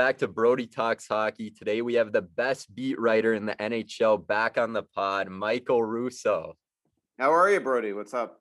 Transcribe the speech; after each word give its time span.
back 0.00 0.16
to 0.16 0.26
Brody 0.26 0.66
Talks 0.66 1.06
Hockey. 1.06 1.50
Today 1.50 1.82
we 1.82 1.92
have 1.92 2.10
the 2.10 2.22
best 2.22 2.74
beat 2.74 2.98
writer 2.98 3.34
in 3.34 3.44
the 3.44 3.54
NHL 3.56 4.26
back 4.26 4.56
on 4.56 4.72
the 4.72 4.82
pod, 4.82 5.28
Michael 5.28 5.84
Russo. 5.84 6.56
How 7.18 7.30
are 7.34 7.50
you, 7.50 7.60
Brody? 7.60 7.92
What's 7.92 8.14
up? 8.14 8.40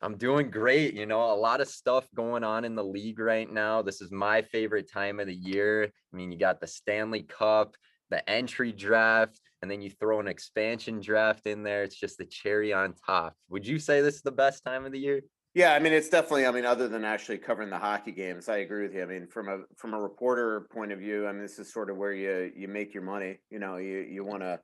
I'm 0.00 0.16
doing 0.16 0.50
great. 0.50 0.94
You 0.94 1.04
know, 1.04 1.20
a 1.20 1.36
lot 1.36 1.60
of 1.60 1.68
stuff 1.68 2.08
going 2.14 2.44
on 2.44 2.64
in 2.64 2.74
the 2.74 2.82
league 2.82 3.18
right 3.18 3.52
now. 3.52 3.82
This 3.82 4.00
is 4.00 4.10
my 4.10 4.40
favorite 4.40 4.90
time 4.90 5.20
of 5.20 5.26
the 5.26 5.34
year. 5.34 5.84
I 5.84 6.16
mean, 6.16 6.32
you 6.32 6.38
got 6.38 6.62
the 6.62 6.66
Stanley 6.66 7.24
Cup, 7.24 7.76
the 8.08 8.26
entry 8.26 8.72
draft, 8.72 9.38
and 9.60 9.70
then 9.70 9.82
you 9.82 9.90
throw 9.90 10.18
an 10.18 10.28
expansion 10.28 11.02
draft 11.02 11.46
in 11.46 11.62
there. 11.62 11.82
It's 11.82 12.00
just 12.00 12.16
the 12.16 12.24
cherry 12.24 12.72
on 12.72 12.94
top. 12.94 13.34
Would 13.50 13.66
you 13.66 13.78
say 13.78 14.00
this 14.00 14.14
is 14.14 14.22
the 14.22 14.32
best 14.32 14.64
time 14.64 14.86
of 14.86 14.92
the 14.92 14.98
year? 14.98 15.20
Yeah, 15.56 15.72
I 15.72 15.78
mean 15.78 15.94
it's 15.94 16.10
definitely. 16.10 16.44
I 16.44 16.50
mean, 16.50 16.66
other 16.66 16.86
than 16.86 17.02
actually 17.02 17.38
covering 17.38 17.70
the 17.70 17.78
hockey 17.78 18.12
games, 18.12 18.50
I 18.50 18.58
agree 18.58 18.82
with 18.82 18.94
you. 18.94 19.02
I 19.02 19.06
mean, 19.06 19.26
from 19.26 19.48
a 19.48 19.60
from 19.74 19.94
a 19.94 19.98
reporter 19.98 20.68
point 20.70 20.92
of 20.92 20.98
view, 20.98 21.26
I 21.26 21.32
mean, 21.32 21.40
this 21.40 21.58
is 21.58 21.72
sort 21.72 21.88
of 21.88 21.96
where 21.96 22.12
you 22.12 22.52
you 22.54 22.68
make 22.68 22.92
your 22.92 23.02
money. 23.02 23.38
You 23.48 23.58
know, 23.58 23.78
you 23.78 24.00
you 24.00 24.22
want 24.22 24.42
to 24.42 24.60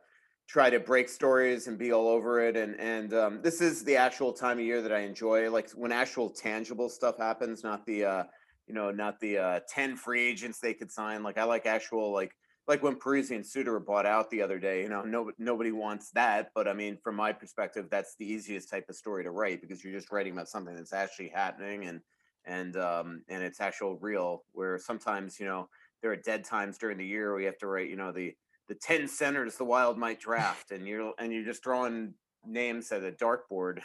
try 0.50 0.68
to 0.68 0.78
break 0.78 1.08
stories 1.08 1.66
and 1.66 1.78
be 1.78 1.92
all 1.92 2.08
over 2.08 2.46
it, 2.46 2.58
and 2.58 2.78
and 2.78 3.14
um, 3.14 3.40
this 3.40 3.62
is 3.62 3.84
the 3.84 3.96
actual 3.96 4.34
time 4.34 4.58
of 4.58 4.66
year 4.66 4.82
that 4.82 4.92
I 4.92 4.98
enjoy. 4.98 5.50
Like 5.50 5.70
when 5.70 5.92
actual 5.92 6.28
tangible 6.28 6.90
stuff 6.90 7.16
happens, 7.16 7.64
not 7.64 7.86
the 7.86 8.04
uh, 8.04 8.24
you 8.66 8.74
know, 8.74 8.90
not 8.90 9.18
the 9.18 9.38
uh, 9.38 9.60
ten 9.66 9.96
free 9.96 10.28
agents 10.28 10.58
they 10.58 10.74
could 10.74 10.92
sign. 10.92 11.22
Like 11.22 11.38
I 11.38 11.44
like 11.44 11.64
actual 11.64 12.12
like 12.12 12.32
like 12.68 12.82
when 12.82 12.94
Parise 12.94 13.34
and 13.34 13.44
Suter 13.44 13.72
were 13.72 13.80
bought 13.80 14.06
out 14.06 14.30
the 14.30 14.42
other 14.42 14.58
day, 14.58 14.82
you 14.82 14.88
know, 14.88 15.02
no, 15.02 15.32
nobody 15.38 15.72
wants 15.72 16.10
that. 16.12 16.50
But 16.54 16.68
I 16.68 16.72
mean, 16.72 16.96
from 17.02 17.16
my 17.16 17.32
perspective, 17.32 17.86
that's 17.90 18.14
the 18.16 18.30
easiest 18.30 18.70
type 18.70 18.88
of 18.88 18.94
story 18.94 19.24
to 19.24 19.30
write 19.30 19.60
because 19.60 19.82
you're 19.82 19.92
just 19.92 20.12
writing 20.12 20.32
about 20.32 20.48
something 20.48 20.74
that's 20.74 20.92
actually 20.92 21.28
happening 21.28 21.86
and 21.86 22.00
and 22.44 22.76
um, 22.76 23.22
and 23.28 23.42
it's 23.42 23.60
actual 23.60 23.98
real. 24.00 24.44
Where 24.52 24.78
sometimes, 24.78 25.40
you 25.40 25.46
know, 25.46 25.68
there 26.02 26.12
are 26.12 26.16
dead 26.16 26.44
times 26.44 26.78
during 26.78 26.98
the 26.98 27.06
year 27.06 27.32
where 27.32 27.40
you 27.40 27.46
have 27.46 27.58
to 27.58 27.66
write, 27.66 27.90
you 27.90 27.96
know, 27.96 28.12
the 28.12 28.34
the 28.68 28.74
ten 28.76 29.08
centers 29.08 29.56
the 29.56 29.64
Wild 29.64 29.98
might 29.98 30.20
draft, 30.20 30.70
and 30.70 30.86
you're 30.86 31.12
and 31.18 31.32
you're 31.32 31.44
just 31.44 31.62
drawing 31.62 32.14
names 32.44 32.92
at 32.92 33.04
a 33.04 33.12
dartboard 33.12 33.80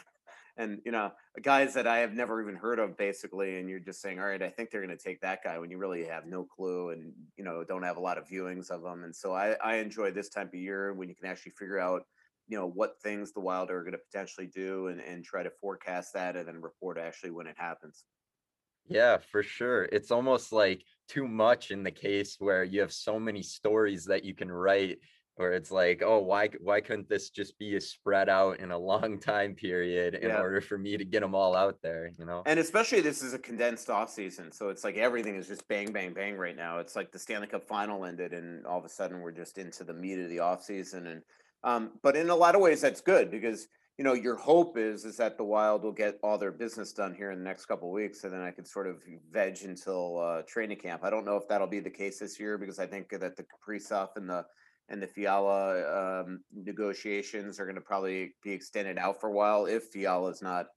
and 0.58 0.80
you 0.84 0.92
know 0.92 1.12
guys 1.42 1.72
that 1.74 1.86
I 1.86 1.98
have 1.98 2.12
never 2.12 2.42
even 2.42 2.56
heard 2.56 2.78
of 2.78 2.96
basically 2.96 3.58
and 3.58 3.68
you're 3.68 3.78
just 3.78 4.02
saying 4.02 4.18
all 4.18 4.26
right 4.26 4.42
I 4.42 4.50
think 4.50 4.70
they're 4.70 4.84
going 4.84 4.96
to 4.96 5.02
take 5.02 5.20
that 5.22 5.42
guy 5.42 5.58
when 5.58 5.70
you 5.70 5.78
really 5.78 6.04
have 6.04 6.26
no 6.26 6.44
clue 6.44 6.90
and 6.90 7.12
you 7.36 7.44
know 7.44 7.64
don't 7.64 7.84
have 7.84 7.96
a 7.96 8.00
lot 8.00 8.18
of 8.18 8.28
viewings 8.28 8.70
of 8.70 8.82
them 8.82 9.04
and 9.04 9.14
so 9.14 9.32
I 9.32 9.56
I 9.64 9.76
enjoy 9.76 10.10
this 10.10 10.28
time 10.28 10.48
of 10.48 10.54
year 10.54 10.92
when 10.92 11.08
you 11.08 11.14
can 11.14 11.26
actually 11.26 11.52
figure 11.52 11.78
out 11.78 12.02
you 12.48 12.58
know 12.58 12.66
what 12.66 13.00
things 13.02 13.32
the 13.32 13.40
wild 13.40 13.70
are 13.70 13.82
going 13.82 13.92
to 13.92 13.98
potentially 13.98 14.48
do 14.48 14.88
and 14.88 15.00
and 15.00 15.24
try 15.24 15.42
to 15.42 15.50
forecast 15.50 16.12
that 16.14 16.36
and 16.36 16.48
then 16.48 16.60
report 16.60 16.98
actually 16.98 17.30
when 17.30 17.46
it 17.46 17.56
happens. 17.56 18.04
Yeah 18.88 19.18
for 19.18 19.42
sure 19.42 19.84
it's 19.92 20.10
almost 20.10 20.52
like 20.52 20.82
too 21.08 21.28
much 21.28 21.70
in 21.70 21.82
the 21.82 21.90
case 21.90 22.36
where 22.38 22.64
you 22.64 22.80
have 22.80 22.92
so 22.92 23.20
many 23.20 23.42
stories 23.42 24.04
that 24.06 24.24
you 24.24 24.34
can 24.34 24.50
write 24.50 24.98
where 25.38 25.52
it's 25.52 25.70
like, 25.70 26.02
oh, 26.04 26.18
why 26.18 26.48
why 26.60 26.80
couldn't 26.80 27.08
this 27.08 27.30
just 27.30 27.58
be 27.58 27.76
a 27.76 27.80
spread 27.80 28.28
out 28.28 28.60
in 28.60 28.70
a 28.70 28.78
long 28.78 29.18
time 29.18 29.54
period 29.54 30.14
in 30.14 30.28
yeah. 30.28 30.40
order 30.40 30.60
for 30.60 30.78
me 30.78 30.96
to 30.96 31.04
get 31.04 31.20
them 31.20 31.34
all 31.34 31.54
out 31.54 31.78
there, 31.82 32.10
you 32.18 32.24
know? 32.24 32.42
And 32.46 32.58
especially 32.58 33.00
this 33.00 33.22
is 33.22 33.34
a 33.34 33.38
condensed 33.38 33.90
off 33.90 34.10
season, 34.10 34.52
so 34.52 34.68
it's 34.68 34.84
like 34.84 34.96
everything 34.96 35.36
is 35.36 35.48
just 35.48 35.66
bang, 35.68 35.92
bang, 35.92 36.12
bang 36.12 36.36
right 36.36 36.56
now. 36.56 36.78
It's 36.78 36.96
like 36.96 37.12
the 37.12 37.18
Stanley 37.18 37.46
Cup 37.46 37.66
final 37.66 38.04
ended, 38.04 38.32
and 38.32 38.66
all 38.66 38.78
of 38.78 38.84
a 38.84 38.88
sudden 38.88 39.20
we're 39.20 39.32
just 39.32 39.58
into 39.58 39.84
the 39.84 39.94
meat 39.94 40.18
of 40.18 40.28
the 40.28 40.40
off 40.40 40.62
season. 40.62 41.06
And 41.06 41.22
um, 41.64 41.92
but 42.02 42.16
in 42.16 42.30
a 42.30 42.36
lot 42.36 42.54
of 42.54 42.60
ways 42.60 42.80
that's 42.80 43.00
good 43.00 43.30
because 43.30 43.68
you 43.98 44.04
know 44.04 44.12
your 44.12 44.36
hope 44.36 44.78
is 44.78 45.04
is 45.04 45.16
that 45.16 45.36
the 45.36 45.44
Wild 45.44 45.82
will 45.82 45.92
get 45.92 46.18
all 46.22 46.38
their 46.38 46.52
business 46.52 46.92
done 46.92 47.14
here 47.14 47.32
in 47.32 47.38
the 47.38 47.44
next 47.44 47.66
couple 47.66 47.90
weeks, 47.90 48.24
and 48.24 48.32
then 48.32 48.40
I 48.40 48.52
can 48.52 48.64
sort 48.64 48.86
of 48.86 49.02
veg 49.30 49.58
until 49.64 50.18
uh, 50.18 50.42
training 50.42 50.78
camp. 50.78 51.02
I 51.02 51.10
don't 51.10 51.26
know 51.26 51.36
if 51.36 51.48
that'll 51.48 51.66
be 51.66 51.80
the 51.80 51.90
case 51.90 52.20
this 52.20 52.38
year 52.38 52.58
because 52.58 52.78
I 52.78 52.86
think 52.86 53.08
that 53.10 53.36
the 53.36 53.44
Kaprizov 53.44 54.10
and 54.16 54.28
the 54.30 54.44
and 54.88 55.02
the 55.02 55.06
Fiala 55.06 56.22
um, 56.22 56.40
negotiations 56.52 57.60
are 57.60 57.64
going 57.64 57.74
to 57.74 57.80
probably 57.80 58.34
be 58.42 58.52
extended 58.52 58.98
out 58.98 59.20
for 59.20 59.28
a 59.28 59.32
while 59.32 59.66
if 59.66 59.84
Fiala 59.84 60.30
is 60.30 60.42
not 60.42 60.68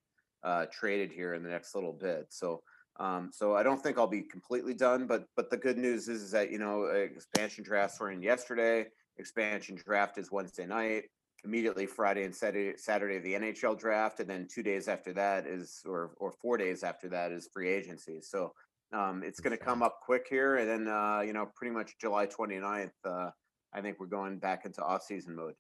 uh, 0.44 0.66
traded 0.72 1.12
here 1.12 1.34
in 1.34 1.44
the 1.44 1.50
next 1.50 1.76
little 1.76 1.94
bit. 1.94 2.28
So, 2.30 2.62
um, 3.00 3.30
so 3.32 3.56
I 3.56 3.64
don't 3.64 3.82
think 3.82 3.98
I'll 3.98 4.08
be 4.08 4.24
completely 4.24 4.74
done. 4.74 5.08
But 5.08 5.26
but 5.36 5.50
the 5.50 5.58
good 5.58 5.78
news 5.78 6.08
is, 6.08 6.24
is 6.24 6.32
that 6.32 6.52
you 6.52 6.60
know 6.60 6.86
expansion 6.86 7.64
drafts 7.64 8.00
were 8.00 8.12
in 8.12 8.22
yesterday. 8.22 8.88
Expansion 9.18 9.76
draft 9.76 10.18
is 10.18 10.32
Wednesday 10.32 10.66
night. 10.66 11.04
Immediately 11.44 11.88
Friday 11.88 12.24
and 12.24 12.36
Saturday, 12.36 12.78
Saturday 12.78 13.18
the 13.18 13.34
NHL 13.34 13.80
draft, 13.80 14.20
and 14.20 14.30
then 14.30 14.48
two 14.54 14.62
days 14.62 14.88
after 14.88 15.12
that 15.14 15.48
is, 15.48 15.82
or 15.86 16.12
or 16.18 16.32
four 16.32 16.58
days 16.58 16.84
after 16.84 17.10
that 17.10 17.32
is 17.32 17.50
free 17.52 17.70
agency. 17.70 18.20
So 18.22 18.54
um, 18.94 19.24
it's 19.24 19.40
going 19.40 19.58
to 19.58 19.64
come 19.64 19.82
up 19.82 20.02
quick 20.04 20.28
here, 20.30 20.58
and 20.58 20.70
then 20.70 20.88
uh, 20.88 21.22
you 21.22 21.34
know 21.34 21.50
pretty 21.56 21.74
much 21.74 21.98
July 22.00 22.28
29th. 22.28 22.92
Uh, 23.04 23.30
I 23.74 23.82
think 23.82 24.00
we're 24.00 24.08
going 24.08 24.38
back 24.38 24.66
into 24.66 24.82
off 24.84 25.04
season 25.04 25.36
mode. 25.36 25.56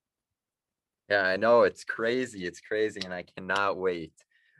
Yeah, 1.09 1.23
I 1.23 1.38
know 1.38 1.63
it's 1.63 1.83
crazy. 1.83 2.45
It's 2.45 2.61
crazy, 2.61 3.01
and 3.03 3.13
I 3.13 3.23
cannot 3.23 3.77
wait. 3.77 4.13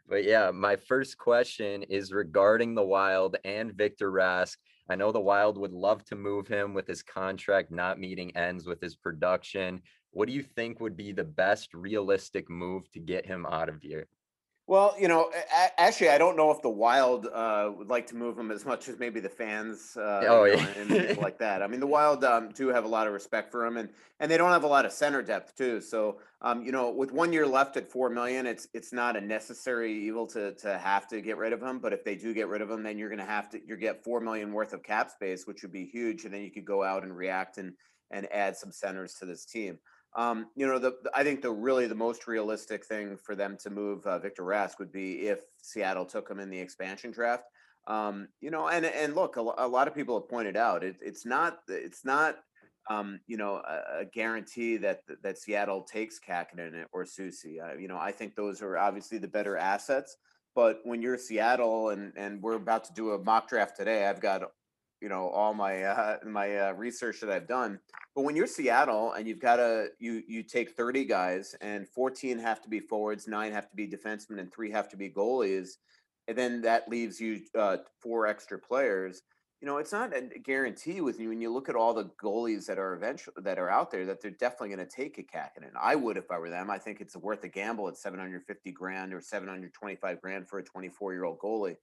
But 0.07 0.23
yeah, 0.25 0.51
my 0.51 0.75
first 0.75 1.17
question 1.17 1.84
is 1.84 2.12
regarding 2.12 2.75
the 2.75 2.84
Wild 2.84 3.38
and 3.45 3.73
Victor 3.73 4.12
Rask. 4.12 4.57
I 4.89 4.95
know 4.95 5.12
the 5.12 5.22
Wild 5.22 5.57
would 5.57 5.72
love 5.72 6.03
to 6.06 6.16
move 6.16 6.47
him 6.47 6.73
with 6.73 6.88
his 6.88 7.03
contract 7.03 7.72
not 7.72 8.00
meeting 8.00 8.35
ends 8.35 8.67
with 8.67 8.81
his 8.81 8.95
production. 8.95 9.81
What 10.12 10.28
do 10.28 10.33
you 10.33 10.44
think 10.44 10.81
would 10.81 10.97
be 10.97 11.13
the 11.13 11.23
best 11.23 11.73
realistic 11.73 12.50
move 12.50 12.91
to 12.91 13.00
get 13.00 13.25
him 13.25 13.45
out 13.45 13.69
of 13.69 13.81
here? 13.81 14.07
Well, 14.68 14.96
you 14.98 15.10
know, 15.10 15.30
actually, 15.78 16.10
I 16.10 16.18
don't 16.18 16.38
know 16.38 16.50
if 16.52 16.62
the 16.62 16.70
Wild 16.70 17.26
uh, 17.26 17.72
would 17.78 17.90
like 17.90 18.08
to 18.08 18.16
move 18.16 18.38
him 18.38 18.52
as 18.52 18.66
much 18.66 18.88
as 18.88 19.00
maybe 19.00 19.20
the 19.20 19.28
fans, 19.28 19.98
uh, 19.98 20.24
oh, 20.28 20.44
yeah. 20.46 20.66
and 20.78 20.90
people 20.90 21.22
like 21.22 21.40
that. 21.40 21.62
I 21.62 21.68
mean, 21.68 21.80
the 21.80 21.88
Wild 21.88 22.24
um, 22.24 22.50
do 22.54 22.70
have 22.70 22.86
a 22.86 22.88
lot 22.88 23.06
of 23.06 23.12
respect 23.12 23.52
for 23.52 23.66
him, 23.66 23.78
and 23.78 23.90
and 24.20 24.32
they 24.32 24.38
don't 24.38 24.52
have 24.52 24.64
a 24.64 24.68
lot 24.68 24.86
of 24.86 24.94
center 24.94 25.22
depth 25.22 25.58
too. 25.58 25.82
So, 25.82 26.20
um, 26.42 26.64
you 26.64 26.72
know, 26.72 26.90
with 26.92 27.12
one 27.12 27.34
year 27.34 27.46
left 27.46 27.76
at 27.76 27.92
four 27.92 28.10
million, 28.10 28.46
it's 28.46 28.68
it's 28.74 28.94
not 28.94 29.18
a 29.18 29.22
necessary 29.22 29.92
evil 30.06 30.26
to 30.28 30.54
to 30.54 30.78
have 30.78 31.08
to 31.10 31.22
get 31.22 31.38
rid 31.38 31.54
of 31.54 31.62
him. 31.62 31.80
But 31.80 31.92
if 31.92 32.06
they 32.06 32.16
do 32.16 32.34
get 32.34 32.48
rid 32.48 32.62
of 32.62 32.70
him, 32.70 32.84
then 32.84 32.98
you're 32.98 33.10
going 33.10 33.20
to 33.20 33.26
have 33.26 33.50
to 33.50 33.60
you 33.68 33.76
get 33.76 34.04
four 34.04 34.22
million 34.22 34.54
worth 34.54 34.74
of 34.74 34.84
cap 34.84 35.10
space, 35.10 35.46
which 35.48 35.64
would 35.64 35.74
be 35.74 35.86
huge, 35.86 36.24
and 36.24 36.34
then 36.34 36.44
you 36.44 36.52
could 36.52 36.66
go 36.66 36.84
out 36.84 37.04
and 37.04 37.18
react 37.18 37.58
and 37.58 37.74
and 38.12 38.32
add 38.32 38.56
some 38.56 38.72
centers 38.72 39.16
to 39.16 39.26
this 39.26 39.46
team. 39.46 39.80
Um, 40.16 40.48
you 40.56 40.68
know, 40.68 40.78
the, 40.78 40.96
I 41.16 41.24
think 41.24 41.42
the 41.42 41.52
really 41.52 41.88
the 41.88 41.96
most 41.96 42.28
realistic 42.28 42.86
thing 42.86 43.18
for 43.18 43.36
them 43.36 43.58
to 43.64 43.70
move 43.70 44.06
uh, 44.06 44.20
Victor 44.20 44.44
Rask 44.44 44.78
would 44.80 44.92
be 44.92 45.28
if 45.28 45.40
Seattle 45.62 46.06
took 46.06 46.30
him 46.30 46.40
in 46.40 46.50
the 46.50 46.60
expansion 46.60 47.12
draft. 47.12 47.46
Um, 47.88 48.28
you 48.42 48.52
know, 48.52 48.68
and 48.68 48.86
and 48.86 49.16
look, 49.16 49.38
a, 49.38 49.42
lot 49.42 49.88
of 49.88 49.96
people 49.96 50.20
have 50.20 50.30
pointed 50.30 50.56
out 50.56 50.84
it, 50.84 50.98
it's 51.02 51.26
not 51.26 51.60
it's 51.68 52.06
not 52.06 52.38
um, 52.90 53.20
you 53.26 53.38
know 53.38 53.56
a, 53.68 54.02
a, 54.02 54.06
guarantee 54.06 54.78
that 54.78 55.02
that 55.24 55.38
Seattle 55.38 55.82
takes 55.82 56.20
Kahkonen 56.20 56.84
or 56.92 57.06
Soucy. 57.06 57.62
Uh, 57.64 57.78
you 57.78 57.88
know, 57.88 57.98
I 57.98 58.12
think 58.12 58.36
those 58.36 58.62
are 58.62 58.78
obviously 58.78 59.18
the 59.18 59.28
better 59.28 59.58
assets. 59.58 60.18
But 60.54 60.82
when 60.84 61.02
you're 61.02 61.18
Seattle 61.18 61.90
and 61.90 62.14
and 62.18 62.42
we're 62.42 62.56
about 62.56 62.84
to 62.86 62.94
do 62.94 63.12
a 63.12 63.24
mock 63.24 63.50
draft 63.50 63.78
today, 63.78 64.06
I've 64.06 64.22
got 64.22 64.44
you 65.01 65.09
know 65.09 65.29
all 65.29 65.53
my 65.53 65.84
uh, 65.84 66.17
my 66.25 66.57
uh, 66.57 66.73
research 66.73 67.19
that 67.22 67.29
I've 67.29 67.47
done. 67.47 67.79
But 68.16 68.23
when 68.23 68.35
you're 68.35 68.47
Seattle 68.47 69.13
and 69.13 69.28
you've 69.28 69.39
got 69.39 69.59
a 69.59 69.88
you 70.00 70.23
you 70.28 70.44
take 70.44 70.72
30 70.72 71.06
guys 71.06 71.56
and 71.62 71.88
14 71.88 72.39
have 72.39 72.62
to 72.62 72.69
be 72.69 72.79
forwards, 72.79 73.28
nine 73.28 73.51
have 73.51 73.69
to 73.69 73.75
be 73.75 73.88
defensemen, 73.88 74.39
and 74.39 74.53
three 74.53 74.72
have 74.72 74.89
to 74.89 74.97
be 74.97 75.09
goalies, 75.09 75.78
and 76.28 76.38
then 76.38 76.62
that 76.62 76.88
leaves 76.88 77.19
you 77.19 77.41
uh, 77.57 77.78
four 78.00 78.28
extra 78.28 78.59
players. 78.59 79.23
You 79.62 79.67
know, 79.67 79.78
it's 79.78 79.91
not 79.91 80.12
a 80.16 80.22
guarantee 80.39 81.01
with 81.01 81.19
you 81.19 81.29
when 81.29 81.39
you 81.39 81.53
look 81.53 81.69
at 81.69 81.75
all 81.75 81.94
the 81.94 82.09
goalies 82.19 82.66
that 82.66 82.79
are 82.79 82.95
eventually 82.95 83.35
that 83.44 83.59
are 83.59 83.69
out 83.69 83.91
there 83.91 84.07
that 84.07 84.19
they're 84.19 84.31
definitely 84.31 84.69
going 84.75 84.88
to 84.88 84.95
take 84.95 85.19
a 85.19 85.23
Kahkonen. 85.23 85.73
I 85.79 85.95
would 85.95 86.18
if 86.18 86.31
I 86.31 86.39
were 86.39 86.50
them. 86.50 86.72
I 86.72 86.79
think 86.79 87.00
it's 87.00 87.15
worth 87.15 87.44
a 87.44 87.47
gamble 87.47 87.88
at 87.88 87.95
750 87.95 88.71
grand 88.71 89.13
or 89.13 89.21
725 89.21 90.19
grand 90.19 90.50
for 90.50 90.57
a 90.57 90.63
24 90.63 91.13
year 91.13 91.25
old 91.25 91.38
goalie. 91.38 91.75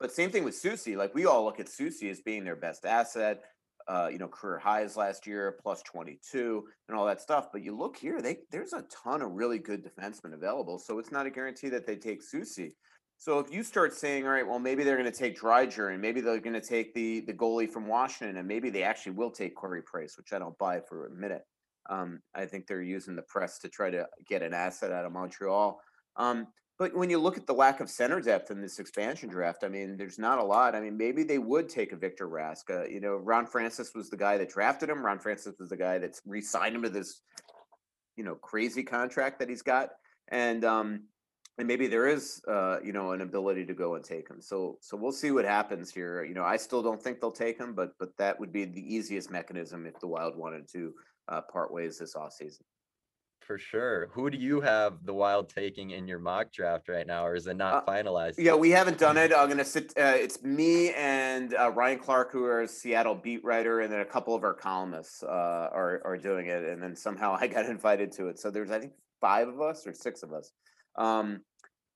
But 0.00 0.12
same 0.12 0.30
thing 0.30 0.44
with 0.44 0.54
Soucy. 0.54 0.96
Like 0.96 1.14
we 1.14 1.26
all 1.26 1.44
look 1.44 1.60
at 1.60 1.66
Soucy 1.66 2.10
as 2.10 2.20
being 2.20 2.44
their 2.44 2.56
best 2.56 2.86
asset. 2.86 3.42
Uh, 3.88 4.08
you 4.10 4.18
know, 4.18 4.28
career 4.28 4.58
highs 4.58 4.96
last 4.96 5.26
year, 5.26 5.58
plus 5.62 5.82
22 5.82 6.64
and 6.88 6.96
all 6.96 7.06
that 7.06 7.20
stuff. 7.20 7.48
But 7.52 7.62
you 7.62 7.76
look 7.76 7.96
here, 7.96 8.22
they 8.22 8.38
there's 8.50 8.72
a 8.72 8.84
ton 9.04 9.20
of 9.20 9.32
really 9.32 9.58
good 9.58 9.84
defensemen 9.84 10.32
available. 10.32 10.78
So 10.78 10.98
it's 10.98 11.10
not 11.10 11.26
a 11.26 11.30
guarantee 11.30 11.68
that 11.70 11.86
they 11.86 11.96
take 11.96 12.22
Soucy. 12.22 12.72
So 13.16 13.38
if 13.38 13.52
you 13.52 13.62
start 13.62 13.92
saying, 13.92 14.24
all 14.24 14.32
right, 14.32 14.46
well, 14.46 14.58
maybe 14.58 14.82
they're 14.82 14.96
going 14.96 15.10
to 15.10 15.18
take 15.18 15.38
Driedger 15.38 15.92
and 15.92 16.00
maybe 16.00 16.20
they're 16.20 16.40
going 16.40 16.54
to 16.54 16.60
take 16.60 16.94
the 16.94 17.20
the 17.20 17.34
goalie 17.34 17.68
from 17.68 17.86
Washington 17.86 18.36
and 18.36 18.48
maybe 18.48 18.70
they 18.70 18.82
actually 18.82 19.12
will 19.12 19.30
take 19.30 19.60
Carey 19.60 19.82
Price, 19.82 20.16
which 20.16 20.32
I 20.32 20.38
don't 20.38 20.56
buy 20.56 20.80
for 20.80 21.06
a 21.06 21.10
minute. 21.10 21.42
Um, 21.88 22.20
I 22.34 22.46
think 22.46 22.66
they're 22.66 22.82
using 22.82 23.16
the 23.16 23.22
press 23.22 23.58
to 23.58 23.68
try 23.68 23.90
to 23.90 24.06
get 24.28 24.42
an 24.42 24.54
asset 24.54 24.92
out 24.92 25.04
of 25.04 25.12
Montreal. 25.12 25.80
Um, 26.16 26.46
but 26.80 26.96
when 26.96 27.10
you 27.10 27.18
look 27.18 27.36
at 27.36 27.46
the 27.46 27.52
lack 27.52 27.80
of 27.80 27.90
center 27.90 28.22
depth 28.22 28.50
in 28.50 28.62
this 28.62 28.78
expansion 28.78 29.28
draft, 29.28 29.64
I 29.64 29.68
mean, 29.68 29.98
there's 29.98 30.18
not 30.18 30.38
a 30.38 30.42
lot. 30.42 30.74
I 30.74 30.80
mean, 30.80 30.96
maybe 30.96 31.22
they 31.24 31.36
would 31.36 31.68
take 31.68 31.92
a 31.92 31.96
Victor 31.96 32.26
Rask. 32.26 32.70
Uh, 32.70 32.88
you 32.88 33.00
know, 33.00 33.16
Ron 33.16 33.44
Francis 33.44 33.94
was 33.94 34.08
the 34.08 34.16
guy 34.16 34.38
that 34.38 34.48
drafted 34.48 34.88
him. 34.88 35.04
Ron 35.04 35.18
Francis 35.18 35.56
was 35.60 35.68
the 35.68 35.76
guy 35.76 35.98
that's 35.98 36.22
re-signed 36.24 36.74
him 36.74 36.82
to 36.84 36.88
this, 36.88 37.20
you 38.16 38.24
know, 38.24 38.34
crazy 38.34 38.82
contract 38.82 39.40
that 39.40 39.50
he's 39.50 39.60
got. 39.60 39.90
And 40.28 40.64
um, 40.64 41.02
and 41.58 41.68
maybe 41.68 41.86
there 41.86 42.08
is 42.08 42.40
uh, 42.48 42.78
you 42.82 42.94
know 42.94 43.12
an 43.12 43.20
ability 43.20 43.66
to 43.66 43.74
go 43.74 43.96
and 43.96 44.02
take 44.02 44.30
him. 44.30 44.40
So 44.40 44.78
so 44.80 44.96
we'll 44.96 45.12
see 45.12 45.32
what 45.32 45.44
happens 45.44 45.92
here. 45.92 46.24
You 46.24 46.32
know, 46.32 46.44
I 46.44 46.56
still 46.56 46.82
don't 46.82 47.02
think 47.02 47.20
they'll 47.20 47.30
take 47.30 47.58
him, 47.58 47.74
but 47.74 47.90
but 47.98 48.16
that 48.16 48.40
would 48.40 48.52
be 48.52 48.64
the 48.64 48.94
easiest 48.94 49.30
mechanism 49.30 49.84
if 49.84 50.00
the 50.00 50.06
Wild 50.06 50.34
wanted 50.34 50.66
to 50.72 50.94
uh, 51.28 51.42
part 51.42 51.74
ways 51.74 51.98
this 51.98 52.14
offseason. 52.14 52.62
For 53.40 53.58
sure. 53.58 54.08
Who 54.12 54.30
do 54.30 54.38
you 54.38 54.60
have 54.60 55.04
the 55.04 55.12
Wild 55.12 55.48
taking 55.48 55.90
in 55.90 56.06
your 56.06 56.18
mock 56.18 56.52
draft 56.52 56.88
right 56.88 57.06
now, 57.06 57.26
or 57.26 57.34
is 57.34 57.46
it 57.46 57.56
not 57.56 57.74
uh, 57.74 57.90
finalized? 57.90 58.34
Yeah, 58.38 58.54
we 58.54 58.70
haven't 58.70 58.98
done 58.98 59.16
it. 59.16 59.32
I'm 59.36 59.48
gonna 59.48 59.64
sit. 59.64 59.92
Uh, 59.98 60.14
it's 60.14 60.42
me 60.42 60.92
and 60.92 61.54
uh, 61.54 61.70
Ryan 61.72 61.98
Clark, 61.98 62.30
who 62.30 62.44
are 62.44 62.62
a 62.62 62.68
Seattle 62.68 63.14
beat 63.16 63.44
writer, 63.44 63.80
and 63.80 63.92
then 63.92 64.00
a 64.00 64.04
couple 64.04 64.34
of 64.34 64.44
our 64.44 64.54
columnists 64.54 65.22
uh, 65.22 65.26
are 65.72 66.00
are 66.04 66.16
doing 66.16 66.46
it. 66.46 66.64
And 66.64 66.82
then 66.82 66.94
somehow 66.94 67.36
I 67.40 67.46
got 67.48 67.66
invited 67.66 68.12
to 68.12 68.28
it. 68.28 68.38
So 68.38 68.50
there's 68.50 68.70
I 68.70 68.78
think 68.78 68.92
five 69.20 69.48
of 69.48 69.60
us 69.60 69.86
or 69.86 69.92
six 69.92 70.22
of 70.22 70.32
us. 70.32 70.52
Um, 70.96 71.40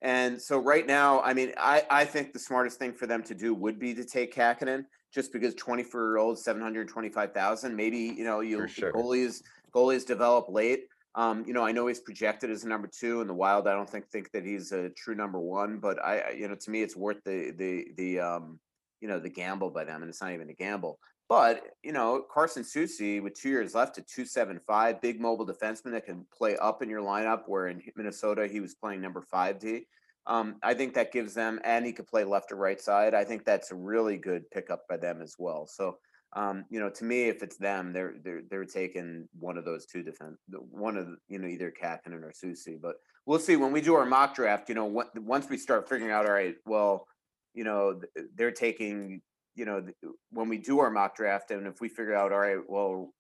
and 0.03 0.41
so 0.41 0.59
right 0.59 0.87
now, 0.87 1.23
I 1.23 1.33
mean, 1.33 1.53
I, 1.57 1.83
I 1.89 2.05
think 2.05 2.35
the 2.35 2.39
smartest 2.39 2.79
thing 2.79 2.93
for 2.93 3.07
them 3.07 3.23
to 3.23 3.35
do 3.35 3.55
would 3.55 3.79
be 3.79 3.95
to 3.95 4.05
take 4.05 4.35
Kahkonen 4.35 4.85
just 5.15 5.33
because 5.33 5.55
24 5.55 6.01
year 6.03 6.17
old, 6.19 6.39
725,000, 6.39 7.75
maybe, 7.75 7.99
you 7.99 8.25
know, 8.25 8.41
you 8.41 8.69
sure. 8.69 8.93
goalies, 8.93 9.43
goalies 9.75 10.05
develop 10.05 10.47
late. 10.51 10.89
Um, 11.15 11.45
you 11.47 11.53
know, 11.53 11.65
I 11.65 11.73
know 11.73 11.87
he's 11.87 12.01
projected 12.01 12.51
as 12.51 12.65
a 12.65 12.69
number 12.69 12.89
two 12.89 13.21
in 13.21 13.27
the 13.27 13.35
wild. 13.35 13.69
I 13.69 13.73
don't 13.75 13.89
think, 13.89 14.09
think 14.09 14.31
that 14.33 14.45
he's 14.45 14.73
a 14.73 14.91
true 14.91 15.15
number 15.15 15.39
one, 15.39 15.79
but 15.79 16.05
I, 16.05 16.33
you 16.33 16.49
know, 16.49 16.57
to 16.57 16.71
me, 16.71 16.83
it's 16.83 16.97
worth 16.97 17.23
the, 17.25 17.53
the, 17.57 17.87
the, 17.97 18.21
um, 18.21 18.59
you 19.01 19.09
know, 19.09 19.19
the 19.19 19.29
gamble 19.29 19.71
by 19.71 19.85
them. 19.85 20.03
And 20.03 20.09
it's 20.09 20.21
not 20.21 20.33
even 20.33 20.51
a 20.51 20.55
gamble. 20.55 20.99
But 21.29 21.63
you 21.83 21.93
know, 21.93 22.25
Carson 22.31 22.63
Soucy 22.63 23.23
with 23.23 23.35
two 23.35 23.49
years 23.49 23.75
left 23.75 23.97
at 23.99 24.07
two 24.07 24.27
seven 24.27 24.61
five, 24.67 25.01
big 25.01 25.21
mobile 25.21 25.47
defenseman 25.47 25.93
that 25.93 26.05
can 26.05 26.27
play 26.37 26.57
up 26.59 26.83
in 26.83 26.91
your 26.91 27.01
lineup. 27.01 27.45
Where 27.47 27.69
in 27.69 27.83
Minnesota 27.97 28.47
he 28.47 28.61
was 28.61 28.75
playing 28.75 29.01
number 29.01 29.23
five 29.23 29.59
D. 29.59 29.87
Um, 30.27 30.57
I 30.63 30.75
think 30.75 30.95
that 30.95 31.13
gives 31.13 31.35
them, 31.35 31.61
and 31.65 31.85
he 31.85 31.93
could 31.93 32.07
play 32.07 32.25
left 32.25 32.53
or 32.53 32.57
right 32.57 32.81
side. 32.81 33.15
I 33.15 33.25
think 33.25 33.45
that's 33.45 33.73
a 33.73 33.75
really 33.75 34.17
good 34.17 34.51
pickup 34.51 34.87
by 34.89 34.97
them 34.97 35.21
as 35.21 35.37
well. 35.39 35.67
So, 35.67 35.99
um, 36.35 36.65
you 36.71 36.81
know, 36.81 36.91
to 36.91 37.05
me, 37.05 37.25
if 37.29 37.43
it's 37.43 37.57
them, 37.57 37.93
they're 37.93 38.15
they're 38.23 38.43
they're 38.51 38.65
taking 38.65 39.29
one 39.39 39.57
of 39.57 39.65
those 39.65 39.87
two 39.87 40.03
defense, 40.03 40.39
one 40.71 40.97
of 40.97 41.09
you 41.29 41.39
know 41.39 41.47
either 41.47 41.73
Kahkonen 41.73 42.23
or 42.23 42.33
Soucy. 42.33 42.81
But 42.81 42.97
we'll 43.27 43.39
see 43.39 43.57
when 43.57 43.73
we 43.73 43.81
do 43.81 43.95
our 43.95 44.07
mock 44.07 44.35
draft. 44.35 44.69
You 44.69 44.75
know, 44.75 45.05
once 45.17 45.49
we 45.49 45.57
start 45.57 45.89
figuring 45.89 46.13
out, 46.13 46.27
all 46.27 46.33
right, 46.33 46.57
well, 46.67 47.07
you 47.55 47.65
know, 47.65 48.01
they're 48.35 48.51
taking 48.51 49.23
you 49.55 49.65
know, 49.65 49.85
when 50.31 50.49
we 50.49 50.59
do 50.59 50.81
our 50.81 50.91
mock 50.91 51.17
draft, 51.17 51.51
and 51.51 51.67
if 51.67 51.81
we 51.81 51.89
figure 51.89 52.15
out, 52.15 52.33
all 52.33 52.39
right, 52.39 52.59
well, 52.69 53.13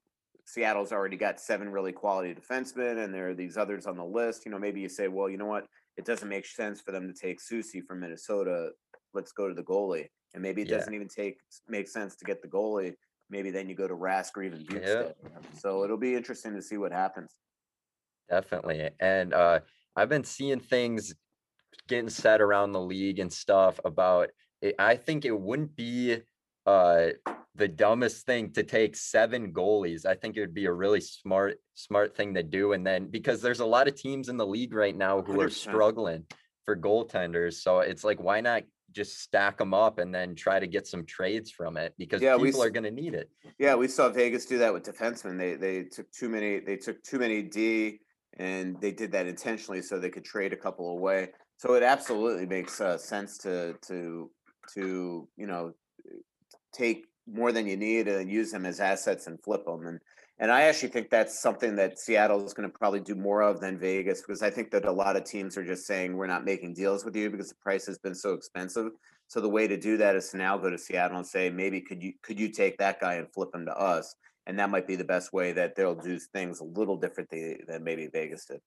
Seattle's 0.47 0.93
already 0.93 1.17
got 1.17 1.41
seven 1.41 1.71
really 1.71 1.93
quality 1.93 2.35
defensemen, 2.35 3.03
and 3.03 3.15
there 3.15 3.29
are 3.31 3.35
these 3.35 3.57
others 3.57 3.87
on 3.87 3.97
the 3.97 4.05
list. 4.05 4.45
You 4.45 4.51
know, 4.51 4.59
maybe 4.59 4.81
you 4.81 4.89
say, 4.89 5.09
well, 5.09 5.31
you 5.31 5.37
know 5.37 5.47
what, 5.47 5.67
it 5.97 6.05
doesn't 6.05 6.29
make 6.29 6.47
sense 6.47 6.81
for 6.81 6.93
them 6.93 7.07
to 7.07 7.15
take 7.19 7.41
Soucy 7.41 7.83
from 7.85 8.01
Minnesota. 8.01 8.71
Let's 9.15 9.33
go 9.33 9.49
to 9.49 9.55
the 9.55 9.63
goalie, 9.63 10.09
and 10.35 10.43
maybe 10.43 10.63
it 10.63 10.69
yeah. 10.69 10.79
doesn't 10.79 10.95
even 10.95 11.09
take 11.09 11.39
make 11.69 11.89
sense 11.89 12.17
to 12.17 12.25
get 12.25 12.43
the 12.43 12.49
goalie. 12.49 12.95
Maybe 13.31 13.51
then 13.51 13.69
you 13.69 13.75
go 13.75 13.89
to 13.89 13.95
Rask 13.95 14.37
or 14.37 14.43
even 14.43 14.65
Bjugstad. 14.65 15.15
So 15.59 15.85
it'll 15.85 15.97
be 15.97 16.15
interesting 16.15 16.55
to 16.55 16.63
see 16.63 16.77
what 16.77 16.93
happens. 16.93 17.33
Definitely, 18.31 18.91
and 19.01 19.35
uh, 19.35 19.61
I've 19.97 20.09
been 20.09 20.25
seeing 20.25 20.61
things 20.61 21.15
getting 21.89 22.09
said 22.09 22.41
around 22.41 22.73
the 22.73 22.81
league 22.81 23.19
and 23.19 23.33
stuff 23.33 23.79
about 23.85 24.31
it, 24.63 24.75
I 24.79 24.97
think 24.97 25.25
it 25.25 25.39
wouldn't 25.39 25.77
be 25.77 26.19
uh, 26.67 27.07
the 27.55 27.69
dumbest 27.69 28.27
thing 28.27 28.53
to 28.53 28.63
take 28.63 28.97
seven 28.97 29.53
goalies. 29.53 30.07
I 30.07 30.15
think 30.15 30.37
it 30.37 30.41
would 30.41 30.55
be 30.55 30.67
a 30.67 30.73
really 30.73 31.01
smart 31.01 31.57
smart 31.75 32.17
thing 32.17 32.35
to 32.35 32.43
do. 32.43 32.73
And 32.73 32.87
then 32.87 33.09
because 33.09 33.43
there's 33.43 33.61
a 33.61 33.67
lot 33.67 33.89
of 33.89 33.95
teams 33.95 34.29
in 34.29 34.37
the 34.37 34.47
league 34.47 34.75
right 34.75 34.97
now 34.97 35.23
who 35.23 35.35
100%. 35.35 35.45
are 35.45 35.51
struggling 35.51 36.25
for 36.65 36.77
goaltenders, 36.77 37.55
so 37.55 37.81
it's 37.81 38.05
like 38.05 38.21
why 38.21 38.41
not 38.41 38.63
just 38.95 39.21
stack 39.21 39.59
them 39.59 39.75
up 39.75 39.99
and 39.99 40.15
then 40.15 40.35
try 40.35 40.59
to 40.59 40.67
get 40.67 40.87
some 40.87 41.05
trades 41.05 41.51
from 41.51 41.77
it 41.77 41.95
because 41.99 42.23
yeah, 42.23 42.37
people 42.37 42.61
we, 42.61 42.67
are 42.67 42.71
going 42.71 42.85
to 42.85 42.91
need 42.91 43.15
it. 43.15 43.31
Yeah, 43.59 43.75
we 43.75 43.89
saw 43.89 44.09
Vegas 44.09 44.47
do 44.47 44.59
that 44.59 44.73
with 44.73 44.85
defensemen. 44.85 45.39
They 45.39 45.55
they 45.55 45.85
took 45.85 46.11
too 46.13 46.29
many. 46.29 46.61
They 46.61 46.77
took 46.77 47.03
too 47.03 47.19
many 47.19 47.43
D, 47.43 48.01
and 48.39 48.81
they 48.81 48.93
did 48.93 49.13
that 49.13 49.27
intentionally 49.27 49.83
so 49.83 49.99
they 49.99 50.11
could 50.11 50.25
trade 50.25 50.53
a 50.53 50.57
couple 50.57 50.91
away. 50.91 51.31
So 51.57 51.75
it 51.75 51.83
absolutely 51.83 52.47
makes 52.47 52.81
uh, 52.81 52.97
sense 52.97 53.39
to 53.39 53.75
to 53.89 54.31
to 54.75 55.29
you 55.37 55.47
know 55.47 55.73
take 56.73 57.07
more 57.27 57.53
than 57.53 57.67
you 57.67 57.77
need 57.77 58.09
and 58.09 58.31
use 58.31 58.51
them 58.51 58.67
as 58.67 58.81
assets 58.81 59.27
and 59.27 59.43
flip 59.43 59.65
them 59.65 59.87
and 59.87 59.99
and 60.39 60.51
I 60.51 60.63
actually 60.63 60.89
think 60.89 61.11
that's 61.11 61.41
something 61.41 61.77
that 61.77 61.99
Seattle 61.99 62.45
is 62.45 62.53
going 62.55 62.69
to 62.69 62.79
probably 62.79 63.01
do 63.01 63.15
more 63.15 63.43
of 63.43 63.61
than 63.61 63.79
Vegas 63.79 64.21
because 64.21 64.43
I 64.43 64.51
think 64.51 64.71
that 64.73 64.85
a 64.85 64.93
lot 64.93 65.17
of 65.17 65.25
teams 65.25 65.57
are 65.57 65.65
just 65.65 65.87
saying 65.87 66.17
we're 66.17 66.27
not 66.27 66.45
making 66.45 66.75
deals 66.75 67.05
with 67.05 67.15
you 67.15 67.31
because 67.31 67.51
the 67.51 67.55
price 67.57 67.87
has 67.87 67.99
been 67.99 68.15
so 68.15 68.33
expensive. 68.33 68.91
So 69.29 69.41
the 69.41 69.49
way 69.49 69.69
to 69.69 69.77
do 69.77 69.97
that 69.99 70.17
is 70.17 70.31
to 70.31 70.37
now 70.37 70.59
go 70.59 70.71
to 70.71 70.79
Seattle 70.79 71.19
and 71.19 71.27
say 71.27 71.51
maybe 71.51 71.81
could 71.81 72.03
you 72.03 72.13
could 72.23 72.39
you 72.39 72.49
take 72.49 72.77
that 72.79 73.01
guy 73.01 73.15
and 73.15 73.33
flip 73.33 73.51
him 73.55 73.65
to 73.67 73.77
us, 73.77 74.15
and 74.47 74.59
that 74.59 74.71
might 74.71 74.87
be 74.87 74.97
the 74.97 75.05
best 75.05 75.33
way 75.33 75.53
that 75.53 75.77
they'll 75.77 75.95
do 75.95 76.19
things 76.19 76.61
a 76.61 76.65
little 76.65 76.97
differently 76.97 77.61
than 77.67 77.85
maybe 77.85 78.09
Vegas 78.09 78.45
did. 78.47 78.61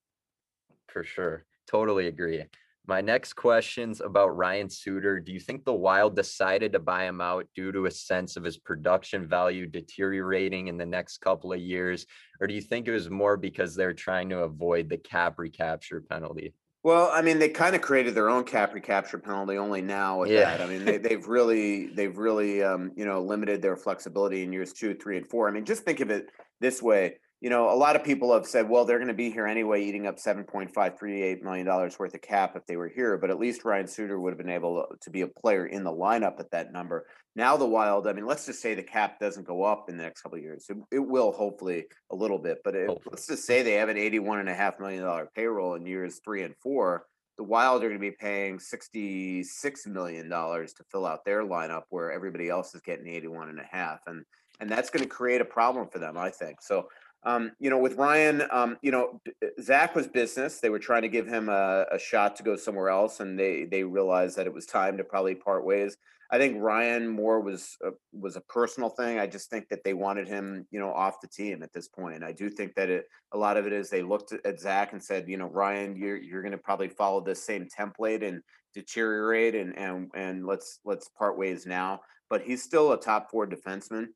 For 0.88 1.04
sure, 1.04 1.46
totally 1.70 2.08
agree. 2.08 2.46
My 2.88 3.02
next 3.02 3.34
question's 3.34 4.00
about 4.00 4.38
Ryan 4.38 4.70
Suter. 4.70 5.20
Do 5.20 5.34
you 5.34 5.42
think 5.42 5.66
the 5.66 5.74
Wild 5.74 6.16
decided 6.16 6.72
to 6.72 6.80
buy 6.80 7.04
him 7.04 7.20
out 7.20 7.46
due 7.54 7.74
to 7.74 7.86
a 7.86 7.92
sense 7.92 8.38
of 8.38 8.46
his 8.46 8.58
production 8.58 9.28
value 9.28 9.66
deteriorating 9.66 10.70
in 10.70 10.78
the 10.78 10.86
next 10.86 11.18
couple 11.18 11.52
of 11.52 11.60
years? 11.60 12.06
Or 12.40 12.48
do 12.48 12.54
you 12.54 12.62
think 12.62 12.88
it 12.88 12.94
was 12.94 13.10
more 13.10 13.36
because 13.36 13.76
they're 13.76 13.94
trying 13.94 14.30
to 14.30 14.40
avoid 14.40 14.88
the 14.88 14.98
cap 14.98 15.38
recapture 15.38 16.00
penalty? 16.00 16.54
Well, 16.82 17.10
I 17.12 17.22
mean, 17.22 17.40
they 17.40 17.50
kind 17.50 17.76
of 17.76 17.82
created 17.82 18.16
their 18.16 18.30
own 18.30 18.46
cap 18.46 18.74
recapture 18.74 19.18
penalty 19.18 19.58
only 19.58 19.82
now 19.82 20.22
with 20.22 20.32
yeah. 20.32 20.58
that. 20.58 20.62
I 20.62 20.68
mean, 20.68 20.86
they, 20.86 20.98
they've 20.98 21.28
really, 21.28 21.88
they've 21.88 22.18
really, 22.18 22.64
um, 22.64 22.94
you 22.96 23.04
know, 23.04 23.22
limited 23.22 23.62
their 23.62 23.76
flexibility 23.76 24.44
in 24.44 24.54
years 24.54 24.72
two, 24.72 24.96
three, 24.96 25.18
and 25.18 25.28
four. 25.28 25.50
I 25.50 25.52
mean, 25.52 25.66
just 25.66 25.84
think 25.84 26.00
of 26.00 26.10
it 26.10 26.30
this 26.62 26.82
way: 26.82 27.18
you 27.40 27.52
know, 27.52 27.70
a 27.70 27.76
lot 27.76 27.96
of 27.96 28.04
people 28.04 28.34
have 28.34 28.48
said, 28.48 28.68
well, 28.68 28.84
they're 28.84 28.98
going 28.98 29.10
to 29.10 29.14
be 29.14 29.30
here 29.30 29.46
anyway, 29.46 29.84
eating 29.84 30.08
up 30.08 30.18
$7.538 30.18 31.44
million 31.44 31.68
worth 31.68 32.14
of 32.14 32.22
cap 32.22 32.56
if 32.56 32.66
they 32.66 32.78
were 32.78 32.88
here. 32.88 33.16
But 33.16 33.30
at 33.30 33.40
least 33.40 33.64
Ryan 33.64 33.88
Suter 33.88 34.20
would 34.20 34.32
have 34.32 34.40
been 34.40 34.50
able 34.50 34.86
to 35.00 35.10
be 35.12 35.22
a 35.22 35.28
player 35.28 35.68
in 35.68 35.84
the 35.84 35.92
lineup 35.92 36.40
at 36.40 36.50
that 36.52 36.74
number. 36.74 37.06
Now, 37.36 37.56
the 37.56 37.68
Wild, 37.68 38.08
I 38.08 38.14
mean, 38.14 38.26
let's 38.26 38.48
just 38.48 38.60
say 38.60 38.74
the 38.74 38.82
cap 38.82 39.20
doesn't 39.20 39.46
go 39.46 39.64
up 39.64 39.88
in 39.88 39.98
the 39.98 40.04
next 40.04 40.22
couple 40.22 40.40
of 40.40 40.44
years. 40.44 40.66
It, 40.68 40.78
it, 40.92 41.00
will 41.00 41.32
hopefully 41.32 41.86
a 42.12 42.16
little 42.16 42.40
bit, 42.40 42.58
but 42.64 42.74
it, 42.74 42.90
let's 43.06 43.28
just 43.28 43.46
say 43.46 43.62
they 43.62 43.74
have 43.74 43.90
an 43.90 43.98
$81.5 43.98 44.80
million 44.80 45.28
payroll 45.36 45.76
in 45.76 45.86
years 45.86 46.20
three 46.26 46.42
and 46.42 46.56
four. 46.58 47.06
The 47.38 47.44
Wild 47.44 47.84
are 47.84 47.90
going 47.90 48.00
to 48.00 48.10
be 48.10 48.18
paying 48.20 48.58
$66 48.58 49.88
million 49.88 50.28
to 50.28 50.84
fill 50.92 51.06
out 51.06 51.24
their 51.24 51.44
lineup 51.44 51.84
where 51.90 52.12
everybody 52.12 52.50
else 52.50 52.74
is 52.74 52.82
getting 52.82 53.08
81 53.08 53.50
and 53.50 53.60
a 53.60 53.68
half. 53.70 54.00
And, 54.08 54.24
and 54.60 54.68
that's 54.68 54.90
going 54.90 55.04
to 55.04 55.10
create 55.10 55.40
a 55.40 55.46
problem 55.46 55.88
for 55.92 56.00
them, 56.00 56.18
I 56.18 56.32
think. 56.32 56.64
So 56.64 56.88
um, 57.28 57.52
you 57.60 57.70
know, 57.70 57.78
with 57.78 57.96
Ryan, 57.96 58.44
um, 58.52 58.78
you 58.82 58.90
know, 58.90 59.20
uh, 59.44 59.48
Zach 59.62 59.96
was 59.96 60.08
business. 60.08 60.62
They 60.62 60.70
were 60.70 60.80
trying 60.80 61.02
to 61.02 61.10
give 61.10 61.28
him 61.28 61.50
a, 61.50 61.86
a, 61.92 62.00
shot 62.00 62.38
to 62.38 62.44
go 62.44 62.56
somewhere 62.56 62.88
else, 62.88 63.20
and 63.20 63.38
they 63.38 63.66
they 63.66 63.84
realized 63.84 64.38
that 64.38 64.48
it 64.48 64.54
was 64.54 64.66
time 64.66 64.96
to 64.98 65.04
probably 65.04 65.36
part 65.36 65.66
ways. 65.66 65.98
I 66.32 66.38
think 66.38 66.62
Ryan 66.62 67.06
more 67.06 67.42
was 67.42 67.76
a, 67.84 67.90
was 68.14 68.38
a 68.38 68.42
personal 68.42 68.90
thing. 68.90 69.20
I 69.20 69.28
just 69.28 69.50
think 69.50 69.68
that 69.70 69.84
they 69.84 69.94
wanted 69.94 70.28
him, 70.30 70.68
you 70.72 70.80
know, 70.80 70.92
off 70.92 71.20
the 71.20 71.28
team 71.28 71.64
at 71.64 71.74
this 71.74 71.90
point. 71.90 72.24
I 72.24 72.32
do 72.32 72.50
think 72.50 72.76
that 72.76 72.90
it 72.90 73.08
a 73.34 73.38
lot 73.38 73.58
of 73.58 73.68
it 73.68 73.74
is 73.74 73.90
they 73.90 74.04
looked 74.04 74.32
at 74.32 74.60
Zach 74.60 74.94
and 74.94 75.04
said, 75.04 75.28
you 75.28 75.36
know, 75.36 75.50
Ryan, 75.50 75.98
you're 75.98 76.16
you're 76.16 76.42
going 76.42 76.54
to 76.54 76.58
probably 76.58 76.88
follow 76.88 77.20
this 77.20 77.44
same 77.44 77.68
template 77.68 78.26
and 78.26 78.42
deteriorate, 78.74 79.54
and 79.54 79.78
and 79.78 80.10
and 80.16 80.46
let's 80.46 80.80
let's 80.86 81.10
part 81.10 81.38
ways 81.38 81.66
now. 81.66 82.00
But 82.30 82.44
he's 82.44 82.64
still 82.64 82.94
a 82.94 83.00
top 83.00 83.30
four 83.30 83.46
defenseman 83.46 84.08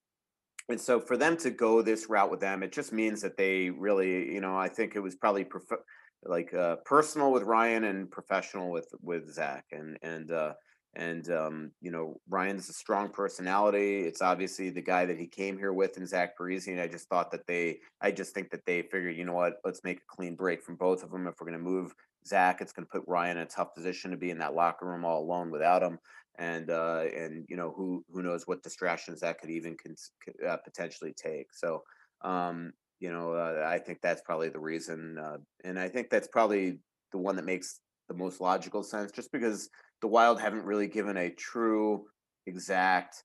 and 0.70 0.80
so 0.80 1.00
for 1.00 1.18
them 1.18 1.38
to 1.38 1.50
go 1.50 1.82
this 1.82 2.10
route 2.10 2.32
with 2.32 2.40
them, 2.40 2.64
it 2.64 2.72
just 2.72 2.94
means 2.94 3.22
that 3.22 3.38
they 3.38 3.70
really, 3.70 4.34
you 4.34 4.42
know, 4.42 4.56
I 4.56 4.70
think 4.70 4.96
it 4.96 5.00
was 5.00 5.16
probably 5.16 5.44
prof- 5.44 5.84
like 6.24 6.54
uh, 6.54 6.78
personal 6.86 7.32
with 7.32 7.44
Ryan 7.44 7.86
and 7.86 8.12
professional 8.12 8.72
with 8.72 8.88
with 9.02 9.34
Zach, 9.34 9.66
and 9.72 9.98
and 10.02 10.32
uh, 10.32 10.54
and 10.96 11.30
um, 11.32 11.72
you 11.82 11.92
know, 11.92 12.20
Ryan's 12.30 12.70
a 12.70 12.74
strong 12.74 13.10
personality. 13.10 14.02
It's 14.02 14.22
obviously 14.22 14.70
the 14.70 14.82
guy 14.82 15.06
that 15.06 15.18
he 15.18 15.28
came 15.28 15.58
here 15.58 15.74
with, 15.74 15.98
and 15.98 16.08
Zach 16.08 16.38
Parise. 16.38 16.68
And 16.68 16.82
I 16.82 16.88
just 16.88 17.08
thought 17.08 17.32
that 17.32 17.48
they, 17.48 17.80
I 18.02 18.12
just 18.12 18.34
think 18.34 18.52
that 18.52 18.66
they 18.66 18.82
figured, 18.82 19.16
you 19.16 19.26
know 19.26 19.34
what, 19.34 19.56
let's 19.64 19.84
make 19.84 19.98
a 19.98 20.16
clean 20.16 20.36
break 20.36 20.62
from 20.64 20.76
both 20.76 21.04
of 21.04 21.12
them. 21.12 21.28
If 21.28 21.36
we're 21.40 21.48
going 21.48 21.58
to 21.58 21.64
move 21.64 21.94
Zach, 22.26 22.62
it's 22.62 22.74
going 22.74 22.86
to 22.86 22.92
put 22.92 23.08
Ryan 23.08 23.38
in 23.38 23.44
a 23.44 23.48
tough 23.48 23.74
position 23.74 24.12
to 24.12 24.18
be 24.18 24.32
in 24.32 24.40
that 24.40 24.54
locker 24.54 24.86
room 24.86 25.06
all 25.06 25.24
alone 25.24 25.50
without 25.50 25.82
him 25.82 25.98
and 26.38 26.70
uh, 26.70 27.06
and 27.16 27.46
you 27.50 27.58
know 27.58 27.74
who 27.76 28.04
who 28.12 28.22
knows 28.22 28.44
what 28.46 28.64
distractions 28.64 29.22
that 29.22 29.40
could 29.40 29.50
even 29.50 29.76
cons- 29.76 30.12
uh, 30.48 30.58
potentially 30.58 31.14
take. 31.14 31.48
So 31.54 31.84
um, 32.24 32.72
you 33.00 33.12
know 33.12 33.34
uh, 33.34 33.66
I 33.68 33.80
think 33.80 34.00
that's 34.02 34.22
probably 34.22 34.50
the 34.50 34.60
reason, 34.60 35.18
uh, 35.18 35.38
and 35.64 35.80
I 35.80 35.90
think 35.90 36.10
that's 36.10 36.28
probably 36.28 36.80
the 37.12 37.18
one 37.18 37.36
that 37.36 37.46
makes 37.46 37.80
the 38.08 38.16
most 38.16 38.42
logical 38.42 38.84
sense, 38.84 39.12
just 39.12 39.32
because 39.32 39.70
the 40.02 40.08
Wild 40.08 40.40
haven't 40.40 40.66
really 40.66 40.88
given 40.88 41.18
a 41.18 41.30
true, 41.30 42.06
exact, 42.48 43.24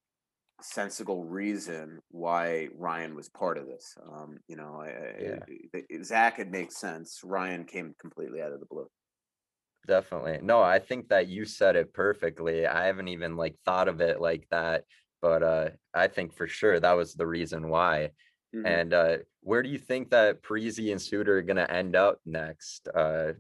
sensible 0.60 1.24
reason 1.24 2.00
why 2.10 2.68
Ryan 2.76 3.14
was 3.14 3.28
part 3.28 3.58
of 3.58 3.66
this. 3.66 3.94
Um, 4.10 4.38
you 4.48 4.56
know, 4.56 4.84
yeah. 5.20 6.02
Zach 6.02 6.38
it 6.38 6.50
makes 6.50 6.78
sense. 6.78 7.20
Ryan 7.24 7.64
came 7.64 7.94
completely 8.00 8.40
out 8.40 8.52
of 8.52 8.60
the 8.60 8.66
blue. 8.66 8.88
Definitely. 9.86 10.38
No, 10.42 10.62
I 10.62 10.78
think 10.78 11.08
that 11.08 11.28
you 11.28 11.44
said 11.44 11.76
it 11.76 11.92
perfectly. 11.92 12.66
I 12.66 12.86
haven't 12.86 13.08
even 13.08 13.36
like 13.36 13.56
thought 13.64 13.88
of 13.88 14.00
it 14.00 14.20
like 14.20 14.46
that, 14.50 14.84
but 15.22 15.42
uh 15.42 15.68
I 15.94 16.08
think 16.08 16.34
for 16.34 16.46
sure 16.46 16.78
that 16.78 16.92
was 16.92 17.14
the 17.14 17.26
reason 17.26 17.68
why. 17.68 18.10
Mm-hmm. 18.54 18.66
And 18.66 18.94
uh 18.94 19.16
where 19.40 19.62
do 19.62 19.68
you 19.68 19.78
think 19.78 20.10
that 20.10 20.42
Parise 20.42 20.90
and 20.90 21.00
Suter 21.00 21.38
are 21.38 21.42
going 21.42 21.56
to 21.56 21.70
end 21.70 21.94
up 21.94 22.18
next? 22.26 22.88
Uh 22.88 23.32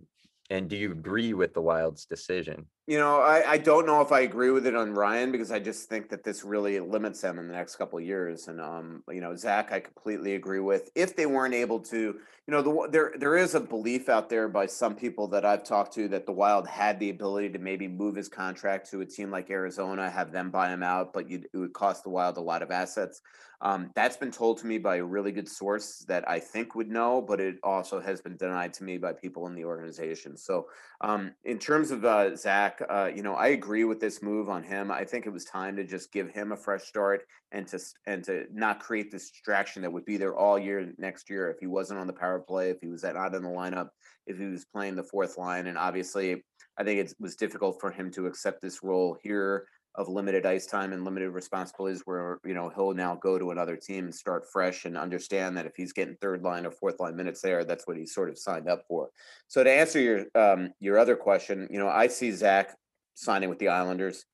and 0.50 0.68
do 0.68 0.76
you 0.76 0.92
agree 0.92 1.34
with 1.34 1.54
the 1.54 1.60
Wild's 1.60 2.04
decision? 2.04 2.66
You 2.86 2.98
know, 2.98 3.20
I, 3.20 3.52
I 3.52 3.58
don't 3.58 3.84
know 3.84 4.00
if 4.00 4.12
I 4.12 4.20
agree 4.20 4.50
with 4.50 4.64
it 4.64 4.76
on 4.76 4.94
Ryan 4.94 5.32
because 5.32 5.50
I 5.50 5.58
just 5.58 5.88
think 5.88 6.08
that 6.10 6.22
this 6.22 6.44
really 6.44 6.78
limits 6.78 7.20
them 7.20 7.38
in 7.38 7.48
the 7.48 7.52
next 7.54 7.74
couple 7.76 7.98
years. 7.98 8.46
And 8.46 8.60
um, 8.60 9.02
you 9.10 9.20
know, 9.20 9.34
Zach, 9.34 9.72
I 9.72 9.80
completely 9.80 10.36
agree 10.36 10.60
with. 10.60 10.90
If 10.94 11.16
they 11.16 11.26
weren't 11.26 11.54
able 11.54 11.80
to, 11.80 11.96
you 11.96 12.18
know, 12.46 12.62
the, 12.62 12.88
there 12.90 13.12
there 13.18 13.36
is 13.36 13.56
a 13.56 13.60
belief 13.60 14.08
out 14.08 14.28
there 14.28 14.48
by 14.48 14.66
some 14.66 14.94
people 14.94 15.26
that 15.28 15.44
I've 15.44 15.64
talked 15.64 15.94
to 15.94 16.06
that 16.08 16.26
the 16.26 16.32
Wild 16.32 16.68
had 16.68 17.00
the 17.00 17.10
ability 17.10 17.50
to 17.50 17.58
maybe 17.58 17.88
move 17.88 18.14
his 18.14 18.28
contract 18.28 18.88
to 18.92 19.00
a 19.00 19.06
team 19.06 19.32
like 19.32 19.50
Arizona, 19.50 20.08
have 20.08 20.30
them 20.30 20.50
buy 20.50 20.68
him 20.68 20.84
out, 20.84 21.12
but 21.12 21.28
it 21.28 21.48
would 21.54 21.72
cost 21.72 22.04
the 22.04 22.10
Wild 22.10 22.36
a 22.36 22.40
lot 22.40 22.62
of 22.62 22.70
assets. 22.70 23.20
Um, 23.60 23.90
that's 23.94 24.16
been 24.16 24.30
told 24.30 24.58
to 24.58 24.66
me 24.66 24.78
by 24.78 24.96
a 24.96 25.04
really 25.04 25.32
good 25.32 25.48
source 25.48 26.04
that 26.08 26.28
I 26.28 26.38
think 26.38 26.74
would 26.74 26.90
know, 26.90 27.22
but 27.22 27.40
it 27.40 27.56
also 27.62 28.00
has 28.00 28.20
been 28.20 28.36
denied 28.36 28.74
to 28.74 28.84
me 28.84 28.98
by 28.98 29.12
people 29.12 29.46
in 29.46 29.54
the 29.54 29.64
organization. 29.64 30.36
So, 30.36 30.66
um, 31.00 31.32
in 31.44 31.58
terms 31.58 31.90
of 31.90 32.04
uh, 32.04 32.36
Zach, 32.36 32.82
uh, 32.88 33.10
you 33.14 33.22
know, 33.22 33.34
I 33.34 33.48
agree 33.48 33.84
with 33.84 34.00
this 34.00 34.22
move 34.22 34.48
on 34.48 34.62
him. 34.62 34.90
I 34.90 35.04
think 35.04 35.26
it 35.26 35.32
was 35.32 35.44
time 35.44 35.76
to 35.76 35.84
just 35.84 36.12
give 36.12 36.30
him 36.30 36.52
a 36.52 36.56
fresh 36.56 36.84
start 36.84 37.22
and 37.52 37.66
to 37.68 37.78
and 38.06 38.22
to 38.24 38.46
not 38.52 38.80
create 38.80 39.10
this 39.10 39.30
distraction 39.30 39.82
that 39.82 39.92
would 39.92 40.04
be 40.04 40.16
there 40.16 40.36
all 40.36 40.58
year 40.58 40.92
next 40.98 41.30
year 41.30 41.50
if 41.50 41.58
he 41.58 41.66
wasn't 41.66 41.98
on 41.98 42.06
the 42.06 42.12
power 42.12 42.40
play, 42.40 42.70
if 42.70 42.78
he 42.80 42.88
was 42.88 43.04
not 43.04 43.34
in 43.34 43.42
the 43.42 43.48
lineup, 43.48 43.88
if 44.26 44.38
he 44.38 44.46
was 44.46 44.64
playing 44.64 44.96
the 44.96 45.02
fourth 45.02 45.38
line, 45.38 45.66
and 45.66 45.78
obviously. 45.78 46.44
I 46.78 46.84
think 46.84 47.00
it 47.00 47.14
was 47.18 47.36
difficult 47.36 47.80
for 47.80 47.90
him 47.90 48.10
to 48.10 48.26
accept 48.26 48.60
this 48.60 48.82
role 48.82 49.16
here 49.22 49.66
of 49.96 50.08
limited 50.08 50.44
ice 50.44 50.66
time 50.66 50.92
and 50.92 51.04
limited 51.04 51.30
responsibilities 51.30 52.02
where 52.04 52.38
you 52.44 52.54
know 52.54 52.70
he'll 52.74 52.92
now 52.92 53.14
go 53.14 53.38
to 53.38 53.50
another 53.50 53.76
team 53.76 54.04
and 54.04 54.14
start 54.14 54.44
fresh 54.50 54.84
and 54.84 54.96
understand 54.96 55.56
that 55.56 55.66
if 55.66 55.74
he's 55.74 55.92
getting 55.92 56.16
third 56.16 56.42
line 56.42 56.66
or 56.66 56.70
fourth 56.70 57.00
line 57.00 57.16
minutes 57.16 57.40
there 57.40 57.64
that's 57.64 57.86
what 57.86 57.96
he's 57.96 58.14
sort 58.14 58.28
of 58.28 58.38
signed 58.38 58.68
up 58.68 58.82
for. 58.86 59.08
So 59.48 59.64
to 59.64 59.70
answer 59.70 59.98
your 59.98 60.26
um 60.34 60.72
your 60.80 60.98
other 60.98 61.16
question 61.16 61.68
you 61.70 61.78
know 61.78 61.88
i 61.88 62.06
see 62.06 62.30
zach 62.30 62.76
signing 63.14 63.48
with 63.48 63.58
the 63.58 63.68
islanders. 63.68 64.24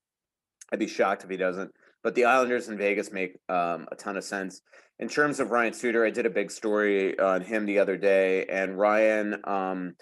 I'd 0.71 0.79
be 0.79 0.87
shocked 0.87 1.23
if 1.23 1.29
he 1.29 1.37
doesn't 1.37 1.71
but 2.03 2.15
the 2.15 2.25
islanders 2.25 2.67
in 2.67 2.77
vegas 2.77 3.13
make 3.13 3.37
um, 3.47 3.87
a 3.89 3.95
ton 3.95 4.17
of 4.17 4.25
sense. 4.25 4.61
In 4.99 5.07
terms 5.07 5.39
of 5.39 5.51
ryan 5.51 5.73
suter 5.73 6.05
i 6.05 6.09
did 6.09 6.25
a 6.25 6.29
big 6.29 6.51
story 6.51 7.17
on 7.19 7.41
him 7.41 7.65
the 7.65 7.79
other 7.79 7.97
day 7.97 8.45
and 8.45 8.77
ryan 8.77 9.39
um, 9.45 9.95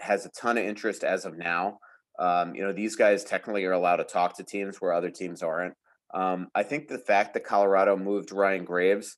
has 0.00 0.26
a 0.26 0.30
ton 0.30 0.58
of 0.58 0.64
interest 0.64 1.04
as 1.04 1.24
of 1.24 1.36
now 1.36 1.78
um, 2.18 2.54
you 2.54 2.62
know, 2.62 2.72
these 2.72 2.96
guys 2.96 3.24
technically 3.24 3.64
are 3.64 3.72
allowed 3.72 3.96
to 3.96 4.04
talk 4.04 4.36
to 4.36 4.44
teams 4.44 4.80
where 4.80 4.92
other 4.92 5.10
teams 5.10 5.42
aren't. 5.42 5.74
Um, 6.12 6.48
I 6.54 6.62
think 6.62 6.88
the 6.88 6.98
fact 6.98 7.34
that 7.34 7.44
Colorado 7.44 7.96
moved 7.96 8.32
Ryan 8.32 8.64
Graves 8.64 9.16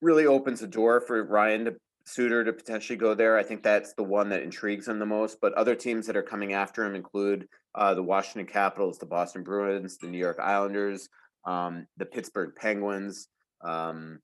really 0.00 0.26
opens 0.26 0.60
the 0.60 0.66
door 0.66 1.00
for 1.00 1.22
Ryan 1.24 1.64
to 1.66 1.76
Suter 2.08 2.42
to 2.42 2.54
potentially 2.54 2.96
go 2.96 3.12
there. 3.14 3.36
I 3.36 3.42
think 3.42 3.62
that's 3.62 3.92
the 3.92 4.02
one 4.02 4.30
that 4.30 4.42
intrigues 4.42 4.88
him 4.88 4.98
the 4.98 5.04
most. 5.04 5.42
But 5.42 5.52
other 5.52 5.74
teams 5.74 6.06
that 6.06 6.16
are 6.16 6.22
coming 6.22 6.54
after 6.54 6.84
him 6.84 6.94
include 6.94 7.46
uh, 7.74 7.92
the 7.92 8.02
Washington 8.02 8.50
Capitals, 8.50 8.98
the 8.98 9.06
Boston 9.06 9.42
Bruins, 9.42 9.98
the 9.98 10.06
New 10.06 10.18
York 10.18 10.38
Islanders, 10.40 11.08
um, 11.44 11.86
the 11.98 12.06
Pittsburgh 12.06 12.54
Penguins, 12.56 13.28
um, 13.62 14.20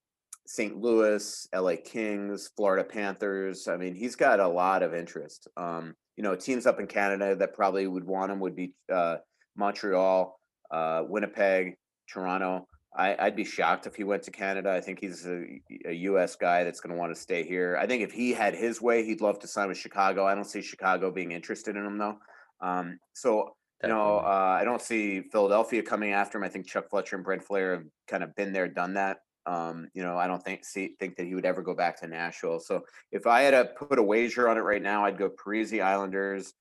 St. 0.46 0.76
Louis, 0.76 1.46
LA 1.54 1.74
Kings, 1.84 2.50
Florida 2.56 2.84
Panthers. 2.84 3.68
I 3.68 3.76
mean, 3.76 3.94
he's 3.94 4.16
got 4.16 4.40
a 4.40 4.48
lot 4.48 4.82
of 4.82 4.94
interest. 4.94 5.46
Um, 5.56 5.94
you 6.16 6.22
know, 6.22 6.34
teams 6.34 6.66
up 6.66 6.80
in 6.80 6.86
Canada 6.86 7.34
that 7.36 7.54
probably 7.54 7.86
would 7.86 8.04
want 8.04 8.30
him 8.30 8.40
would 8.40 8.56
be 8.56 8.72
uh, 8.92 9.16
Montreal, 9.56 10.38
uh, 10.70 11.02
Winnipeg, 11.08 11.76
Toronto. 12.08 12.66
I, 12.96 13.24
would 13.24 13.34
be 13.34 13.44
shocked 13.44 13.88
if 13.88 13.96
he 13.96 14.04
went 14.04 14.22
to 14.22 14.30
Canada. 14.30 14.70
I 14.70 14.80
think 14.80 15.00
he's 15.00 15.26
a, 15.26 15.44
a 15.84 15.92
U.S. 15.92 16.36
guy 16.36 16.62
that's 16.62 16.78
going 16.78 16.94
to 16.94 16.98
want 16.98 17.12
to 17.12 17.20
stay 17.20 17.42
here. 17.42 17.76
I 17.80 17.88
think 17.88 18.04
if 18.04 18.12
he 18.12 18.32
had 18.32 18.54
his 18.54 18.80
way, 18.80 19.04
he'd 19.04 19.20
love 19.20 19.40
to 19.40 19.48
sign 19.48 19.66
with 19.66 19.78
Chicago. 19.78 20.24
I 20.24 20.36
don't 20.36 20.44
see 20.44 20.62
Chicago 20.62 21.10
being 21.10 21.32
interested 21.32 21.74
in 21.74 21.84
him 21.84 21.98
though. 21.98 22.18
Um, 22.60 23.00
so 23.12 23.56
you 23.82 23.88
know, 23.88 24.18
uh, 24.18 24.56
I 24.60 24.64
don't 24.64 24.80
see 24.80 25.22
Philadelphia 25.32 25.82
coming 25.82 26.12
after 26.12 26.38
him. 26.38 26.44
I 26.44 26.48
think 26.48 26.66
Chuck 26.66 26.88
Fletcher 26.88 27.16
and 27.16 27.24
Brent 27.24 27.44
Flahr 27.46 27.72
have 27.72 27.84
kind 28.08 28.22
of 28.22 28.34
been 28.34 28.52
there, 28.52 28.68
done 28.68 28.94
that. 28.94 29.18
Um, 29.46 29.88
you 29.94 30.02
know, 30.02 30.16
I 30.16 30.26
don't 30.26 30.42
think 30.42 30.64
see 30.64 30.94
think 30.98 31.16
that 31.16 31.26
he 31.26 31.34
would 31.34 31.44
ever 31.44 31.62
go 31.62 31.74
back 31.74 32.00
to 32.00 32.06
Nashville. 32.06 32.60
So 32.60 32.84
if 33.12 33.26
I 33.26 33.42
had 33.42 33.50
to 33.50 33.64
put 33.64 33.98
a 33.98 34.02
wager 34.02 34.48
on 34.48 34.56
it 34.56 34.62
right 34.62 34.82
now, 34.82 35.04
I'd 35.04 35.18
go 35.18 35.28
Parise 35.28 35.82
Islanders, 35.82 36.54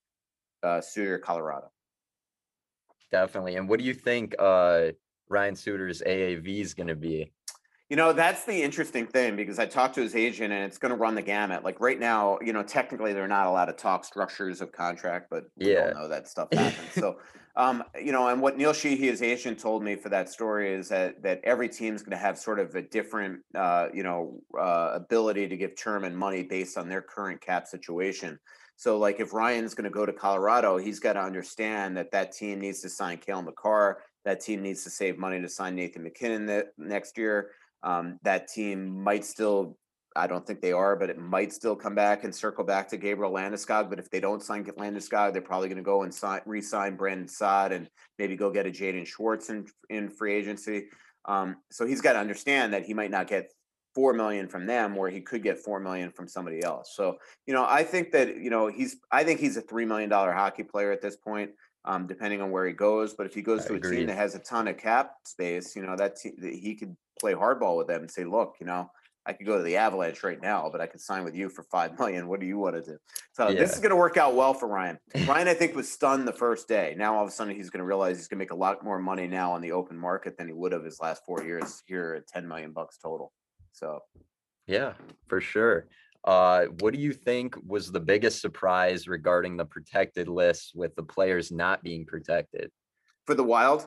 uh, 0.62 0.80
Suter, 0.80 1.18
Colorado. 1.18 1.70
Definitely. 3.10 3.56
And 3.56 3.68
what 3.68 3.78
do 3.78 3.84
you 3.84 3.94
think 3.94 4.34
uh, 4.38 4.88
Ryan 5.28 5.54
Suter's 5.54 6.02
AAV 6.02 6.60
is 6.60 6.74
going 6.74 6.88
to 6.88 6.96
be? 6.96 7.32
You 7.90 7.96
know, 7.96 8.12
that's 8.12 8.44
the 8.44 8.62
interesting 8.62 9.06
thing 9.06 9.36
because 9.36 9.58
I 9.58 9.66
talked 9.66 9.94
to 9.96 10.00
his 10.00 10.16
agent 10.16 10.52
and 10.52 10.64
it's 10.64 10.78
going 10.78 10.90
to 10.90 10.96
run 10.96 11.14
the 11.14 11.22
gamut. 11.22 11.64
Like 11.64 11.80
right 11.80 12.00
now, 12.00 12.38
you 12.42 12.52
know, 12.52 12.62
technically 12.62 13.12
they're 13.12 13.28
not 13.28 13.46
allowed 13.46 13.66
to 13.66 13.72
talk 13.72 14.04
structures 14.04 14.60
of 14.60 14.72
contract, 14.72 15.28
but 15.30 15.44
we 15.56 15.72
yeah. 15.74 15.92
all 15.94 16.02
know 16.02 16.08
that 16.08 16.26
stuff 16.26 16.48
happens. 16.52 16.92
so, 16.94 17.18
um, 17.56 17.84
you 18.00 18.12
know, 18.12 18.28
and 18.28 18.40
what 18.40 18.56
Neil 18.56 18.72
Sheehy, 18.72 19.06
his 19.06 19.22
agent, 19.22 19.58
told 19.58 19.82
me 19.82 19.96
for 19.96 20.08
that 20.08 20.28
story 20.28 20.72
is 20.72 20.88
that 20.88 21.22
that 21.22 21.40
every 21.44 21.68
team's 21.68 22.02
going 22.02 22.16
to 22.16 22.16
have 22.16 22.38
sort 22.38 22.58
of 22.58 22.74
a 22.74 22.82
different, 22.82 23.40
uh, 23.54 23.88
you 23.92 24.02
know, 24.02 24.40
uh, 24.58 24.90
ability 24.94 25.48
to 25.48 25.56
give 25.56 25.76
term 25.76 26.04
and 26.04 26.16
money 26.16 26.42
based 26.42 26.76
on 26.76 26.88
their 26.88 27.02
current 27.02 27.40
cap 27.40 27.66
situation. 27.66 28.38
So, 28.76 28.98
like, 28.98 29.20
if 29.20 29.32
Ryan's 29.32 29.74
going 29.74 29.84
to 29.84 29.90
go 29.90 30.04
to 30.04 30.12
Colorado, 30.12 30.78
he's 30.78 30.98
got 30.98 31.12
to 31.12 31.20
understand 31.20 31.96
that 31.96 32.10
that 32.10 32.32
team 32.32 32.60
needs 32.60 32.80
to 32.80 32.88
sign 32.88 33.18
Cale 33.18 33.42
Makar. 33.42 34.02
That 34.24 34.40
team 34.40 34.62
needs 34.62 34.82
to 34.84 34.90
save 34.90 35.16
money 35.18 35.40
to 35.40 35.48
sign 35.48 35.76
Nathan 35.76 36.02
MacKinnon 36.02 36.64
next 36.76 37.16
year 37.16 37.50
um, 37.84 38.18
that 38.22 38.48
team 38.48 39.02
might 39.02 39.24
still, 39.24 39.76
I 40.16 40.26
don't 40.26 40.46
think 40.46 40.60
they 40.60 40.72
are, 40.72 40.94
but 40.94 41.10
it 41.10 41.18
might 41.18 41.52
still 41.52 41.74
come 41.74 41.94
back 41.94 42.24
and 42.24 42.34
circle 42.34 42.64
back 42.64 42.88
to 42.88 42.96
Gabriel 42.96 43.32
Landeskog. 43.32 43.90
But 43.90 43.98
if 43.98 44.10
they 44.10 44.20
don't 44.20 44.42
sign 44.42 44.64
Landeskog, 44.64 45.32
they're 45.32 45.42
probably 45.42 45.68
going 45.68 45.78
to 45.78 45.82
go 45.82 46.02
and 46.02 46.14
sign, 46.14 46.40
re-sign 46.46 46.96
Brandon 46.96 47.26
Saad 47.26 47.72
and 47.72 47.88
maybe 48.18 48.36
go 48.36 48.50
get 48.50 48.66
a 48.66 48.70
Jaden 48.70 49.06
Schwartz 49.06 49.50
in, 49.50 49.66
in 49.90 50.08
free 50.08 50.34
agency. 50.34 50.86
Um, 51.24 51.56
so 51.70 51.86
he's 51.86 52.00
got 52.00 52.12
to 52.12 52.20
understand 52.20 52.72
that 52.74 52.84
he 52.84 52.94
might 52.94 53.10
not 53.10 53.26
get 53.26 53.52
four 53.94 54.12
million 54.12 54.48
from 54.48 54.66
them 54.66 54.94
where 54.94 55.10
he 55.10 55.20
could 55.20 55.42
get 55.42 55.58
four 55.58 55.80
million 55.80 56.10
from 56.10 56.28
somebody 56.28 56.62
else. 56.62 56.92
So, 56.94 57.16
you 57.46 57.54
know, 57.54 57.64
I 57.66 57.82
think 57.84 58.12
that, 58.12 58.36
you 58.36 58.50
know, 58.50 58.66
he's 58.68 58.96
I 59.10 59.24
think 59.24 59.40
he's 59.40 59.56
a 59.56 59.62
three 59.62 59.84
million 59.84 60.10
dollar 60.10 60.32
hockey 60.32 60.64
player 60.64 60.92
at 60.92 61.00
this 61.00 61.16
point 61.16 61.50
um, 61.84 62.06
depending 62.06 62.40
on 62.40 62.50
where 62.50 62.66
he 62.66 62.72
goes. 62.72 63.14
But 63.14 63.26
if 63.26 63.34
he 63.34 63.42
goes 63.42 63.64
I 63.64 63.68
to 63.68 63.74
agree. 63.74 63.96
a 63.96 63.98
team 63.98 64.06
that 64.08 64.16
has 64.16 64.34
a 64.34 64.40
ton 64.40 64.68
of 64.68 64.76
cap 64.78 65.12
space, 65.24 65.76
you 65.76 65.82
know, 65.82 65.96
that 65.96 66.16
he 66.22 66.74
could 66.74 66.96
play 67.20 67.34
hardball 67.34 67.76
with 67.76 67.86
them 67.86 68.00
and 68.00 68.10
say, 68.10 68.24
look, 68.24 68.56
you 68.60 68.66
know, 68.66 68.90
I 69.26 69.32
could 69.32 69.46
go 69.46 69.56
to 69.56 69.62
the 69.62 69.76
Avalanche 69.76 70.22
right 70.22 70.40
now, 70.40 70.68
but 70.70 70.80
I 70.80 70.86
could 70.86 71.00
sign 71.00 71.24
with 71.24 71.34
you 71.34 71.48
for 71.48 71.62
five 71.64 71.98
million. 71.98 72.28
What 72.28 72.40
do 72.40 72.46
you 72.46 72.58
want 72.58 72.76
to 72.76 72.82
do? 72.82 72.98
So 73.32 73.48
yeah. 73.48 73.58
this 73.58 73.72
is 73.72 73.80
going 73.80 73.90
to 73.90 73.96
work 73.96 74.16
out 74.16 74.34
well 74.34 74.54
for 74.54 74.68
Ryan. 74.68 74.98
Ryan, 75.26 75.48
I 75.48 75.54
think, 75.54 75.74
was 75.74 75.90
stunned 75.90 76.28
the 76.28 76.32
first 76.32 76.68
day. 76.68 76.94
Now 76.96 77.16
all 77.16 77.22
of 77.22 77.28
a 77.28 77.32
sudden 77.32 77.54
he's 77.54 77.70
going 77.70 77.80
to 77.80 77.86
realize 77.86 78.16
he's 78.16 78.28
going 78.28 78.38
to 78.38 78.42
make 78.42 78.52
a 78.52 78.56
lot 78.56 78.84
more 78.84 78.98
money 78.98 79.26
now 79.26 79.52
on 79.52 79.60
the 79.60 79.72
open 79.72 79.98
market 79.98 80.36
than 80.36 80.46
he 80.46 80.52
would 80.52 80.72
have 80.72 80.84
his 80.84 81.00
last 81.00 81.22
four 81.24 81.42
years 81.42 81.82
here 81.86 82.14
at 82.14 82.26
ten 82.26 82.46
million 82.46 82.72
bucks 82.72 82.98
total. 82.98 83.32
So, 83.72 84.00
yeah, 84.66 84.92
for 85.28 85.40
sure. 85.40 85.88
Uh, 86.24 86.66
what 86.80 86.94
do 86.94 87.00
you 87.00 87.12
think 87.12 87.54
was 87.66 87.92
the 87.92 88.00
biggest 88.00 88.40
surprise 88.40 89.06
regarding 89.06 89.56
the 89.56 89.64
protected 89.64 90.26
list 90.26 90.72
with 90.74 90.94
the 90.96 91.02
players 91.02 91.52
not 91.52 91.82
being 91.82 92.06
protected? 92.06 92.70
For 93.26 93.34
the 93.34 93.44
Wild? 93.44 93.86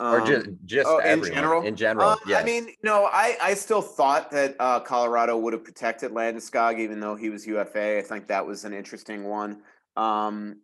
Or 0.00 0.20
just 0.20 0.46
um, 0.46 0.58
just 0.64 0.88
oh, 0.88 0.98
in 0.98 1.22
general 1.24 1.62
in 1.62 1.76
general 1.76 2.10
um, 2.10 2.18
yeah 2.26 2.38
i 2.38 2.44
mean 2.44 2.68
no 2.82 3.08
i 3.12 3.36
i 3.42 3.54
still 3.54 3.82
thought 3.82 4.30
that 4.30 4.54
uh, 4.60 4.80
colorado 4.80 5.36
would 5.36 5.52
have 5.52 5.64
protected 5.64 6.12
landeskog 6.12 6.78
even 6.78 7.00
though 7.00 7.16
he 7.16 7.30
was 7.30 7.46
ufa 7.46 7.98
i 7.98 8.02
think 8.02 8.26
that 8.26 8.46
was 8.46 8.64
an 8.64 8.72
interesting 8.72 9.24
one 9.24 9.60
um 9.96 10.56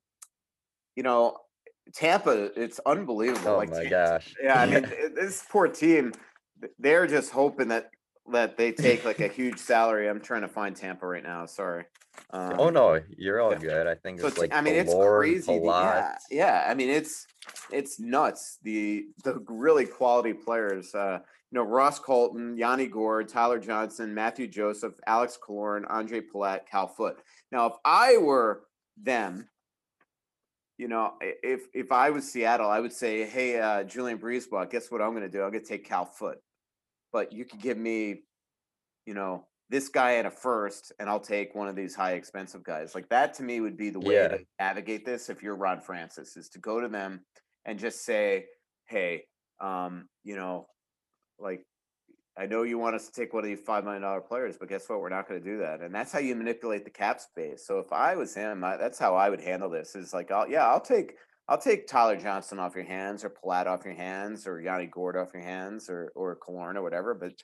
you 0.97 1.03
know 1.03 1.37
tampa 1.93 2.50
it's 2.61 2.81
unbelievable 2.87 3.53
oh 3.53 3.57
like 3.57 3.71
my 3.71 3.85
gosh 3.85 4.35
yeah 4.43 4.61
i 4.61 4.67
mean 4.67 4.83
this 5.14 5.45
poor 5.50 5.69
team 5.69 6.12
they're 6.79 7.07
just 7.07 7.31
hoping 7.31 7.69
that 7.69 7.91
that 8.33 8.57
they 8.57 8.73
take 8.73 9.05
like 9.05 9.21
a 9.21 9.29
huge 9.29 9.59
salary. 9.59 10.09
I'm 10.09 10.21
trying 10.21 10.43
to 10.43 10.49
find 10.49 10.75
Tampa 10.75 11.07
right 11.07 11.23
now. 11.23 11.47
Sorry. 11.47 11.85
Um, 12.30 12.54
oh 12.59 12.71
no, 12.71 13.00
you're 13.16 13.40
all 13.40 13.54
good. 13.54 13.87
I 13.87 13.94
think 13.94 14.21
so 14.21 14.26
it's 14.26 14.38
like 14.38 14.52
I 14.52 14.61
mean, 14.61 14.75
it's 14.75 14.92
crazy. 14.92 15.61
Yeah, 15.62 16.16
yeah. 16.30 16.64
I 16.66 16.75
mean, 16.75 16.90
it's 16.90 17.26
it's 17.73 18.00
nuts. 18.00 18.59
The 18.62 19.06
the 19.23 19.42
really 19.49 19.87
quality 19.87 20.33
players. 20.33 20.94
Uh, 20.94 21.21
you 21.50 21.61
know, 21.61 21.64
Ross 21.64 22.00
Colton, 22.00 22.56
Yanni 22.56 22.88
Gourde, 22.88 23.28
Tyler 23.28 23.61
Johnson, 23.61 24.12
Matthew 24.12 24.49
Joseph, 24.49 24.94
Alex 25.06 25.38
Killorn, 25.40 25.88
Ondrej 25.88 26.25
Palat, 26.35 26.66
Cal 26.66 26.88
Foote. 26.88 27.23
Now, 27.52 27.66
if 27.66 27.75
I 27.85 28.16
were 28.16 28.64
them, 29.00 29.49
you 30.76 30.88
know, 30.88 31.14
if 31.21 31.68
if 31.73 31.92
I 31.92 32.11
was 32.11 32.28
Seattle, 32.30 32.68
I 32.68 32.80
would 32.80 32.92
say, 32.92 33.25
hey, 33.25 33.61
uh, 33.61 33.85
Julien 33.85 34.18
BriseBois, 34.18 34.68
guess 34.68 34.90
what 34.90 35.00
I'm 35.00 35.11
going 35.11 35.23
to 35.23 35.28
do? 35.28 35.42
I'm 35.42 35.52
going 35.52 35.62
to 35.62 35.68
take 35.68 35.85
Cal 35.85 36.04
Foote, 36.04 36.40
but 37.12 37.33
you 37.33 37.44
could 37.44 37.61
give 37.61 37.78
me, 37.78 38.23
you 39.06 39.14
know, 39.14 39.47
this 39.71 39.88
guy 39.88 40.16
at 40.16 40.26
a 40.26 40.30
first, 40.30 40.92
and 40.99 41.09
I'll 41.09 41.21
take 41.21 41.54
one 41.54 41.68
of 41.68 41.76
these 41.76 41.94
high 41.94 42.12
expensive 42.12 42.62
guys. 42.62 42.94
Like 42.94 43.09
that 43.09 43.35
to 43.35 43.42
me 43.42 43.61
would 43.61 43.76
be 43.76 43.90
the 43.90 44.00
way 44.00 44.14
yeah. 44.14 44.28
to 44.28 44.38
navigate 44.61 45.04
this. 45.04 45.28
If 45.28 45.42
you're 45.42 45.56
Ron 45.56 45.80
Francis, 45.80 46.37
is 46.37 46.49
to 46.50 46.59
go 46.59 46.80
to 46.80 46.88
them 46.88 47.25
and 47.64 47.78
just 47.78 48.04
say, 48.04 48.47
"Hey, 48.87 49.25
um, 49.61 50.09
you 50.23 50.37
know, 50.37 50.66
like 51.38 51.64
I 52.37 52.47
know 52.47 52.62
you 52.62 52.78
want 52.78 52.97
us 52.97 53.06
to 53.06 53.12
take 53.12 53.33
one 53.33 53.44
of 53.44 53.49
these 53.49 53.61
five 53.61 53.85
million 53.85 54.02
dollar 54.02 54.21
players, 54.21 54.56
but 54.59 54.68
guess 54.68 54.88
what? 54.88 55.00
We're 55.00 55.09
not 55.09 55.28
going 55.28 55.42
to 55.42 55.50
do 55.50 55.59
that, 55.59 55.80
and 55.80 55.94
that's 55.94 56.12
how 56.12 56.18
you 56.18 56.35
manipulate 56.35 56.85
the 56.85 56.90
cap 56.90 57.21
space. 57.21 57.64
So 57.66 57.78
if 57.78 57.92
I 57.92 58.16
was 58.16 58.35
him, 58.35 58.64
I, 58.64 58.76
that's 58.76 58.99
how 58.99 59.14
I 59.14 59.30
would 59.30 59.40
handle 59.40 59.71
this. 59.71 59.94
Is 59.94 60.12
like, 60.12 60.30
I'll, 60.30 60.49
yeah, 60.49 60.66
I'll 60.66 60.80
take 60.80 61.14
I'll 61.49 61.59
take 61.59 61.87
Tyler 61.87 62.16
Johnson 62.16 62.59
off 62.59 62.75
your 62.75 62.85
hands, 62.85 63.25
or 63.25 63.30
Palat 63.30 63.66
off 63.66 63.85
your 63.85 63.94
hands, 63.94 64.47
or 64.47 64.61
Yanni 64.61 64.87
Gourde 64.87 65.16
off 65.16 65.33
your 65.33 65.44
hands, 65.44 65.88
or 65.88 66.12
or 66.16 66.37
Killorn 66.37 66.75
or 66.75 66.83
whatever. 66.83 67.14
But 67.14 67.35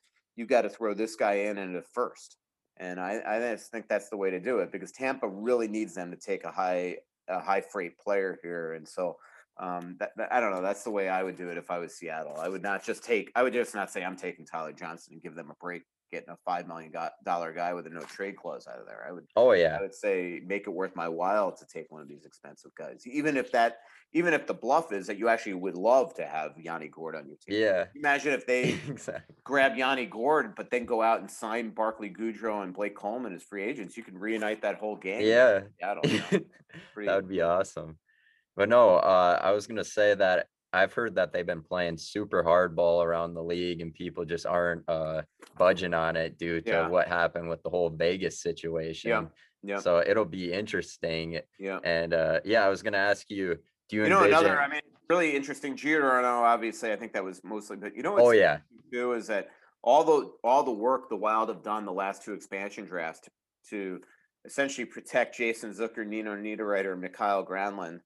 you 0.41 0.47
got 0.47 0.63
to 0.63 0.71
throw 0.71 0.95
this 0.95 1.17
guy 1.17 1.35
in 1.35 1.59
in 1.59 1.75
the 1.75 1.83
first, 1.83 2.39
and 2.79 2.99
I 2.99 3.21
I 3.27 3.39
just 3.53 3.71
think 3.71 3.89
that's 3.89 4.09
the 4.09 4.17
way 4.17 4.31
to 4.31 4.41
do 4.41 4.61
it 4.61 4.73
because 4.73 4.91
Tampa 4.91 5.29
really 5.29 5.69
needs 5.69 5.95
them 5.95 6.11
to 6.11 6.17
take 6.17 6.45
a 6.45 6.51
high 6.51 6.97
a 7.29 7.39
high 7.39 7.61
freight 7.61 7.99
player 7.99 8.39
here, 8.43 8.73
and 8.73 8.89
so 8.89 9.19
um, 9.59 9.97
that, 10.01 10.13
that, 10.17 10.33
I 10.33 10.41
don't 10.41 10.53
know. 10.53 10.63
That's 10.63 10.83
the 10.83 10.91
way 10.91 11.11
I 11.11 11.23
would 11.23 11.37
do 11.37 11.51
it 11.51 11.59
if 11.59 11.71
I 11.71 11.79
was 11.79 11.95
Seattle. 11.95 12.39
I 12.41 12.49
would 12.49 12.63
not 12.63 12.83
just 12.83 13.05
take. 13.05 13.31
I 13.37 13.43
would 13.43 13.53
just 13.53 13.75
not 13.75 13.91
say 13.91 14.03
I'm 14.03 14.17
taking 14.17 14.47
Tyler 14.47 14.73
Johnson 14.73 15.13
and 15.13 15.23
give 15.23 15.35
them 15.35 15.51
a 15.51 15.55
break 15.63 15.83
getting 16.11 16.31
a 16.31 16.37
five 16.45 16.67
million 16.67 16.93
dollar 17.25 17.53
guy 17.53 17.73
with 17.73 17.87
a 17.87 17.91
no 17.91 18.01
trade 18.01 18.37
clause 18.37 18.67
out 18.67 18.81
of 18.81 18.87
there. 18.87 19.05
I 19.07 19.13
would. 19.13 19.27
Oh 19.37 19.53
yeah. 19.53 19.77
I 19.79 19.83
would 19.83 19.95
say 19.95 20.41
make 20.47 20.67
it 20.67 20.71
worth 20.71 20.95
my 20.97 21.09
while 21.09 21.53
to 21.53 21.67
take 21.67 21.91
one 21.91 22.03
of 22.03 22.09
these 22.09 22.25
expensive 22.25 22.75
guys, 22.75 23.05
even 23.07 23.37
if 23.37 23.53
that, 23.53 23.79
even 24.13 24.35
if 24.35 24.47
the 24.47 24.55
bluff 24.55 24.93
is 24.93 25.07
that 25.07 25.19
you 25.19 25.29
actually 25.29 25.55
would 25.55 25.77
love 25.77 26.15
to 26.15 26.27
have 26.27 26.53
Yanni 26.59 26.89
Gourde 26.89 27.17
on 27.17 27.27
your 27.27 27.37
team. 27.37 27.61
Yeah. 27.61 27.85
Imagine 27.95 28.33
if 28.33 28.47
they 28.47 28.79
exactly. 28.89 29.35
grab 29.45 29.77
Yanni 29.77 30.07
Gourde, 30.07 30.55
but 30.57 30.71
then 30.71 30.85
go 30.85 31.03
out 31.03 31.21
and 31.21 31.31
sign 31.31 31.71
Barclay 31.71 32.11
Goodrow 32.11 32.63
and 32.63 32.75
Blake 32.75 32.97
Coleman 32.97 33.35
as 33.35 33.43
free 33.43 33.63
agents. 33.63 33.97
You 33.97 34.03
can 34.03 34.19
reunite 34.19 34.63
that 34.63 34.77
whole 34.77 34.97
game. 34.97 35.27
Yeah. 35.27 35.61
Seattle, 35.79 36.03
you 36.07 36.19
know? 36.19 36.45
that 37.07 37.17
would 37.17 37.29
be 37.29 37.41
awesome. 37.41 37.99
But 38.57 38.69
no, 38.69 38.97
uh, 38.97 39.41
I 39.43 39.53
was 39.53 39.67
gonna 39.67 39.85
say 39.85 40.15
that 40.15 40.47
I've 40.73 40.93
heard 40.93 41.15
that 41.17 41.33
they've 41.33 41.47
been 41.47 41.63
playing 41.63 41.97
super 41.97 42.45
hardball 42.45 43.05
around 43.05 43.35
the 43.35 43.43
league, 43.43 43.81
and 43.81 43.93
people 43.93 44.25
just 44.25 44.47
aren't 44.47 44.89
uh, 44.89 45.23
budging 45.59 45.95
on 45.95 46.17
it 46.17 46.39
due 46.39 46.61
to 46.61 46.71
yeah. 46.71 46.89
what 46.89 47.09
happened 47.09 47.49
with 47.49 47.63
the 47.63 47.71
whole 47.71 47.91
Vegas 47.91 48.41
situation. 48.41 49.11
Yeah. 49.11 49.25
Yeah. 49.63 49.79
So 49.79 50.03
it'll 50.07 50.25
be 50.25 50.53
interesting. 50.53 51.41
Yeah. 51.59 51.81
And 51.85 52.15
uh, 52.15 52.41
yeah, 52.45 52.65
I 52.65 52.69
was 52.69 52.83
gonna 52.83 52.99
ask 52.99 53.31
you, 53.31 53.59
do 53.89 53.97
you, 53.97 54.05
you 54.05 54.09
know 54.09 54.25
envision... 54.25 54.39
another? 54.39 54.61
I 54.61 54.69
mean, 54.69 54.81
really 55.09 55.37
interesting. 55.37 55.77
Giordano, 55.77 56.45
obviously, 56.45 56.93
I 56.93 56.97
think 56.97 57.13
that 57.13 57.25
was 57.25 57.43
mostly, 57.45 57.77
but 57.77 57.95
you 57.95 58.03
know 58.03 58.13
what? 58.13 58.23
Oh 58.23 58.31
yeah. 58.31 58.59
Do 58.91 59.13
is 59.13 59.27
that 59.27 59.49
all 59.83 60.05
the 60.05 60.31
all 60.43 60.63
the 60.63 60.71
work 60.71 61.09
the 61.09 61.17
Wild 61.17 61.49
have 61.49 61.63
done 61.63 61.85
the 61.85 61.93
last 61.93 62.23
two 62.23 62.33
expansion 62.33 62.85
drafts 62.87 63.21
to, 63.21 63.31
to 63.71 64.01
essentially 64.45 64.85
protect 64.85 65.37
Jason 65.37 65.73
Zucker, 65.73 66.07
Nino 66.07 66.35
Niederreiter, 66.35 66.99
Mikael 66.99 67.45
Granlund 67.45 68.01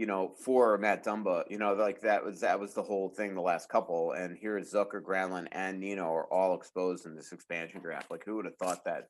you 0.00 0.06
know, 0.06 0.32
for 0.34 0.78
Matt 0.78 1.04
Dumba, 1.04 1.44
you 1.50 1.58
know, 1.58 1.74
like 1.74 2.00
that 2.00 2.24
was 2.24 2.40
that 2.40 2.58
was 2.58 2.72
the 2.72 2.82
whole 2.82 3.10
thing 3.10 3.34
the 3.34 3.42
last 3.42 3.68
couple. 3.68 4.12
And 4.12 4.34
here 4.34 4.56
is 4.56 4.72
Zucker, 4.72 5.02
Granlund, 5.02 5.48
and 5.52 5.78
Nino 5.78 6.04
are 6.04 6.32
all 6.32 6.54
exposed 6.54 7.04
in 7.04 7.14
this 7.14 7.32
expansion 7.32 7.82
draft. 7.82 8.10
Like 8.10 8.24
who 8.24 8.36
would 8.36 8.46
have 8.46 8.56
thought 8.56 8.82
that 8.86 9.08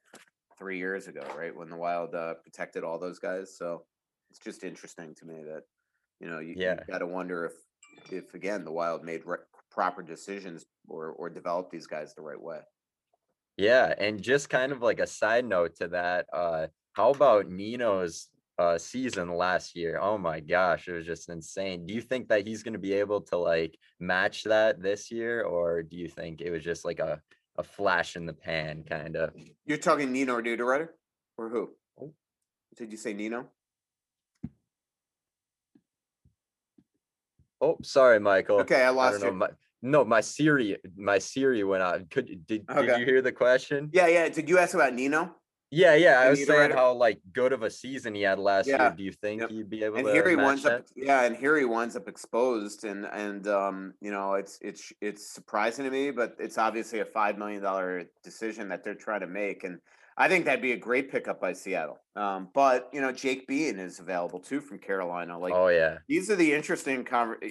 three 0.58 0.78
years 0.78 1.06
ago, 1.06 1.22
right? 1.38 1.56
When 1.56 1.70
the 1.70 1.76
Wild 1.76 2.16
uh, 2.16 2.34
protected 2.42 2.82
all 2.82 2.98
those 2.98 3.20
guys. 3.20 3.56
So 3.56 3.84
it's 4.30 4.40
just 4.40 4.64
interesting 4.64 5.14
to 5.20 5.26
me 5.26 5.44
that, 5.44 5.62
you 6.18 6.28
know, 6.28 6.40
you, 6.40 6.54
yeah. 6.56 6.80
you 6.80 6.92
got 6.92 6.98
to 6.98 7.06
wonder 7.06 7.44
if, 7.44 8.12
if 8.12 8.34
again 8.34 8.64
the 8.64 8.72
Wild 8.72 9.04
made 9.04 9.20
re- 9.24 9.38
proper 9.70 10.02
decisions 10.02 10.66
or 10.88 11.10
or 11.10 11.30
developed 11.30 11.70
these 11.70 11.86
guys 11.86 12.14
the 12.16 12.22
right 12.22 12.42
way. 12.42 12.58
Yeah, 13.56 13.94
and 13.96 14.20
just 14.20 14.50
kind 14.50 14.72
of 14.72 14.82
like 14.82 14.98
a 14.98 15.06
side 15.06 15.44
note 15.44 15.76
to 15.76 15.86
that, 15.86 16.26
uh, 16.32 16.66
how 16.94 17.10
about 17.10 17.48
Nino's 17.48 18.28
uh, 18.60 18.76
season 18.76 19.34
last 19.34 19.74
year. 19.74 19.98
Oh 20.00 20.18
my 20.18 20.38
gosh, 20.38 20.86
it 20.86 20.92
was 20.92 21.06
just 21.06 21.30
insane. 21.30 21.86
Do 21.86 21.94
you 21.94 22.02
think 22.02 22.28
that 22.28 22.46
he's 22.46 22.62
going 22.62 22.74
to 22.74 22.78
be 22.78 22.92
able 22.92 23.22
to 23.22 23.38
like 23.38 23.78
match 23.98 24.44
that 24.44 24.82
this 24.82 25.10
year, 25.10 25.42
or 25.42 25.82
do 25.82 25.96
you 25.96 26.08
think 26.08 26.42
it 26.42 26.50
was 26.50 26.62
just 26.62 26.84
like 26.84 26.98
a 26.98 27.20
a 27.56 27.62
flash 27.62 28.16
in 28.16 28.26
the 28.26 28.34
pan 28.34 28.84
kind 28.86 29.16
of? 29.16 29.32
You're 29.64 29.78
talking 29.78 30.12
Nino 30.12 30.34
or 30.34 30.42
Niederreiter, 30.42 30.88
or 31.38 31.48
who? 31.48 31.70
Oh. 31.98 32.12
Did 32.76 32.92
you 32.92 32.98
say 32.98 33.14
Nino? 33.14 33.48
Oh, 37.62 37.78
sorry, 37.82 38.20
Michael. 38.20 38.60
Okay, 38.60 38.82
I 38.82 38.90
lost 38.90 39.22
I 39.22 39.28
you. 39.28 39.32
My, 39.32 39.48
no, 39.82 40.04
my 40.04 40.20
Siri, 40.20 40.76
my 40.96 41.18
Siri 41.18 41.64
went 41.64 41.82
out. 41.82 42.10
Could 42.10 42.46
did, 42.46 42.64
okay. 42.68 42.86
did 42.86 42.98
you 43.00 43.06
hear 43.06 43.22
the 43.22 43.32
question? 43.32 43.88
Yeah, 43.92 44.06
yeah. 44.06 44.28
Did 44.28 44.50
you 44.50 44.58
ask 44.58 44.74
about 44.74 44.94
Nino? 44.94 45.34
Yeah, 45.70 45.94
yeah. 45.94 46.20
I 46.20 46.30
was 46.30 46.44
saying 46.44 46.72
how 46.72 46.92
like 46.92 47.20
good 47.32 47.52
of 47.52 47.62
a 47.62 47.70
season 47.70 48.14
he 48.14 48.22
had 48.22 48.38
last 48.38 48.66
yeah. 48.66 48.82
year. 48.82 48.94
Do 48.96 49.02
you 49.04 49.12
think 49.12 49.40
yep. 49.40 49.50
he'd 49.50 49.70
be 49.70 49.84
able 49.84 49.96
and 49.96 50.06
to? 50.06 50.10
And 50.10 50.16
here 50.16 50.28
he 50.28 50.36
winds 50.36 50.66
up. 50.66 50.84
Yeah, 50.96 51.22
and 51.22 51.36
here 51.36 51.56
he 51.56 51.64
winds 51.64 51.96
up 51.96 52.08
exposed, 52.08 52.84
and 52.84 53.06
and 53.06 53.46
um, 53.46 53.94
you 54.00 54.10
know, 54.10 54.34
it's 54.34 54.58
it's 54.62 54.92
it's 55.00 55.32
surprising 55.32 55.84
to 55.84 55.90
me, 55.90 56.10
but 56.10 56.36
it's 56.38 56.58
obviously 56.58 57.00
a 57.00 57.04
five 57.04 57.38
million 57.38 57.62
dollar 57.62 58.04
decision 58.24 58.68
that 58.70 58.82
they're 58.82 58.94
trying 58.94 59.20
to 59.20 59.28
make, 59.28 59.62
and 59.62 59.78
I 60.16 60.28
think 60.28 60.44
that'd 60.44 60.60
be 60.60 60.72
a 60.72 60.76
great 60.76 61.10
pickup 61.10 61.40
by 61.40 61.52
Seattle. 61.52 61.98
Um, 62.16 62.48
but 62.52 62.90
you 62.92 63.00
know, 63.00 63.12
Jake 63.12 63.46
Bean 63.46 63.78
is 63.78 64.00
available 64.00 64.40
too 64.40 64.60
from 64.60 64.78
Carolina. 64.78 65.38
Like, 65.38 65.54
oh 65.54 65.68
yeah, 65.68 65.98
these 66.08 66.30
are 66.30 66.36
the 66.36 66.52
interesting 66.52 67.06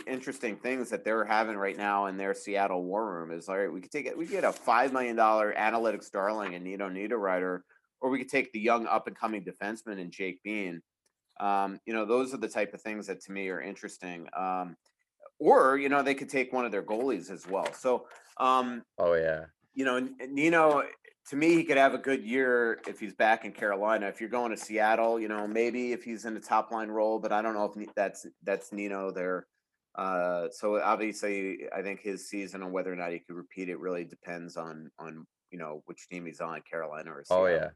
interesting 0.05 0.57
things 0.57 0.89
that 0.89 1.05
they're 1.05 1.25
having 1.25 1.55
right 1.55 1.77
now 1.77 2.07
in 2.07 2.17
their 2.17 2.33
Seattle 2.33 2.83
war 2.83 3.11
room. 3.11 3.31
Is 3.31 3.47
all 3.47 3.57
right, 3.57 3.71
we 3.71 3.79
could 3.81 3.91
take 3.91 4.05
it, 4.05 4.17
we 4.17 4.27
get 4.27 4.43
a 4.43 4.51
five 4.51 4.91
million 4.91 5.15
dollar 5.15 5.53
analytics 5.57 6.11
darling 6.11 6.53
and 6.53 6.65
Nino 6.65 6.89
Niederreiter 6.89 7.61
or 8.01 8.09
we 8.09 8.19
could 8.19 8.29
take 8.29 8.51
the 8.51 8.59
young 8.59 8.87
up 8.87 9.07
and 9.07 9.17
coming 9.17 9.43
defenseman 9.43 9.99
and 9.99 10.11
Jake 10.11 10.41
Bean. 10.43 10.81
Um, 11.39 11.79
you 11.85 11.93
know, 11.93 12.05
those 12.05 12.33
are 12.33 12.37
the 12.37 12.47
type 12.47 12.73
of 12.73 12.81
things 12.81 13.07
that 13.07 13.21
to 13.21 13.31
me 13.31 13.49
are 13.49 13.61
interesting. 13.61 14.27
Um, 14.35 14.75
or 15.39 15.77
you 15.77 15.89
know, 15.89 16.03
they 16.03 16.15
could 16.15 16.29
take 16.29 16.51
one 16.51 16.65
of 16.65 16.71
their 16.71 16.83
goalies 16.83 17.31
as 17.31 17.47
well. 17.47 17.71
So, 17.73 18.07
um, 18.37 18.83
oh 18.97 19.13
yeah, 19.13 19.45
you 19.73 19.85
know, 19.85 20.07
Nino. 20.29 20.83
To 21.29 21.35
me, 21.35 21.53
he 21.53 21.63
could 21.63 21.77
have 21.77 21.93
a 21.93 21.99
good 21.99 22.23
year 22.23 22.79
if 22.87 22.99
he's 22.99 23.13
back 23.13 23.45
in 23.45 23.51
Carolina. 23.51 24.07
If 24.07 24.19
you're 24.19 24.31
going 24.31 24.49
to 24.49 24.57
Seattle, 24.57 25.19
you 25.19 25.27
know, 25.27 25.45
maybe 25.45 25.91
if 25.91 26.03
he's 26.03 26.25
in 26.25 26.35
a 26.35 26.39
top 26.39 26.71
line 26.71 26.89
role, 26.89 27.19
but 27.19 27.31
I 27.31 27.43
don't 27.43 27.53
know 27.53 27.71
if 27.75 27.93
that's 27.93 28.25
that's 28.43 28.73
Nino 28.73 29.11
there. 29.11 29.45
Uh, 29.95 30.47
so 30.51 30.81
obviously, 30.81 31.67
I 31.75 31.81
think 31.81 32.01
his 32.01 32.29
season 32.29 32.63
and 32.63 32.71
whether 32.71 32.91
or 32.91 32.95
not 32.95 33.11
he 33.11 33.19
could 33.19 33.35
repeat 33.35 33.69
it 33.69 33.79
really 33.79 34.05
depends 34.05 34.57
on 34.57 34.89
on 34.97 35.27
you 35.51 35.59
know 35.59 35.83
which 35.85 36.07
team 36.09 36.25
he's 36.25 36.41
on, 36.41 36.61
Carolina 36.69 37.11
or 37.11 37.23
Seattle. 37.23 37.45
Oh 37.45 37.47
yeah, 37.47 37.69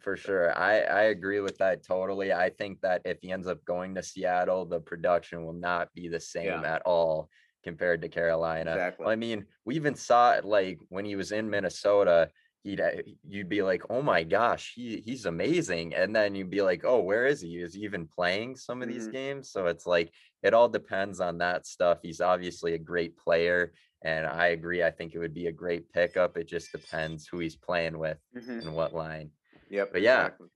for 0.00 0.16
sure. 0.16 0.56
I, 0.56 0.80
I 0.80 1.02
agree 1.04 1.40
with 1.40 1.58
that 1.58 1.84
totally. 1.84 2.32
I 2.32 2.50
think 2.50 2.80
that 2.82 3.02
if 3.04 3.18
he 3.20 3.32
ends 3.32 3.46
up 3.46 3.64
going 3.64 3.94
to 3.94 4.02
Seattle, 4.02 4.64
the 4.64 4.80
production 4.80 5.44
will 5.44 5.52
not 5.52 5.92
be 5.94 6.08
the 6.08 6.20
same 6.20 6.46
yeah. 6.46 6.74
at 6.74 6.82
all 6.82 7.28
compared 7.64 8.02
to 8.02 8.08
Carolina. 8.08 8.72
Exactly. 8.72 9.06
I 9.06 9.16
mean, 9.16 9.44
we 9.64 9.76
even 9.76 9.94
saw 9.94 10.32
it 10.32 10.44
like 10.44 10.78
when 10.88 11.04
he 11.04 11.16
was 11.16 11.32
in 11.32 11.50
Minnesota, 11.50 12.30
he'd 12.62 12.80
uh, 12.80 12.90
you'd 13.26 13.48
be 13.48 13.62
like, 13.62 13.82
"Oh 13.90 14.02
my 14.02 14.22
gosh, 14.22 14.72
he 14.74 15.02
he's 15.04 15.26
amazing." 15.26 15.94
And 15.94 16.14
then 16.14 16.34
you'd 16.34 16.50
be 16.50 16.62
like, 16.62 16.84
"Oh, 16.84 17.00
where 17.00 17.26
is 17.26 17.40
he? 17.40 17.56
Is 17.56 17.74
he 17.74 17.80
even 17.82 18.06
playing 18.06 18.56
some 18.56 18.82
of 18.82 18.88
mm-hmm. 18.88 18.98
these 18.98 19.08
games?" 19.08 19.50
So 19.50 19.66
it's 19.66 19.86
like 19.86 20.12
it 20.42 20.54
all 20.54 20.68
depends 20.68 21.20
on 21.20 21.38
that 21.38 21.66
stuff. 21.66 21.98
He's 22.02 22.20
obviously 22.20 22.74
a 22.74 22.78
great 22.78 23.16
player 23.16 23.72
and 24.02 24.26
I 24.26 24.48
agree. 24.48 24.84
I 24.84 24.90
think 24.90 25.14
it 25.14 25.18
would 25.18 25.34
be 25.34 25.48
a 25.48 25.52
great 25.52 25.92
pickup. 25.92 26.36
It 26.36 26.48
just 26.48 26.70
depends 26.72 27.26
who 27.26 27.38
he's 27.38 27.56
playing 27.56 27.98
with 27.98 28.18
mm-hmm. 28.36 28.60
and 28.60 28.74
what 28.74 28.94
line. 28.94 29.30
Yep. 29.70 29.92
But 29.92 30.02
yeah, 30.02 30.26
exactly. 30.26 30.48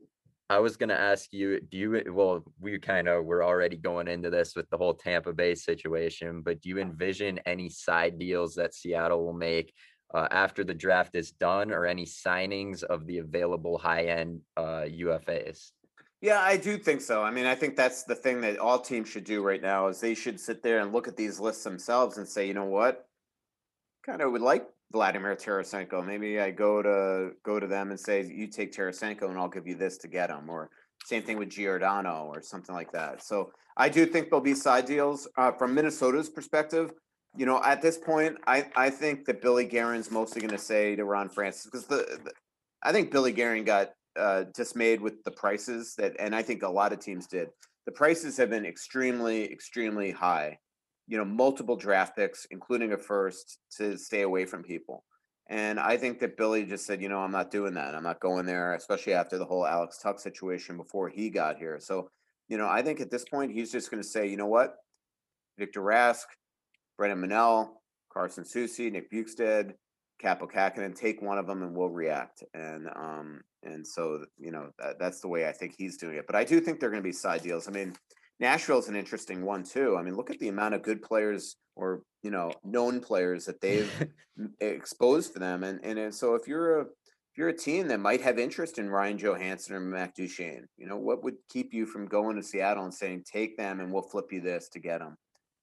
I 0.50 0.58
was 0.58 0.76
gonna 0.76 0.94
ask 0.94 1.32
you, 1.32 1.60
do 1.60 1.78
you 1.78 2.02
well, 2.12 2.44
we 2.60 2.78
kind 2.78 3.08
of 3.08 3.24
we're 3.24 3.44
already 3.44 3.76
going 3.76 4.08
into 4.08 4.28
this 4.28 4.54
with 4.54 4.68
the 4.70 4.76
whole 4.76 4.94
Tampa 4.94 5.32
Bay 5.32 5.54
situation, 5.54 6.42
but 6.42 6.60
do 6.60 6.68
you 6.68 6.78
envision 6.78 7.40
any 7.46 7.68
side 7.68 8.18
deals 8.18 8.54
that 8.56 8.74
Seattle 8.74 9.24
will 9.24 9.32
make 9.32 9.72
uh, 10.12 10.28
after 10.30 10.62
the 10.62 10.74
draft 10.74 11.14
is 11.14 11.32
done 11.32 11.72
or 11.72 11.86
any 11.86 12.04
signings 12.04 12.82
of 12.82 13.06
the 13.06 13.18
available 13.18 13.78
high 13.78 14.04
end 14.04 14.40
uh, 14.56 14.84
UFAs? 14.84 15.70
Yeah, 16.20 16.40
I 16.40 16.56
do 16.56 16.78
think 16.78 17.00
so. 17.00 17.22
I 17.22 17.30
mean, 17.30 17.46
I 17.46 17.54
think 17.54 17.74
that's 17.74 18.04
the 18.04 18.14
thing 18.14 18.40
that 18.42 18.58
all 18.58 18.78
teams 18.78 19.08
should 19.08 19.24
do 19.24 19.42
right 19.42 19.60
now 19.60 19.88
is 19.88 20.00
they 20.00 20.14
should 20.14 20.38
sit 20.38 20.62
there 20.62 20.80
and 20.80 20.92
look 20.92 21.08
at 21.08 21.16
these 21.16 21.40
lists 21.40 21.64
themselves 21.64 22.18
and 22.18 22.28
say, 22.28 22.46
you 22.46 22.54
know 22.54 22.66
what, 22.66 23.08
kind 24.06 24.20
of 24.20 24.30
would 24.30 24.42
like 24.42 24.66
Vladimir 24.92 25.34
Tarasenko. 25.34 26.04
Maybe 26.04 26.38
I 26.38 26.50
go 26.50 26.82
to 26.82 27.32
go 27.44 27.58
to 27.58 27.66
them 27.66 27.90
and 27.90 27.98
say, 27.98 28.22
"You 28.24 28.46
take 28.46 28.72
Tarasenko, 28.72 29.28
and 29.28 29.38
I'll 29.38 29.48
give 29.48 29.66
you 29.66 29.74
this 29.74 29.96
to 29.98 30.08
get 30.08 30.30
him." 30.30 30.48
Or 30.48 30.70
same 31.04 31.22
thing 31.22 31.38
with 31.38 31.50
Giordano 31.50 32.30
or 32.32 32.42
something 32.42 32.74
like 32.74 32.92
that. 32.92 33.24
So 33.24 33.50
I 33.76 33.88
do 33.88 34.06
think 34.06 34.28
there'll 34.28 34.40
be 34.40 34.54
side 34.54 34.84
deals 34.84 35.26
uh, 35.36 35.52
from 35.52 35.74
Minnesota's 35.74 36.28
perspective. 36.28 36.92
You 37.36 37.46
know, 37.46 37.62
at 37.64 37.80
this 37.80 37.96
point, 37.96 38.36
I 38.46 38.66
I 38.76 38.90
think 38.90 39.24
that 39.24 39.40
Billy 39.40 39.64
Guerin's 39.64 40.10
mostly 40.10 40.40
going 40.40 40.52
to 40.52 40.58
say 40.58 40.94
to 40.96 41.04
Ron 41.04 41.28
Francis 41.28 41.64
because 41.64 41.86
the, 41.86 42.20
the, 42.24 42.32
I 42.82 42.92
think 42.92 43.10
Billy 43.10 43.32
Guerin 43.32 43.64
got 43.64 43.92
uh, 44.16 44.44
dismayed 44.54 45.00
with 45.00 45.22
the 45.24 45.30
prices 45.30 45.94
that, 45.96 46.14
and 46.18 46.34
I 46.34 46.42
think 46.42 46.62
a 46.62 46.68
lot 46.68 46.92
of 46.92 47.00
teams 47.00 47.26
did. 47.26 47.48
The 47.86 47.92
prices 47.92 48.36
have 48.36 48.50
been 48.50 48.66
extremely, 48.66 49.50
extremely 49.50 50.10
high 50.10 50.58
you 51.12 51.18
know, 51.18 51.26
multiple 51.26 51.76
draft 51.76 52.16
picks, 52.16 52.46
including 52.46 52.94
a 52.94 52.96
first, 52.96 53.58
to 53.76 53.98
stay 53.98 54.22
away 54.22 54.46
from 54.46 54.62
people. 54.62 55.04
And 55.50 55.78
I 55.78 55.98
think 55.98 56.20
that 56.20 56.38
Billy 56.38 56.64
just 56.64 56.86
said, 56.86 57.02
you 57.02 57.10
know, 57.10 57.18
I'm 57.18 57.30
not 57.30 57.50
doing 57.50 57.74
that. 57.74 57.94
I'm 57.94 58.02
not 58.02 58.18
going 58.18 58.46
there, 58.46 58.72
especially 58.72 59.12
after 59.12 59.36
the 59.36 59.44
whole 59.44 59.66
Alex 59.66 59.98
Tuch 59.98 60.20
situation 60.20 60.78
before 60.78 61.10
he 61.10 61.28
got 61.28 61.58
here. 61.58 61.78
So, 61.80 62.08
you 62.48 62.56
know, 62.56 62.66
I 62.66 62.80
think 62.80 62.98
at 63.02 63.10
this 63.10 63.26
point 63.26 63.52
he's 63.52 63.70
just 63.70 63.90
going 63.90 64.02
to 64.02 64.08
say, 64.08 64.26
you 64.26 64.38
know 64.38 64.46
what, 64.46 64.76
Victor 65.58 65.82
Rask, 65.82 66.24
Brennan 66.96 67.20
Menell, 67.20 67.72
Carson 68.10 68.44
Soucy, 68.44 68.90
Nick 68.90 69.12
Bjugstad, 69.12 69.74
Kaapo 70.24 70.50
Kähkönen, 70.50 70.96
take 70.96 71.20
one 71.20 71.36
of 71.36 71.46
them 71.46 71.62
and 71.62 71.76
we'll 71.76 71.90
react. 71.90 72.42
And 72.54 72.88
um 72.96 73.42
and 73.62 73.86
so 73.86 74.24
you 74.38 74.50
know 74.50 74.70
that, 74.78 74.98
that's 74.98 75.20
the 75.20 75.28
way 75.28 75.46
I 75.46 75.52
think 75.52 75.74
he's 75.76 75.98
doing 75.98 76.16
it. 76.16 76.26
But 76.26 76.36
I 76.36 76.44
do 76.44 76.58
think 76.58 76.80
they're 76.80 76.90
going 76.90 77.02
to 77.02 77.06
be 77.06 77.12
side 77.12 77.42
deals. 77.42 77.68
I 77.68 77.72
mean, 77.72 77.94
Nashville's 78.40 78.88
an 78.88 78.96
interesting 78.96 79.44
one 79.44 79.62
too. 79.62 79.96
I 79.96 80.02
mean, 80.02 80.16
look 80.16 80.30
at 80.30 80.38
the 80.38 80.48
amount 80.48 80.74
of 80.74 80.82
good 80.82 81.02
players 81.02 81.56
or 81.76 82.02
you 82.22 82.30
know 82.30 82.52
known 82.64 83.00
players 83.00 83.44
that 83.46 83.60
they've 83.60 83.90
exposed 84.60 85.32
for 85.32 85.38
them. 85.38 85.62
And 85.64 85.80
and 85.84 86.14
so 86.14 86.34
if 86.34 86.46
you're 86.46 86.80
a 86.80 86.82
if 86.82 87.38
you're 87.38 87.48
a 87.48 87.56
team 87.56 87.88
that 87.88 88.00
might 88.00 88.20
have 88.20 88.38
interest 88.38 88.78
in 88.78 88.90
Ryan 88.90 89.18
Johansen 89.18 89.72
or 89.72 89.80
Matt 89.80 90.14
Duchene, 90.14 90.66
you 90.76 90.86
know 90.86 90.98
what 90.98 91.22
would 91.22 91.36
keep 91.48 91.72
you 91.72 91.86
from 91.86 92.06
going 92.06 92.36
to 92.36 92.42
Seattle 92.42 92.84
and 92.84 92.94
saying 92.94 93.24
take 93.24 93.56
them 93.56 93.80
and 93.80 93.92
we'll 93.92 94.02
flip 94.02 94.32
you 94.32 94.40
this 94.40 94.68
to 94.70 94.80
get 94.80 94.98
them. 94.98 95.16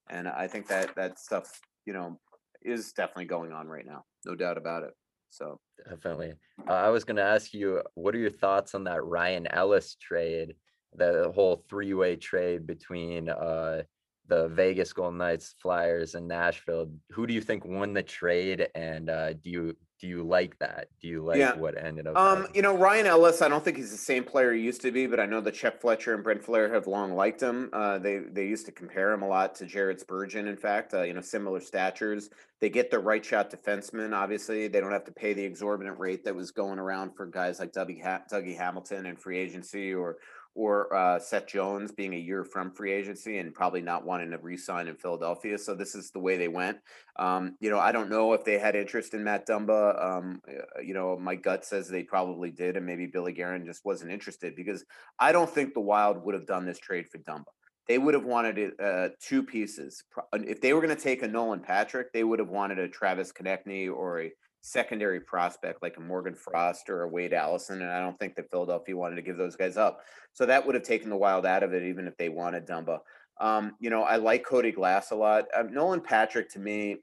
And 0.10 0.28
I 0.28 0.48
think 0.48 0.68
that 0.68 0.96
that 0.96 1.20
stuff 1.20 1.60
you 1.86 1.94
know 1.94 2.20
is 2.62 2.92
definitely 2.94 3.26
going 3.26 3.52
on 3.52 3.68
right 3.68 3.86
now, 3.86 4.04
no 4.26 4.36
doubt 4.36 4.58
about 4.58 4.84
it. 4.84 4.94
So 5.30 5.60
definitely, 5.88 6.34
uh, 6.68 6.74
I 6.74 6.90
was 6.90 7.04
going 7.04 7.18
to 7.18 7.24
ask 7.24 7.54
you, 7.54 7.84
what 7.94 8.16
are 8.16 8.20
your 8.20 8.32
thoughts 8.32 8.74
on 8.74 8.84
that 8.86 9.04
Ryan 9.04 9.48
Ellis 9.48 9.96
trade? 9.96 10.56
The 10.96 11.32
whole 11.34 11.64
three-way 11.70 12.16
trade 12.16 12.66
between 12.66 13.30
uh, 13.30 13.84
the 14.30 14.48
Vegas 14.50 14.94
Golden 14.94 15.18
Knights, 15.18 15.56
Flyers, 15.60 16.16
and 16.16 16.28
Nashville. 16.28 16.92
Who 17.12 17.28
do 17.28 17.34
you 17.34 17.42
think 17.42 17.66
won 17.66 17.94
the 17.94 18.04
trade, 18.04 18.70
and 18.76 19.10
uh, 19.10 19.34
do 19.34 19.50
you 19.50 19.76
do 20.00 20.08
you 20.08 20.24
like 20.24 20.58
that? 20.60 20.88
Do 21.02 21.08
you 21.10 21.22
like 21.22 21.40
yeah. 21.40 21.56
what 21.56 21.78
ended 21.78 22.08
up? 22.08 22.16
Um, 22.16 22.48
you 22.54 22.62
know, 22.62 22.78
Ryan 22.78 23.08
Ellis. 23.08 23.42
I 23.42 23.50
don't 23.50 23.64
think 23.64 23.76
he's 23.76 23.92
the 23.92 23.98
same 23.98 24.24
player 24.24 24.54
he 24.54 24.62
used 24.62 24.82
to 24.82 24.92
be, 24.92 25.08
but 25.08 25.20
I 25.20 25.26
know 25.26 25.42
that 25.42 25.56
Chuck 25.56 25.82
Fletcher 25.82 26.14
and 26.14 26.24
Brent 26.24 26.42
Flahr 26.42 26.74
have 26.74 26.88
long 26.88 27.14
liked 27.16 27.42
him. 27.42 27.70
Uh, 27.74 28.00
they 28.00 28.20
they 28.20 28.46
used 28.46 28.66
to 28.68 28.72
compare 28.72 29.12
him 29.12 29.24
a 29.24 29.28
lot 29.28 29.56
to 29.56 29.66
Jared 29.66 30.00
Spurgeon. 30.00 30.48
In 30.48 30.56
fact, 30.56 30.94
uh, 30.94 31.02
you 31.02 31.14
know, 31.14 31.22
similar 31.22 31.60
statures. 31.60 32.30
They 32.62 32.70
get 32.70 32.92
the 32.92 33.00
right 33.00 33.24
shot 33.24 33.52
defenseman. 33.52 34.14
Obviously, 34.14 34.68
they 34.68 34.80
don't 34.80 34.92
have 34.92 35.06
to 35.06 35.12
pay 35.12 35.34
the 35.34 35.44
exorbitant 35.44 36.00
rate 36.00 36.24
that 36.26 36.36
was 36.36 36.52
going 36.52 36.80
around 36.80 37.16
for 37.16 37.26
guys 37.26 37.60
like 37.60 37.72
Dougie, 37.72 38.02
ha- 38.02 38.24
Dougie 38.32 38.58
Hamilton 38.58 39.06
and 39.06 39.20
free 39.20 39.38
agency, 39.38 39.94
or 39.94 40.18
or 40.56 40.94
uh, 40.94 41.20
Seth 41.20 41.48
Jones 41.48 41.92
being 41.92 42.14
a 42.14 42.18
year 42.18 42.44
from 42.44 42.72
free 42.72 42.92
agency 42.92 43.38
and 43.38 43.54
probably 43.54 43.82
not 43.82 44.06
wanting 44.06 44.32
to 44.32 44.38
re-sign 44.38 44.88
in 44.88 44.96
Philadelphia. 44.96 45.58
So 45.58 45.76
this 45.76 45.96
is 45.96 46.12
the 46.12 46.20
way 46.20 46.38
they 46.38 46.48
went. 46.48 46.78
Um, 47.18 47.56
you 47.60 47.70
know, 47.70 47.80
I 47.80 47.92
don't 47.92 48.10
know 48.10 48.34
if 48.34 48.44
they 48.44 48.58
had 48.58 48.76
interest 48.76 49.14
in 49.14 49.24
Matt 49.24 49.48
Dumba. 49.48 50.04
Um, 50.04 50.42
uh, 50.48 50.82
you 50.82 50.94
know, 50.94 51.18
my 51.18 51.36
gut 51.36 51.66
says 51.66 51.88
they 51.88 52.04
probably 52.04 52.52
did, 52.52 52.78
and 52.78 52.86
maybe 52.86 53.06
Billy 53.06 53.34
Guerin 53.34 53.66
just 53.66 53.86
wasn't 53.86 54.12
interested 54.12 54.56
because 54.56 54.84
I 55.20 55.32
don't 55.32 55.50
think 55.50 55.74
the 55.74 55.82
Wild 55.82 56.24
would 56.24 56.36
have 56.36 56.48
done 56.48 56.66
this 56.66 56.80
trade 56.80 57.08
for 57.10 57.20
Dumba. 57.20 57.46
They 57.88 57.98
would 57.98 58.14
have 58.14 58.26
wanted 58.26 58.58
it, 58.60 58.80
uh, 58.80 59.10
two 59.20 59.42
pieces. 59.42 60.04
If 60.34 60.62
they 60.62 60.74
were 60.74 60.82
going 60.82 60.96
to 60.96 61.02
take 61.02 61.24
a 61.24 61.28
Nolan 61.28 61.62
Patrick, 61.62 62.14
they 62.14 62.24
would 62.24 62.40
have 62.40 62.50
wanted 62.50 62.78
a 62.78 62.88
Travis 62.88 63.32
Konecny 63.32 63.92
or 63.92 64.22
a 64.22 64.32
secondary 64.62 65.20
prospect 65.20 65.82
like 65.82 65.98
a 65.98 66.02
Morgan 66.02 66.36
Frost 66.36 66.90
or 66.90 67.04
a 67.04 67.08
Wade 67.08 67.34
Allison, 67.34 67.82
and 67.82 67.92
I 67.92 68.02
don't 68.02 68.20
think 68.20 68.36
that 68.36 68.52
Philadelphia 68.52 68.96
wanted 68.96 69.16
to 69.16 69.22
give 69.22 69.38
those 69.38 69.56
guys 69.56 69.78
up. 69.78 70.02
So 70.34 70.46
that 70.46 70.66
would 70.66 70.76
have 70.76 70.84
taken 70.84 71.10
the 71.10 71.18
Wild 71.18 71.46
out 71.46 71.64
of 71.64 71.74
it, 71.74 71.84
even 71.84 72.08
if 72.08 72.18
they 72.18 72.30
wanted 72.30 72.68
Dumba. 72.68 73.00
Um, 73.40 73.76
you 73.80 73.90
know, 73.90 74.04
I 74.04 74.18
like 74.18 74.46
Cody 74.46 74.72
Glass 74.72 75.12
a 75.12 75.16
lot. 75.16 75.46
Um, 75.56 75.74
Nolan 75.74 76.02
Patrick 76.02 76.50
to 76.52 76.60
me, 76.60 76.98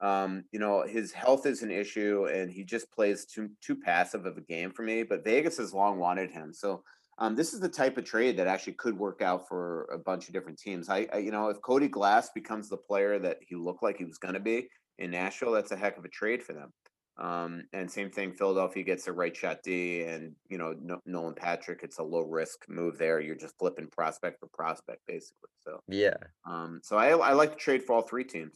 um, 0.00 0.44
you 0.52 0.58
know, 0.58 0.82
his 0.86 1.12
health 1.12 1.46
is 1.46 1.62
an 1.62 1.70
issue, 1.70 2.26
and 2.32 2.50
he 2.50 2.64
just 2.64 2.90
plays 2.92 3.24
too 3.24 3.50
too 3.60 3.76
passive 3.76 4.26
of 4.26 4.36
a 4.36 4.42
game 4.42 4.70
for 4.70 4.82
me. 4.82 5.02
But 5.02 5.24
Vegas 5.24 5.56
has 5.58 5.74
long 5.74 5.98
wanted 5.98 6.30
him, 6.30 6.52
so. 6.52 6.82
Um, 7.22 7.36
this 7.36 7.52
is 7.52 7.60
the 7.60 7.68
type 7.68 7.98
of 7.98 8.06
trade 8.06 8.38
that 8.38 8.46
actually 8.46 8.72
could 8.72 8.98
work 8.98 9.20
out 9.20 9.46
for 9.46 9.84
a 9.92 9.98
bunch 9.98 10.26
of 10.26 10.32
different 10.32 10.58
teams. 10.58 10.88
I, 10.88 11.06
I, 11.12 11.18
you 11.18 11.30
know, 11.30 11.50
if 11.50 11.60
Cody 11.60 11.86
Glass 11.86 12.30
becomes 12.30 12.70
the 12.70 12.78
player 12.78 13.18
that 13.18 13.36
he 13.46 13.56
looked 13.56 13.82
like 13.82 13.98
he 13.98 14.06
was 14.06 14.16
going 14.16 14.32
to 14.32 14.40
be 14.40 14.70
in 14.98 15.10
Nashville, 15.10 15.52
that's 15.52 15.70
a 15.70 15.76
heck 15.76 15.98
of 15.98 16.06
a 16.06 16.08
trade 16.08 16.42
for 16.42 16.54
them. 16.54 16.72
Um, 17.18 17.64
and 17.72 17.90
same 17.90 18.10
thing, 18.10 18.32
Philadelphia 18.32 18.82
gets 18.82 19.06
a 19.06 19.12
right 19.12 19.36
shot 19.36 19.58
D, 19.62 20.02
and 20.04 20.34
you 20.48 20.58
know 20.58 20.74
no- 20.80 21.00
Nolan 21.04 21.34
Patrick. 21.34 21.80
It's 21.82 21.98
a 21.98 22.02
low 22.02 22.22
risk 22.22 22.64
move 22.68 22.98
there. 22.98 23.20
You're 23.20 23.34
just 23.34 23.58
flipping 23.58 23.88
prospect 23.88 24.40
for 24.40 24.48
prospect, 24.52 25.00
basically. 25.06 25.50
So 25.60 25.80
yeah. 25.88 26.16
Um, 26.48 26.80
so 26.82 26.96
I 26.96 27.10
I 27.10 27.32
like 27.32 27.52
to 27.52 27.58
trade 27.58 27.82
for 27.82 27.94
all 27.94 28.02
three 28.02 28.24
teams. 28.24 28.52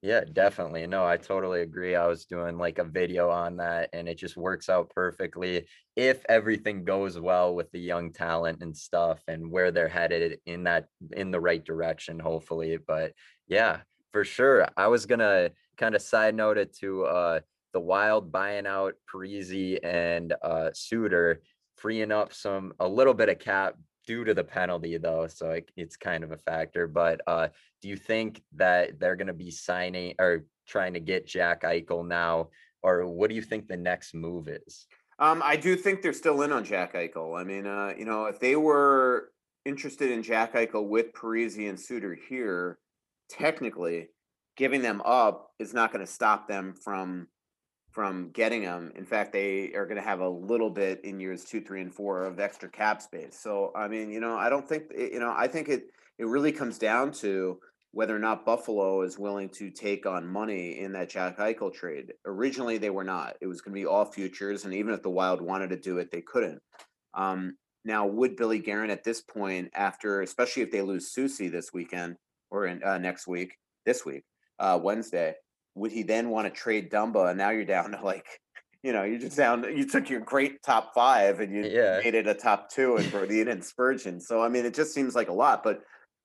Yeah, 0.00 0.20
definitely. 0.32 0.86
No, 0.86 1.04
I 1.04 1.16
totally 1.16 1.62
agree. 1.62 1.96
I 1.96 2.06
was 2.06 2.24
doing 2.24 2.56
like 2.56 2.78
a 2.78 2.84
video 2.84 3.30
on 3.30 3.56
that, 3.56 3.90
and 3.92 4.08
it 4.08 4.16
just 4.16 4.36
works 4.36 4.68
out 4.68 4.90
perfectly 4.90 5.66
if 5.96 6.24
everything 6.28 6.84
goes 6.84 7.18
well 7.18 7.54
with 7.54 7.70
the 7.72 7.80
young 7.80 8.12
talent 8.12 8.62
and 8.62 8.76
stuff, 8.76 9.22
and 9.26 9.50
where 9.50 9.70
they're 9.72 9.88
headed 9.88 10.38
in 10.46 10.64
that 10.64 10.86
in 11.16 11.30
the 11.30 11.40
right 11.40 11.64
direction, 11.64 12.20
hopefully. 12.20 12.76
But 12.76 13.12
yeah, 13.48 13.80
for 14.12 14.24
sure. 14.24 14.68
I 14.76 14.88
was 14.88 15.06
gonna 15.06 15.50
kind 15.76 15.94
of 15.94 16.02
side 16.02 16.34
note 16.34 16.58
it 16.58 16.76
to 16.78 17.04
uh 17.04 17.40
the 17.72 17.80
Wild 17.80 18.32
buying 18.32 18.66
out 18.66 18.94
Parisi 19.12 19.78
and 19.82 20.34
uh, 20.42 20.70
Suter, 20.72 21.42
freeing 21.76 22.12
up 22.12 22.32
some 22.32 22.72
a 22.80 22.88
little 22.88 23.14
bit 23.14 23.28
of 23.28 23.38
cap 23.38 23.74
due 24.06 24.24
to 24.24 24.34
the 24.34 24.44
penalty 24.44 24.96
though, 24.96 25.26
so 25.26 25.50
it, 25.50 25.70
it's 25.76 25.96
kind 25.96 26.24
of 26.24 26.32
a 26.32 26.38
factor. 26.38 26.86
But 26.86 27.20
uh, 27.26 27.48
do 27.82 27.88
you 27.88 27.96
think 27.96 28.42
that 28.56 28.98
they're 28.98 29.16
going 29.16 29.26
to 29.28 29.34
be 29.34 29.50
signing 29.50 30.14
or 30.18 30.44
trying 30.66 30.94
to 30.94 31.00
get 31.00 31.26
Jack 31.26 31.62
Eichel 31.62 32.06
now, 32.06 32.48
or 32.82 33.06
what 33.06 33.28
do 33.28 33.36
you 33.36 33.42
think 33.42 33.68
the 33.68 33.76
next 33.76 34.14
move 34.14 34.48
is? 34.48 34.86
Um, 35.18 35.42
I 35.44 35.56
do 35.56 35.76
think 35.76 36.00
they're 36.00 36.12
still 36.12 36.42
in 36.42 36.52
on 36.52 36.64
Jack 36.64 36.94
Eichel. 36.94 37.38
I 37.38 37.44
mean, 37.44 37.66
uh, 37.66 37.92
you 37.98 38.04
know, 38.04 38.26
if 38.26 38.38
they 38.38 38.56
were 38.56 39.30
interested 39.64 40.10
in 40.10 40.22
Jack 40.22 40.54
Eichel 40.54 40.88
with 40.88 41.12
Parise 41.12 41.68
and 41.68 41.78
Suter 41.78 42.16
here, 42.28 42.78
technically, 43.28 44.08
giving 44.56 44.80
them 44.80 45.02
up 45.04 45.50
is 45.58 45.74
not 45.74 45.92
going 45.92 46.04
to 46.04 46.10
stop 46.10 46.48
them 46.48 46.74
from 46.82 47.28
from 47.90 48.30
getting 48.30 48.62
them. 48.62 48.92
In 48.96 49.04
fact, 49.04 49.32
they 49.32 49.72
are 49.74 49.86
going 49.86 49.96
to 49.96 50.02
have 50.02 50.20
a 50.20 50.28
little 50.28 50.70
bit 50.70 51.04
in 51.04 51.20
years 51.20 51.44
two, 51.44 51.60
three, 51.60 51.80
and 51.80 51.92
four 51.92 52.24
of 52.24 52.38
extra 52.38 52.68
cap 52.68 53.02
space. 53.02 53.38
So, 53.38 53.72
I 53.74 53.88
mean, 53.88 54.10
you 54.10 54.20
know, 54.20 54.36
I 54.36 54.48
don't 54.48 54.68
think 54.68 54.84
you 54.96 55.20
know. 55.20 55.34
I 55.36 55.48
think 55.48 55.68
it 55.68 55.90
it 56.18 56.26
really 56.26 56.52
comes 56.52 56.78
down 56.78 57.12
to 57.12 57.58
whether 57.92 58.14
or 58.14 58.18
not 58.18 58.44
Buffalo 58.44 59.02
is 59.02 59.18
willing 59.18 59.48
to 59.48 59.70
take 59.70 60.04
on 60.04 60.26
money 60.26 60.78
in 60.78 60.92
that 60.92 61.08
Jack 61.08 61.38
Eichel 61.38 61.72
trade. 61.72 62.12
Originally, 62.26 62.78
they 62.78 62.90
were 62.90 63.04
not. 63.04 63.36
It 63.40 63.46
was 63.46 63.60
going 63.60 63.74
to 63.74 63.80
be 63.80 63.86
all 63.86 64.04
futures, 64.04 64.64
and 64.64 64.74
even 64.74 64.92
if 64.92 65.02
the 65.02 65.10
Wild 65.10 65.40
wanted 65.40 65.70
to 65.70 65.76
do 65.76 65.98
it, 65.98 66.10
they 66.10 66.20
couldn't. 66.20 66.60
Um, 67.14 67.56
now, 67.84 68.06
would 68.06 68.36
Billy 68.36 68.58
Guerin 68.58 68.90
at 68.90 69.04
this 69.04 69.22
point, 69.22 69.70
after 69.74 70.20
especially 70.20 70.62
if 70.62 70.70
they 70.70 70.82
lose 70.82 71.12
Soucy 71.14 71.50
this 71.50 71.72
weekend 71.72 72.16
or 72.50 72.66
in, 72.66 72.82
uh, 72.82 72.98
next 72.98 73.26
week, 73.26 73.54
this 73.86 74.04
week, 74.04 74.24
uh, 74.58 74.78
Wednesday, 74.82 75.34
would 75.78 75.92
he 75.92 76.02
then 76.02 76.30
want 76.30 76.52
to 76.52 76.60
trade 76.60 76.90
Dumba? 76.90 77.30
And 77.30 77.38
now 77.38 77.50
you're 77.50 77.64
down 77.64 77.92
to 77.92 78.00
like, 78.02 78.26
you 78.82 78.92
know, 78.92 79.04
you 79.04 79.18
just 79.18 79.36
down. 79.36 79.64
You 79.64 79.88
took 79.88 80.08
your 80.08 80.20
great 80.20 80.62
top 80.62 80.94
five 80.94 81.40
and 81.40 81.54
you 81.54 81.64
yeah. 81.64 82.00
made 82.02 82.14
it 82.14 82.26
a 82.26 82.34
top 82.34 82.70
two 82.70 82.96
and 82.96 83.06
Brodin 83.06 83.50
and 83.50 83.64
Spurgeon. 83.64 84.20
So 84.20 84.42
I 84.42 84.48
mean, 84.48 84.64
it 84.64 84.74
just 84.74 84.94
seems 84.94 85.14
like 85.14 85.28
a 85.28 85.32
lot. 85.32 85.62
But 85.62 85.82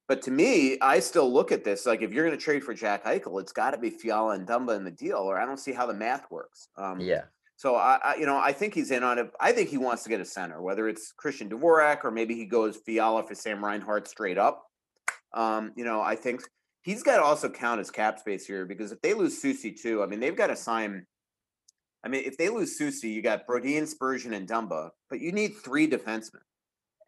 but 0.07 0.21
to 0.23 0.31
me, 0.31 0.77
I 0.81 0.99
still 0.99 1.31
look 1.31 1.51
at 1.51 1.63
this 1.63 1.85
like 1.85 2.01
if 2.01 2.13
you're 2.13 2.25
going 2.25 2.37
to 2.37 2.43
trade 2.43 2.63
for 2.63 2.73
Jack 2.73 3.05
Eichel, 3.05 3.39
it's 3.41 3.51
got 3.51 3.71
to 3.71 3.77
be 3.77 3.89
Fiala 3.89 4.35
and 4.35 4.47
Dumba 4.47 4.75
in 4.75 4.83
the 4.83 4.91
deal, 4.91 5.17
or 5.17 5.39
I 5.39 5.45
don't 5.45 5.59
see 5.59 5.73
how 5.73 5.85
the 5.85 5.93
math 5.93 6.29
works. 6.29 6.69
Um, 6.77 6.99
yeah. 6.99 7.23
So 7.55 7.75
I, 7.75 7.99
I, 8.03 8.15
you 8.15 8.25
know, 8.25 8.37
I 8.37 8.51
think 8.51 8.73
he's 8.73 8.91
in 8.91 9.03
on 9.03 9.19
it. 9.19 9.31
I 9.39 9.51
think 9.51 9.69
he 9.69 9.77
wants 9.77 10.03
to 10.03 10.09
get 10.09 10.19
a 10.19 10.25
center, 10.25 10.61
whether 10.61 10.89
it's 10.89 11.13
Christian 11.13 11.49
Dvorak 11.49 12.03
or 12.03 12.11
maybe 12.11 12.35
he 12.35 12.45
goes 12.45 12.77
Fiala 12.77 13.23
for 13.23 13.35
Sam 13.35 13.63
Reinhart 13.63 14.07
straight 14.07 14.37
up. 14.37 14.65
Um, 15.33 15.71
you 15.75 15.85
know, 15.85 16.01
I 16.01 16.15
think 16.15 16.43
he's 16.83 17.01
got 17.01 17.17
to 17.17 17.23
also 17.23 17.49
count 17.49 17.81
as 17.81 17.89
cap 17.89 18.19
space 18.19 18.45
here 18.45 18.65
because 18.65 18.91
if 18.91 19.01
they 19.01 19.13
lose 19.13 19.41
Soucy 19.41 19.79
too, 19.79 20.03
I 20.03 20.05
mean, 20.05 20.19
they've 20.19 20.35
got 20.35 20.47
to 20.47 20.55
sign. 20.55 21.05
I 22.05 22.09
mean, 22.09 22.23
if 22.25 22.37
they 22.37 22.49
lose 22.49 22.77
Soucy, 22.79 23.11
you 23.13 23.21
got 23.21 23.47
Brodin, 23.47 23.87
Spurgeon, 23.87 24.33
and 24.33 24.47
Dumba, 24.47 24.89
but 25.09 25.19
you 25.19 25.31
need 25.31 25.55
three 25.55 25.89
defensemen. 25.89 26.41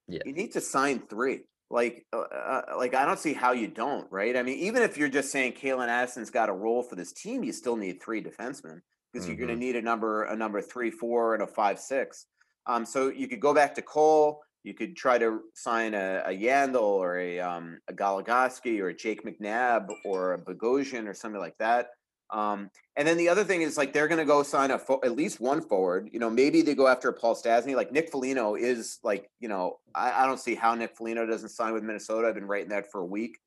Yeah. 0.08 0.22
You 0.26 0.34
need 0.34 0.54
to 0.54 0.62
sign 0.62 1.04
three. 1.10 1.42
Like, 1.70 2.06
uh, 2.14 2.22
uh, 2.22 2.62
like 2.78 2.94
I 2.94 3.06
don't 3.06 3.20
see 3.20 3.34
how 3.34 3.52
you 3.52 3.68
don't, 3.68 4.10
right? 4.12 4.38
I 4.38 4.44
mean, 4.44 4.60
even 4.60 4.84
if 4.84 4.98
you're 4.98 5.10
just 5.10 5.32
saying 5.32 5.54
Calen 5.54 5.88
Addison's 5.88 6.30
got 6.30 6.50
a 6.50 6.54
role 6.54 6.84
for 6.84 6.96
this 6.96 7.12
team, 7.12 7.44
you 7.44 7.52
still 7.52 7.76
need 7.76 8.02
three 8.02 8.24
defensemen 8.24 8.82
because 9.12 9.28
mm-hmm. 9.28 9.38
you're 9.38 9.48
going 9.48 9.60
to 9.60 9.66
need 9.66 9.76
a 9.76 9.82
number, 9.82 10.24
a 10.26 10.36
number 10.36 10.62
three, 10.62 10.92
four, 10.92 11.34
and 11.34 11.44
a 11.44 11.48
five, 11.48 11.80
six. 11.80 12.28
Um, 12.68 12.86
so 12.86 13.10
you 13.10 13.28
could 13.28 13.40
go 13.40 13.54
back 13.54 13.74
to 13.76 13.82
Cole. 13.82 14.42
You 14.66 14.74
could 14.74 14.96
try 14.96 15.18
to 15.20 15.42
sign 15.54 15.94
a, 15.94 16.24
a 16.26 16.32
Yandle 16.32 16.82
or 16.82 17.20
a, 17.20 17.40
um, 17.40 17.80
a 17.88 17.94
Goligoski 17.94 18.80
or 18.80 18.90
a 18.90 18.96
Jake 18.96 19.24
McNabb 19.24 19.90
or 20.04 20.34
a 20.34 20.40
Bogosian 20.40 21.08
or 21.08 21.14
something 21.14 21.40
like 21.40 21.58
that. 21.60 21.90
Um, 22.32 22.72
and 22.96 23.08
then 23.08 23.18
the 23.18 23.30
other 23.30 23.44
thing 23.44 23.62
is 23.62 23.78
like 23.78 23.94
they're 23.94 24.08
going 24.08 24.20
to 24.20 24.26
go 24.26 24.42
sign 24.42 24.72
a 24.72 24.80
fo- 24.80 25.02
at 25.04 25.16
least 25.16 25.40
one 25.40 25.62
forward. 25.62 26.10
You 26.12 26.20
know, 26.20 26.30
maybe 26.30 26.64
they 26.64 26.74
go 26.74 26.88
after 26.88 27.12
Paul 27.12 27.36
Stastny. 27.36 27.76
Like 27.76 27.92
Nick 27.92 28.10
Foligno 28.10 28.56
is 28.56 28.98
like, 29.04 29.30
you 29.40 29.48
know, 29.48 29.78
I, 29.94 30.24
I, 30.24 30.26
don't 30.26 30.40
see 30.40 30.56
how 30.56 30.74
Nick 30.74 30.98
Foligno 30.98 31.28
doesn't 31.28 31.50
sign 31.50 31.74
with 31.74 31.84
Minnesota. 31.84 32.28
I've 32.28 32.34
been 32.34 32.48
writing 32.48 32.70
that 32.70 32.92
for 32.92 33.02
a 33.02 33.06
week. 33.06 33.38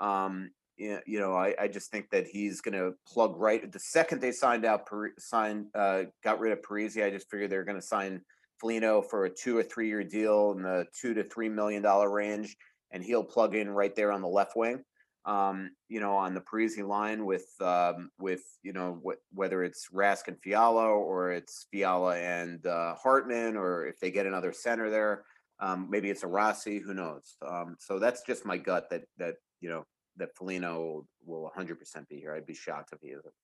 Um, 0.00 0.50
you 0.76 1.00
know, 1.06 1.34
I, 1.34 1.54
I 1.56 1.68
just 1.68 1.92
think 1.92 2.10
that 2.10 2.26
he's 2.26 2.60
going 2.60 2.74
to 2.74 2.94
plug 3.06 3.36
right. 3.36 3.70
The 3.70 3.78
second 3.78 4.20
they 4.20 4.32
signed 4.32 4.64
out, 4.64 4.88
signed, 5.18 5.66
uh, 5.72 6.04
got 6.24 6.40
rid 6.40 6.52
of 6.52 6.62
Parise, 6.62 7.00
I 7.00 7.10
just 7.10 7.30
figured 7.30 7.50
they're 7.50 7.62
going 7.62 7.80
to 7.80 7.86
sign 7.86 8.22
Foligno 8.60 9.02
for 9.02 9.24
a 9.24 9.30
two 9.30 9.56
or 9.56 9.62
three 9.62 9.88
year 9.88 10.04
deal 10.04 10.52
in 10.52 10.62
the 10.62 10.86
two 10.98 11.14
to 11.14 11.24
three 11.24 11.48
million 11.48 11.82
dollar 11.82 12.10
range, 12.10 12.56
and 12.90 13.02
he'll 13.02 13.24
plug 13.24 13.54
in 13.54 13.68
right 13.70 13.94
there 13.94 14.12
on 14.12 14.22
the 14.22 14.28
left 14.28 14.56
wing. 14.56 14.82
Um, 15.26 15.70
you 15.88 16.00
know, 16.00 16.16
on 16.16 16.34
the 16.34 16.42
Parise 16.42 16.86
line 16.86 17.24
with 17.24 17.46
um, 17.60 18.10
with 18.18 18.42
you 18.62 18.72
know 18.72 19.00
wh- 19.04 19.36
whether 19.36 19.64
it's 19.64 19.88
Rask 19.92 20.28
and 20.28 20.40
Fiala 20.42 20.84
or 20.84 21.32
it's 21.32 21.66
Fiala 21.70 22.18
and 22.18 22.64
uh, 22.66 22.94
Hartman, 22.94 23.56
or 23.56 23.86
if 23.86 23.98
they 24.00 24.10
get 24.10 24.26
another 24.26 24.52
center 24.52 24.90
there, 24.90 25.24
um, 25.60 25.88
maybe 25.90 26.10
it's 26.10 26.24
a 26.24 26.26
Rossi. 26.26 26.78
Who 26.78 26.92
knows? 26.92 27.36
Um, 27.46 27.76
so 27.78 27.98
that's 27.98 28.22
just 28.22 28.44
my 28.44 28.58
gut 28.58 28.90
that 28.90 29.04
that 29.18 29.36
you 29.60 29.70
know 29.70 29.86
that 30.16 30.36
Foligno 30.36 31.06
will 31.24 31.50
100% 31.56 32.08
be 32.08 32.16
here. 32.16 32.34
I'd 32.34 32.46
be 32.46 32.54
shocked 32.54 32.92
if 32.92 33.00
he 33.00 33.08
isn't. 33.08 33.34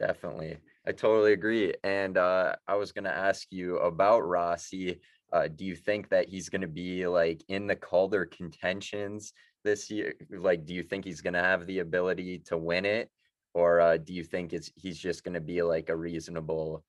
Definitely. 0.00 0.56
I 0.86 0.92
totally 0.92 1.34
agree. 1.34 1.74
And 1.84 2.16
uh, 2.16 2.56
I 2.66 2.74
was 2.76 2.90
going 2.90 3.04
to 3.04 3.16
ask 3.16 3.46
you 3.50 3.76
about 3.78 4.20
Rossi. 4.20 4.98
Uh, 5.30 5.46
do 5.54 5.64
you 5.64 5.76
think 5.76 6.08
that 6.08 6.28
he's 6.28 6.48
going 6.48 6.62
to 6.62 6.66
be 6.68 7.06
like 7.06 7.44
in 7.48 7.66
the 7.66 7.76
Calder 7.76 8.24
contentions 8.24 9.34
this 9.62 9.90
year? 9.90 10.14
Like, 10.30 10.64
do 10.64 10.72
you 10.72 10.82
think 10.82 11.04
he's 11.04 11.20
going 11.20 11.34
to 11.34 11.42
have 11.42 11.66
the 11.66 11.80
ability 11.80 12.38
to 12.46 12.56
win 12.56 12.86
it? 12.86 13.10
Or 13.52 13.80
uh, 13.80 13.98
do 13.98 14.14
you 14.14 14.24
think 14.24 14.54
it's 14.54 14.72
he's 14.74 14.98
just 14.98 15.22
going 15.22 15.34
to 15.34 15.40
be 15.40 15.62
like 15.62 15.90
a 15.90 15.96
reasonable 15.96 16.82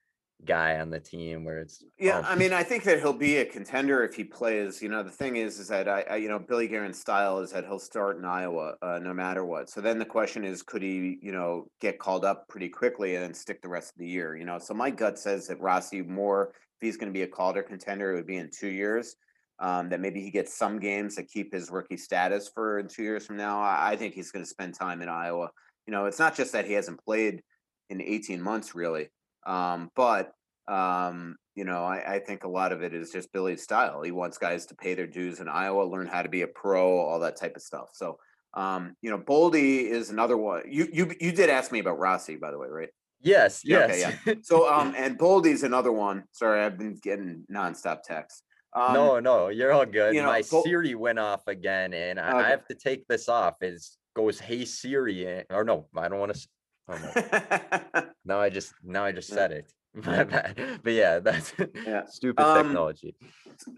guy 0.45 0.79
on 0.79 0.89
the 0.89 0.99
team 0.99 1.43
where 1.43 1.59
it's 1.59 1.83
yeah 1.99 2.17
um, 2.17 2.25
i 2.27 2.35
mean 2.35 2.51
i 2.51 2.63
think 2.63 2.83
that 2.83 2.99
he'll 2.99 3.13
be 3.13 3.37
a 3.37 3.45
contender 3.45 4.03
if 4.03 4.15
he 4.15 4.23
plays 4.23 4.81
you 4.81 4.89
know 4.89 5.03
the 5.03 5.09
thing 5.11 5.35
is 5.35 5.59
is 5.59 5.67
that 5.67 5.87
i, 5.87 6.01
I 6.01 6.15
you 6.15 6.29
know 6.29 6.39
billy 6.39 6.67
Guerin's 6.67 6.99
style 6.99 7.39
is 7.39 7.51
that 7.51 7.65
he'll 7.65 7.79
start 7.79 8.17
in 8.17 8.25
iowa 8.25 8.75
uh, 8.81 8.99
no 9.01 9.13
matter 9.13 9.45
what. 9.45 9.69
So 9.69 9.81
then 9.81 9.99
the 9.99 10.05
question 10.05 10.43
is 10.43 10.63
could 10.63 10.81
he 10.81 11.19
you 11.21 11.31
know 11.31 11.67
get 11.79 11.99
called 11.99 12.25
up 12.25 12.47
pretty 12.47 12.69
quickly 12.69 13.15
and 13.15 13.23
then 13.23 13.33
stick 13.33 13.61
the 13.61 13.69
rest 13.69 13.91
of 13.91 13.99
the 13.99 14.07
year 14.07 14.35
you 14.35 14.45
know? 14.45 14.57
So 14.57 14.73
my 14.73 14.89
gut 14.89 15.19
says 15.19 15.47
that 15.47 15.61
rossi 15.61 16.01
more 16.01 16.49
if 16.53 16.81
he's 16.81 16.97
going 16.97 17.11
to 17.11 17.17
be 17.17 17.23
a 17.23 17.27
calder 17.27 17.63
contender 17.63 18.11
it 18.11 18.15
would 18.15 18.27
be 18.27 18.37
in 18.37 18.49
two 18.49 18.69
years 18.69 19.15
um, 19.59 19.89
that 19.89 19.99
maybe 19.99 20.21
he 20.21 20.31
gets 20.31 20.57
some 20.57 20.79
games 20.79 21.15
that 21.15 21.29
keep 21.29 21.53
his 21.53 21.69
rookie 21.69 21.97
status 21.97 22.49
for 22.53 22.79
in 22.79 22.87
two 22.87 23.03
years 23.03 23.27
from 23.27 23.37
now. 23.37 23.61
I, 23.61 23.91
I 23.91 23.95
think 23.95 24.15
he's 24.15 24.31
going 24.31 24.43
to 24.43 24.49
spend 24.49 24.73
time 24.73 25.03
in 25.03 25.09
iowa. 25.09 25.49
You 25.85 25.91
know 25.91 26.05
it's 26.05 26.19
not 26.19 26.35
just 26.35 26.53
that 26.53 26.65
he 26.65 26.73
hasn't 26.73 27.03
played 27.03 27.43
in 27.89 28.01
18 28.01 28.41
months 28.41 28.73
really 28.73 29.09
um, 29.45 29.89
but 29.95 30.33
um, 30.67 31.35
you 31.55 31.65
know, 31.65 31.83
I, 31.83 32.15
I, 32.15 32.19
think 32.19 32.43
a 32.43 32.49
lot 32.49 32.71
of 32.71 32.81
it 32.81 32.93
is 32.93 33.11
just 33.11 33.33
Billy's 33.33 33.63
style. 33.63 34.03
He 34.03 34.11
wants 34.11 34.37
guys 34.37 34.65
to 34.67 34.75
pay 34.75 34.93
their 34.93 35.07
dues 35.07 35.39
in 35.39 35.49
Iowa, 35.49 35.83
learn 35.83 36.07
how 36.07 36.21
to 36.21 36.29
be 36.29 36.43
a 36.43 36.47
pro, 36.47 36.97
all 36.97 37.19
that 37.19 37.35
type 37.35 37.55
of 37.55 37.61
stuff. 37.61 37.89
So, 37.93 38.17
um, 38.53 38.95
you 39.01 39.09
know, 39.09 39.17
Boldy 39.17 39.83
is 39.83 40.11
another 40.11 40.37
one. 40.37 40.63
You 40.67 40.87
you 40.91 41.13
you 41.19 41.31
did 41.31 41.49
ask 41.49 41.71
me 41.71 41.79
about 41.79 41.99
Rossi, 41.99 42.35
by 42.35 42.51
the 42.51 42.57
way, 42.57 42.67
right? 42.67 42.89
Yes, 43.21 43.61
yes. 43.63 43.89
Okay, 43.89 43.99
yeah. 43.99 44.33
So, 44.43 44.71
um, 44.71 44.93
and 44.97 45.17
Boldy's 45.17 45.63
another 45.63 45.91
one. 45.91 46.23
Sorry, 46.31 46.63
I've 46.63 46.77
been 46.77 46.95
getting 47.01 47.43
nonstop 47.51 48.03
texts. 48.03 48.43
Um, 48.73 48.93
no, 48.93 49.19
no, 49.19 49.49
you're 49.49 49.73
all 49.73 49.85
good. 49.85 50.15
You 50.15 50.21
know, 50.21 50.27
My 50.27 50.41
Siri 50.41 50.95
went 50.95 51.19
off 51.19 51.47
again, 51.47 51.93
and 51.93 52.19
I, 52.19 52.29
okay. 52.29 52.39
I 52.39 52.49
have 52.49 52.65
to 52.67 52.75
take 52.75 53.07
this 53.07 53.27
off. 53.27 53.55
It 53.61 53.81
goes, 54.15 54.39
"Hey 54.39 54.65
Siri," 54.65 55.43
or 55.49 55.63
no, 55.63 55.87
I 55.95 56.07
don't 56.07 56.19
want 56.19 56.33
to. 56.33 56.47
Oh, 56.87 56.97
no. 56.97 58.03
now 58.25 58.39
I 58.39 58.49
just 58.49 58.73
now 58.83 59.05
I 59.05 59.11
just 59.11 59.29
said 59.29 59.51
it. 59.51 59.71
but 59.93 60.93
yeah, 60.93 61.19
that's 61.19 61.53
yeah. 61.85 62.05
stupid 62.05 62.43
um, 62.43 62.65
technology. 62.67 63.15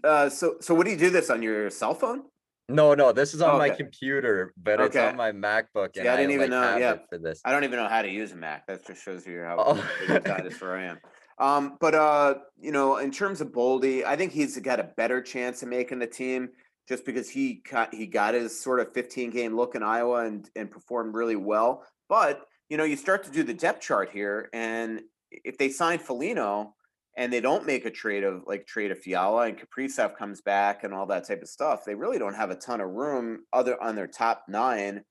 Uh, 0.02 0.28
so 0.28 0.56
so 0.60 0.74
what 0.74 0.84
do 0.84 0.92
you 0.92 0.98
do 0.98 1.10
this 1.10 1.30
on 1.30 1.42
your 1.42 1.70
cell 1.70 1.94
phone? 1.94 2.22
No, 2.68 2.94
no, 2.94 3.12
this 3.12 3.34
is 3.34 3.42
on 3.42 3.50
okay. 3.50 3.58
my 3.58 3.70
computer, 3.70 4.54
but 4.56 4.80
okay. 4.80 4.86
it's 4.86 4.96
on 4.96 5.16
my 5.16 5.32
MacBook. 5.32 5.96
And 5.96 6.06
yeah, 6.06 6.14
I 6.14 6.16
didn't 6.16 6.30
I, 6.30 6.34
even 6.34 6.50
like, 6.50 6.72
know. 6.72 6.76
Yeah, 6.78 6.96
for 7.10 7.18
this, 7.18 7.40
I 7.44 7.52
don't 7.52 7.64
even 7.64 7.78
know 7.78 7.88
how 7.88 8.00
to 8.00 8.08
use 8.08 8.32
a 8.32 8.36
Mac. 8.36 8.66
That 8.66 8.86
just 8.86 9.02
shows 9.02 9.26
you 9.26 9.42
how 9.42 9.56
oh. 9.58 9.84
is 10.08 10.60
where 10.60 10.78
I 10.78 10.84
am. 10.84 10.98
Um, 11.38 11.76
but 11.80 11.94
uh, 11.94 12.34
you 12.56 12.72
know, 12.72 12.98
in 12.98 13.10
terms 13.10 13.40
of 13.40 13.48
Boldy, 13.48 14.04
I 14.04 14.16
think 14.16 14.32
he's 14.32 14.56
got 14.58 14.80
a 14.80 14.90
better 14.96 15.20
chance 15.20 15.62
of 15.62 15.68
making 15.68 15.98
the 15.98 16.06
team 16.06 16.50
just 16.88 17.04
because 17.04 17.28
he 17.28 17.62
got 17.70 17.92
he 17.92 18.06
got 18.06 18.34
his 18.34 18.58
sort 18.58 18.80
of 18.80 18.92
15 18.94 19.30
game 19.30 19.56
look 19.56 19.74
in 19.74 19.82
Iowa 19.82 20.24
and 20.24 20.48
and 20.56 20.70
performed 20.70 21.14
really 21.14 21.36
well. 21.36 21.84
But 22.08 22.46
you 22.68 22.76
know, 22.76 22.84
you 22.84 22.96
start 22.96 23.24
to 23.24 23.30
do 23.30 23.42
the 23.42 23.54
depth 23.54 23.80
chart 23.80 24.10
here, 24.12 24.48
and 24.52 25.02
if 25.30 25.58
they 25.58 25.68
sign 25.68 25.98
Foligno 25.98 26.74
and 27.16 27.32
they 27.32 27.40
don't 27.40 27.66
make 27.66 27.84
a 27.84 27.90
trade 27.90 28.24
of 28.24 28.42
like 28.46 28.66
trade 28.66 28.90
of 28.90 28.98
Fiala 28.98 29.42
and 29.42 29.58
Kaprizov 29.58 30.16
comes 30.16 30.40
back 30.40 30.84
and 30.84 30.92
all 30.92 31.06
that 31.06 31.26
type 31.26 31.42
of 31.42 31.48
stuff, 31.48 31.84
they 31.84 31.94
really 31.94 32.18
don't 32.18 32.34
have 32.34 32.50
a 32.50 32.56
ton 32.56 32.80
of 32.80 32.90
room 32.90 33.44
other 33.52 33.80
on 33.82 33.94
their 33.94 34.06
top 34.06 34.44
nine. 34.48 35.02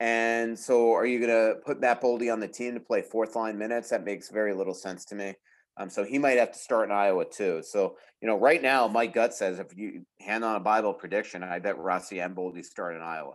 And 0.00 0.58
so, 0.58 0.92
are 0.92 1.06
you 1.06 1.18
going 1.18 1.30
to 1.30 1.60
put 1.64 1.80
Matt 1.80 2.00
Boldy 2.00 2.32
on 2.32 2.38
the 2.40 2.46
team 2.48 2.74
to 2.74 2.80
play 2.80 3.02
fourth 3.02 3.34
line 3.34 3.58
minutes? 3.58 3.90
That 3.90 4.04
makes 4.04 4.30
very 4.30 4.54
little 4.54 4.74
sense 4.74 5.04
to 5.06 5.14
me. 5.14 5.34
Um, 5.78 5.88
so 5.88 6.04
he 6.04 6.18
might 6.18 6.38
have 6.38 6.52
to 6.52 6.58
start 6.58 6.88
in 6.88 6.94
Iowa 6.94 7.24
too. 7.24 7.62
So 7.62 7.96
you 8.20 8.28
know, 8.28 8.36
right 8.36 8.60
now, 8.60 8.88
my 8.88 9.06
gut 9.06 9.32
says 9.32 9.58
if 9.58 9.76
you 9.76 10.04
hand 10.20 10.44
on 10.44 10.56
a 10.56 10.60
Bible 10.60 10.92
prediction, 10.92 11.42
I 11.42 11.60
bet 11.60 11.78
Rossi 11.78 12.20
and 12.20 12.34
Boldy 12.34 12.64
start 12.64 12.96
in 12.96 13.02
Iowa. 13.02 13.34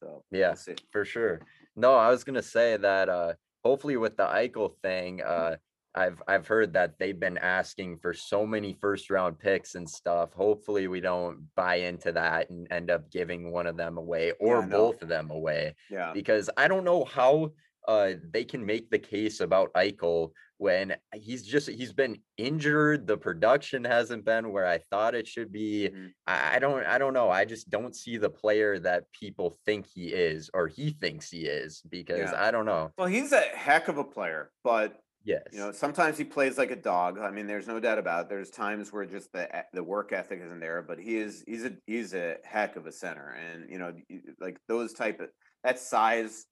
So 0.00 0.24
yeah, 0.30 0.54
we'll 0.66 0.76
for 0.90 1.04
sure. 1.04 1.40
No, 1.76 1.94
I 1.94 2.10
was 2.10 2.24
gonna 2.24 2.42
say 2.42 2.76
that 2.76 3.08
uh, 3.08 3.34
hopefully 3.64 3.96
with 3.96 4.16
the 4.16 4.24
Eichel 4.24 4.72
thing, 4.82 5.22
uh, 5.22 5.56
I've 5.94 6.22
I've 6.28 6.46
heard 6.46 6.72
that 6.74 6.98
they've 6.98 7.18
been 7.18 7.38
asking 7.38 7.98
for 7.98 8.14
so 8.14 8.46
many 8.46 8.76
first 8.80 9.10
round 9.10 9.38
picks 9.38 9.74
and 9.74 9.88
stuff. 9.88 10.32
Hopefully 10.32 10.88
we 10.88 11.00
don't 11.00 11.48
buy 11.56 11.76
into 11.76 12.12
that 12.12 12.50
and 12.50 12.66
end 12.70 12.90
up 12.90 13.10
giving 13.10 13.50
one 13.50 13.66
of 13.66 13.76
them 13.76 13.98
away 13.98 14.32
or 14.40 14.60
yeah, 14.60 14.66
both 14.66 15.02
of 15.02 15.08
them 15.08 15.30
away. 15.30 15.74
Yeah. 15.90 16.12
Because 16.12 16.48
I 16.56 16.68
don't 16.68 16.84
know 16.84 17.04
how 17.04 17.52
uh, 17.88 18.12
they 18.32 18.44
can 18.44 18.64
make 18.64 18.90
the 18.90 18.98
case 18.98 19.40
about 19.40 19.72
Eichel 19.74 20.30
when 20.60 20.94
he's 21.14 21.42
just 21.42 21.70
he's 21.70 21.94
been 21.94 22.18
injured. 22.36 23.06
The 23.06 23.16
production 23.16 23.82
hasn't 23.82 24.26
been 24.26 24.52
where 24.52 24.66
I 24.66 24.78
thought 24.90 25.14
it 25.14 25.26
should 25.26 25.50
be. 25.50 25.88
Mm-hmm. 25.88 26.06
I, 26.26 26.56
I, 26.56 26.58
don't 26.58 26.84
I 26.84 26.98
don't 26.98 27.14
know. 27.14 27.30
I 27.30 27.46
just 27.46 27.70
don't 27.70 27.96
see 27.96 28.18
the 28.18 28.28
player 28.28 28.78
that 28.80 29.10
people 29.18 29.56
think 29.64 29.86
he 29.86 30.08
is 30.08 30.50
or 30.52 30.68
he 30.68 30.90
thinks 30.90 31.30
he 31.30 31.46
is 31.46 31.82
because 31.88 32.30
yeah. 32.32 32.34
I 32.36 32.50
don't 32.50 32.66
know. 32.66 32.92
Well, 32.98 33.06
he's 33.06 33.32
a 33.32 33.40
heck 33.40 33.88
of 33.88 33.96
a 33.96 34.04
player, 34.04 34.50
but 34.62 35.00
yes, 35.24 35.44
you 35.50 35.60
know 35.60 35.72
sometimes 35.72 36.18
he 36.18 36.24
plays 36.24 36.58
like 36.58 36.70
a 36.70 36.76
dog. 36.76 37.18
I 37.18 37.30
mean, 37.30 37.46
there's 37.46 37.66
no 37.66 37.80
doubt 37.80 37.98
about. 37.98 38.26
It. 38.26 38.28
There's 38.28 38.50
times 38.50 38.92
where 38.92 39.06
just 39.06 39.32
the 39.32 39.48
the 39.72 39.82
work 39.82 40.12
ethic 40.12 40.42
isn't 40.44 40.60
there, 40.60 40.82
but 40.82 40.98
he 40.98 41.16
is 41.16 41.42
he's 41.46 41.64
a 41.64 41.72
he's 41.86 42.12
a 42.12 42.36
heck 42.44 42.76
of 42.76 42.84
a 42.86 42.92
center, 42.92 43.34
and 43.50 43.70
you 43.70 43.78
know 43.78 43.94
like 44.38 44.58
those 44.68 44.92
type 44.92 45.20
of 45.20 45.30
that 45.64 45.78
size 45.78 46.44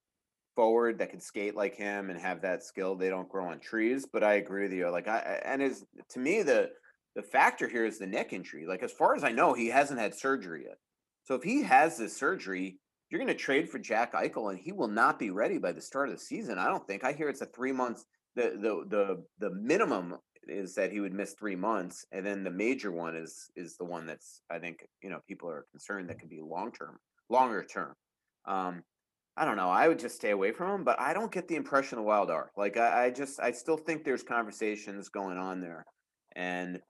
forward 0.58 0.98
that 0.98 1.10
can 1.10 1.20
skate 1.20 1.54
like 1.54 1.76
him 1.76 2.10
and 2.10 2.18
have 2.18 2.42
that 2.42 2.64
skill. 2.64 2.96
They 2.96 3.10
don't 3.10 3.28
grow 3.28 3.46
on 3.46 3.60
trees. 3.60 4.04
But 4.12 4.24
I 4.24 4.34
agree 4.34 4.64
with 4.64 4.72
you. 4.72 4.90
Like 4.90 5.06
I 5.06 5.40
and 5.44 5.62
is 5.62 5.84
to 6.10 6.18
me 6.18 6.42
the 6.42 6.70
the 7.14 7.22
factor 7.22 7.68
here 7.68 7.84
is 7.84 8.00
the 8.00 8.08
neck 8.08 8.32
injury. 8.32 8.66
Like 8.66 8.82
as 8.82 8.90
far 8.90 9.14
as 9.14 9.22
I 9.22 9.30
know, 9.30 9.54
he 9.54 9.68
hasn't 9.68 10.00
had 10.00 10.16
surgery 10.16 10.64
yet. 10.66 10.78
So 11.22 11.36
if 11.36 11.44
he 11.44 11.62
has 11.62 11.96
this 11.96 12.16
surgery, 12.16 12.80
you're 13.08 13.20
going 13.20 13.28
to 13.28 13.34
trade 13.34 13.68
for 13.68 13.78
Jack 13.78 14.14
Eichel, 14.14 14.50
and 14.50 14.58
he 14.58 14.72
will 14.72 14.88
not 14.88 15.20
be 15.20 15.30
ready 15.30 15.58
by 15.58 15.70
the 15.70 15.80
start 15.80 16.08
of 16.08 16.16
the 16.16 16.20
season. 16.20 16.58
I 16.58 16.66
don't 16.66 16.84
think. 16.88 17.04
I 17.04 17.12
hear 17.12 17.28
it's 17.28 17.40
a 17.40 17.46
three 17.46 17.72
months. 17.72 18.04
The 18.34 18.50
the 18.60 18.84
the 18.96 19.24
the 19.38 19.54
minimum 19.54 20.16
is 20.48 20.74
that 20.74 20.90
he 20.90 20.98
would 20.98 21.12
miss 21.12 21.34
three 21.34 21.54
months, 21.54 22.04
and 22.10 22.26
then 22.26 22.42
the 22.42 22.50
major 22.50 22.90
one 22.90 23.14
is 23.14 23.48
is 23.54 23.76
the 23.76 23.84
one 23.84 24.06
that's 24.06 24.42
I 24.50 24.58
think 24.58 24.84
you 25.04 25.10
know 25.10 25.20
people 25.28 25.48
are 25.48 25.66
concerned 25.70 26.08
that 26.08 26.18
could 26.18 26.30
be 26.30 26.40
long 26.40 26.72
term, 26.72 26.98
longer 27.28 27.62
term. 27.62 27.94
Um, 28.44 28.82
I 29.38 29.44
don't 29.44 29.56
know. 29.56 29.68
I 29.68 29.86
would 29.86 30.00
just 30.00 30.16
stay 30.16 30.30
away 30.30 30.50
from 30.50 30.74
him, 30.74 30.84
but 30.84 30.98
I 30.98 31.14
don't 31.14 31.30
get 31.30 31.46
the 31.46 31.54
impression 31.54 31.96
the 31.96 32.02
Wild 32.02 32.28
are. 32.28 32.50
Like 32.56 32.76
I, 32.76 33.06
I 33.06 33.10
just 33.10 33.38
I 33.38 33.52
still 33.52 33.76
think 33.76 34.04
there's 34.04 34.24
conversations 34.24 35.08
going 35.08 35.38
on 35.38 35.60
there. 35.60 35.86
And 36.34 36.80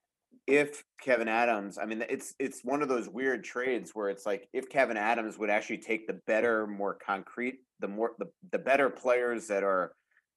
if 0.46 0.82
Kevyn 1.04 1.28
Adams, 1.28 1.78
I 1.78 1.84
mean 1.84 2.02
it's 2.08 2.34
it's 2.38 2.62
one 2.64 2.80
of 2.80 2.88
those 2.88 3.08
weird 3.08 3.44
trades 3.44 3.90
where 3.92 4.08
it's 4.08 4.24
like 4.24 4.48
if 4.54 4.70
Kevyn 4.70 4.96
Adams 4.96 5.38
would 5.38 5.50
actually 5.50 5.78
take 5.78 6.06
the 6.06 6.20
better, 6.26 6.66
more 6.66 6.94
concrete, 6.94 7.56
the 7.80 7.88
more 7.88 8.12
the, 8.18 8.26
the 8.50 8.58
better 8.58 8.88
players 8.88 9.46
that 9.48 9.62
are, 9.62 9.92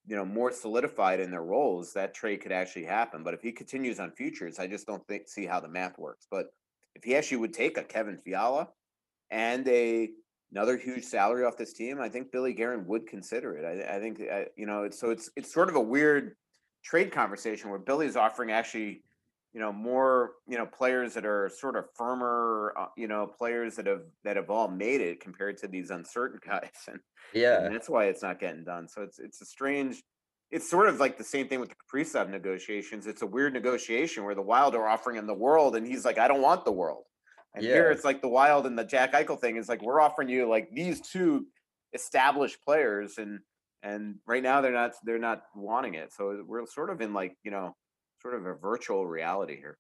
you 0.06 0.18
know, 0.18 0.26
more 0.26 0.52
solidified 0.52 1.22
in 1.22 1.32
their 1.32 1.44
roles, 1.44 1.94
that 1.94 2.14
trade 2.14 2.42
could 2.42 2.52
actually 2.52 2.86
happen. 2.86 3.24
But 3.24 3.36
if 3.36 3.42
he 3.42 3.54
continues 3.54 4.02
on 4.02 4.12
futures, 4.12 4.60
I 4.60 4.68
just 4.68 4.86
don't 4.86 5.06
think 5.08 5.30
see 5.30 5.46
how 5.46 5.62
the 5.62 5.70
math 5.70 5.98
works. 5.98 6.28
But 6.30 6.48
if 6.94 7.06
he 7.06 7.16
actually 7.16 7.38
would 7.38 7.54
take 7.54 7.78
a 7.78 7.84
Kevin 7.84 8.18
Fiala 8.18 8.68
and 9.30 9.66
a 9.70 10.10
another 10.52 10.78
huge 10.78 11.04
salary 11.04 11.46
off 11.46 11.58
this 11.58 11.74
team, 11.74 12.00
I 12.02 12.10
think 12.10 12.32
Billy 12.32 12.54
Guerin 12.54 12.86
would 12.88 13.08
consider 13.08 13.56
it. 13.58 13.66
I, 13.66 13.96
I 13.96 14.00
think 14.00 14.22
I, 14.22 14.48
you 14.56 14.66
know 14.66 14.84
it's 14.84 15.00
so 15.00 15.10
it's 15.10 15.30
it's 15.36 15.54
sort 15.54 15.70
of 15.70 15.76
a 15.76 15.82
weird 15.82 16.36
trade 16.84 17.12
conversation 17.12 17.70
where 17.70 17.80
Billy's 17.80 18.16
offering 18.16 18.52
actually 18.52 19.04
you 19.54 19.60
know 19.60 19.72
more 19.72 20.34
you 20.48 20.58
know 20.58 20.66
players 20.66 21.14
that 21.14 21.26
are 21.26 21.50
sort 21.54 21.76
of 21.76 21.86
firmer 21.96 22.74
uh, 22.78 22.86
you 22.98 23.08
know 23.08 23.28
players 23.28 23.76
that 23.76 23.86
have 23.86 24.04
that 24.24 24.36
have 24.36 24.50
all 24.50 24.68
made 24.68 25.02
it 25.02 25.20
compared 25.20 25.58
to 25.58 25.68
these 25.68 25.90
uncertain 25.90 26.40
guys 26.48 26.70
and 26.88 27.00
yeah 27.34 27.66
and 27.66 27.76
that's 27.76 27.90
why 27.90 28.06
it's 28.06 28.22
not 28.22 28.40
getting 28.40 28.64
done 28.64 28.88
so 28.88 29.02
it's 29.02 29.20
it's 29.20 29.42
a 29.42 29.46
strange 29.46 30.02
it's 30.52 30.70
sort 30.70 30.88
of 30.88 31.00
like 31.00 31.18
the 31.18 31.24
same 31.24 31.48
thing 31.48 31.60
with 31.60 31.70
the 31.70 31.76
Kaprizov 31.76 32.30
negotiations. 32.30 33.08
It's 33.08 33.22
a 33.22 33.26
weird 33.26 33.54
negotiation 33.54 34.26
where 34.26 34.36
the 34.36 34.42
Wild 34.42 34.76
are 34.76 34.88
offering 34.88 35.16
him 35.16 35.26
the 35.26 35.34
world, 35.34 35.78
and 35.78 35.88
he's 35.88 36.04
like, 36.04 36.18
"I 36.18 36.28
don't 36.28 36.42
want 36.42 36.66
the 36.66 36.72
world." 36.72 37.06
And 37.54 37.64
yeah. 37.64 37.74
here 37.74 37.92
it's 37.92 38.06
like 38.06 38.22
the 38.22 38.30
Wild 38.30 38.66
and 38.66 38.78
the 38.78 38.84
Jack 38.84 39.14
Eichel 39.14 39.40
thing 39.40 39.58
is 39.58 39.68
like 39.68 39.82
we're 39.82 40.00
offering 40.00 40.30
you 40.30 40.48
like 40.48 40.70
these 40.72 41.02
two 41.02 41.48
established 41.94 42.64
players, 42.64 43.18
and 43.18 43.40
and 43.84 44.16
right 44.26 44.44
now 44.44 44.62
they're 44.62 44.72
not 44.72 44.94
they're 45.04 45.20
not 45.20 45.44
wanting 45.56 45.96
it. 45.96 46.14
So 46.14 46.44
we're 46.46 46.66
sort 46.66 46.90
of 46.90 47.02
in 47.02 47.14
like 47.14 47.36
you 47.44 47.52
know 47.52 47.76
sort 48.22 48.36
of 48.36 48.46
a 48.46 48.54
virtual 48.54 49.06
reality 49.06 49.58
here. 49.58 49.78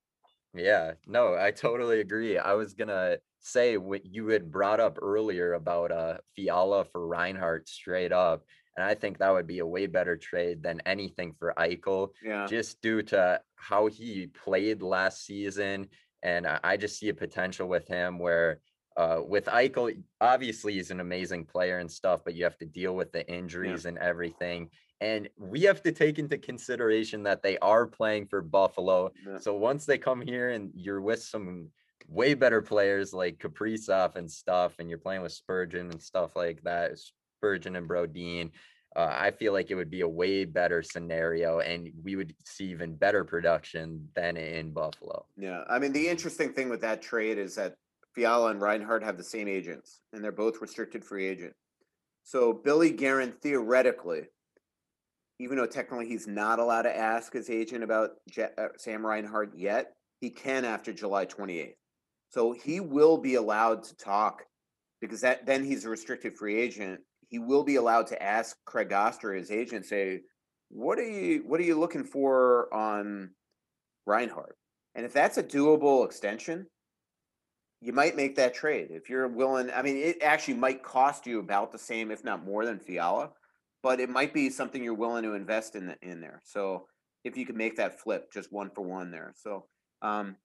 Yeah, 0.53 0.93
no, 1.07 1.36
I 1.36 1.51
totally 1.51 2.01
agree. 2.01 2.38
I 2.38 2.53
was 2.53 2.73
gonna 2.73 3.17
say 3.39 3.77
what 3.77 4.05
you 4.05 4.27
had 4.27 4.51
brought 4.51 4.79
up 4.79 4.97
earlier 5.01 5.53
about 5.53 5.91
uh 5.91 6.17
Fiala 6.36 6.86
for 6.86 7.07
Reinhart 7.07 7.69
straight 7.69 8.12
up. 8.12 8.43
And 8.77 8.86
I 8.86 8.95
think 8.95 9.17
that 9.17 9.31
would 9.31 9.47
be 9.47 9.60
a 9.60 9.65
way 9.65 9.86
better 9.86 10.15
trade 10.15 10.63
than 10.63 10.81
anything 10.86 11.34
for 11.38 11.53
Eichel, 11.57 12.10
Yeah, 12.23 12.47
just 12.47 12.81
due 12.81 13.01
to 13.03 13.41
how 13.55 13.88
he 13.88 14.27
played 14.27 14.81
last 14.81 15.25
season. 15.25 15.89
And 16.23 16.47
I 16.47 16.60
I 16.63 16.77
just 16.77 16.99
see 16.99 17.10
a 17.10 17.13
potential 17.13 17.67
with 17.67 17.88
him 17.88 18.19
where 18.19 18.60
uh 18.97 19.21
with 19.25 19.45
Eichel, 19.45 20.01
obviously 20.19 20.73
he's 20.73 20.91
an 20.91 20.99
amazing 20.99 21.45
player 21.45 21.79
and 21.79 21.91
stuff, 21.91 22.21
but 22.23 22.36
you 22.36 22.43
have 22.43 22.57
to 22.60 22.65
deal 22.65 22.95
with 22.95 23.12
the 23.12 23.25
yeah, 23.27 23.36
injuries 23.36 23.86
and 23.86 23.97
everything. 23.97 24.69
And 24.99 25.29
we 25.38 25.63
have 25.63 25.81
to 25.84 25.91
take 25.91 26.19
into 26.19 26.38
consideration 26.38 27.23
that 27.23 27.41
they 27.41 27.57
are 27.57 27.88
playing 27.88 28.27
for 28.27 28.41
Buffalo. 28.41 29.12
yeah, 29.25 29.39
So 29.39 29.55
once 29.55 29.86
they 29.86 29.97
come 29.97 30.21
here 30.21 30.51
and 30.51 30.69
you're 30.75 31.01
with 31.01 31.23
some 31.23 31.69
way 32.07 32.36
better 32.36 32.62
players 32.62 33.12
like 33.13 33.39
Kaprizov 33.39 34.15
and 34.15 34.29
stuff, 34.29 34.75
and 34.77 34.89
you're 34.89 34.99
playing 34.99 35.23
with 35.23 35.31
Spurgeon 35.31 35.89
and 35.89 36.01
stuff 36.01 36.36
like 36.36 36.62
that, 36.63 36.91
Spurgeon 37.39 37.75
and 37.75 37.88
Brodin, 37.88 38.51
uh, 38.95 39.15
I 39.17 39.32
feel 39.32 39.54
like 39.54 39.71
it 39.71 39.75
would 39.75 39.89
be 39.89 40.01
a 40.01 40.08
way 40.08 40.45
better 40.45 40.84
scenario, 40.84 41.60
and 41.60 41.91
we 42.04 42.15
would 42.15 42.34
see 42.45 42.65
even 42.65 42.95
better 42.95 43.23
production 43.23 44.08
than 44.15 44.38
in 44.38 44.71
Buffalo. 44.71 45.25
yeah. 45.38 45.63
I 45.69 45.80
mean, 45.80 45.93
the 45.93 46.08
interesting 46.08 46.54
thing 46.54 46.69
with 46.69 46.82
that 46.82 47.01
trade 47.01 47.38
is 47.38 47.56
that 47.56 47.75
Fiala 48.13 48.51
and 48.51 48.62
Reinhart 48.62 49.04
have 49.04 49.17
the 49.17 49.23
same 49.23 49.47
agents, 49.47 50.01
and 50.12 50.23
they're 50.23 50.32
both 50.32 50.62
restricted 50.62 51.06
free 51.06 51.27
agent. 51.27 51.54
So 52.23 52.54
Billy 52.54 52.91
Guerin 52.91 53.32
theoretically 53.41 54.27
even 55.41 55.58
though 55.58 55.65
technically 55.65 56.08
he's 56.08 56.27
not 56.27 56.60
allowed 56.60 56.84
to 56.84 56.95
ask 56.95 57.34
his 57.34 57.49
agent 57.49 57.84
about 57.84 58.12
Je- 58.30 58.47
uh, 58.58 58.67
Sam 58.77 59.04
Reinhart 59.04 59.54
yet, 59.58 59.93
he 60.19 60.30
can 60.30 60.65
after 60.65 60.93
July 60.93 61.25
28th. 61.25 61.73
So 62.30 62.51
he 62.51 62.80
will 62.80 63.17
be 63.17 63.36
allowed 63.36 63.84
to 63.86 63.95
talk 63.97 64.43
because 65.01 65.21
that 65.21 65.47
then 65.47 65.65
he's 65.65 65.84
a 65.84 65.89
restricted 65.89 66.38
free 66.38 66.58
agent. 66.58 67.01
He 67.32 67.39
will 67.39 67.63
be 67.63 67.78
allowed 67.78 68.08
to 68.08 68.22
ask 68.22 68.56
Craig 68.65 68.94
Oster, 68.94 69.34
his 69.34 69.50
agent, 69.50 69.88
say, 69.88 70.22
"What 70.70 71.00
are 71.00 71.10
you 71.10 71.44
What 71.48 71.60
are 71.60 71.63
you 71.63 71.80
looking 71.80 72.04
for 72.04 72.72
on 72.74 73.32
Reinhart?" 74.06 74.58
And 74.94 75.06
if 75.06 75.13
that's 75.13 75.39
a 75.39 75.44
doable 75.44 76.06
extension, 76.06 76.67
you 77.82 77.94
might 77.94 78.15
make 78.15 78.36
that 78.36 78.54
trade 78.54 78.89
if 78.91 79.10
you're 79.10 79.28
willing. 79.28 79.72
I 79.72 79.82
mean, 79.82 79.98
it 79.98 80.22
actually 80.22 80.56
might 80.56 80.84
cost 80.84 81.26
you 81.26 81.39
about 81.39 81.72
the 81.72 81.80
same, 81.80 82.12
if 82.12 82.24
not 82.24 82.46
more, 82.46 82.65
than 82.65 82.80
Fiala 82.80 83.32
but 83.84 84.00
it 84.00 84.10
might 84.10 84.34
be 84.34 84.50
something 84.50 84.84
you're 84.84 84.94
willing 84.94 85.24
to 85.24 85.34
invest 85.34 85.76
in 85.76 85.88
the, 85.88 85.98
in 86.02 86.22
there. 86.22 86.41
So 86.44 86.86
if 87.24 87.36
you 87.38 87.46
can 87.46 87.58
make 87.58 87.78
that 87.78 88.00
flip, 88.00 88.32
just 88.32 88.52
one 88.52 88.70
for 88.70 88.82
one 88.82 89.12
there. 89.12 89.34
So 89.36 89.65
um, 90.02 90.36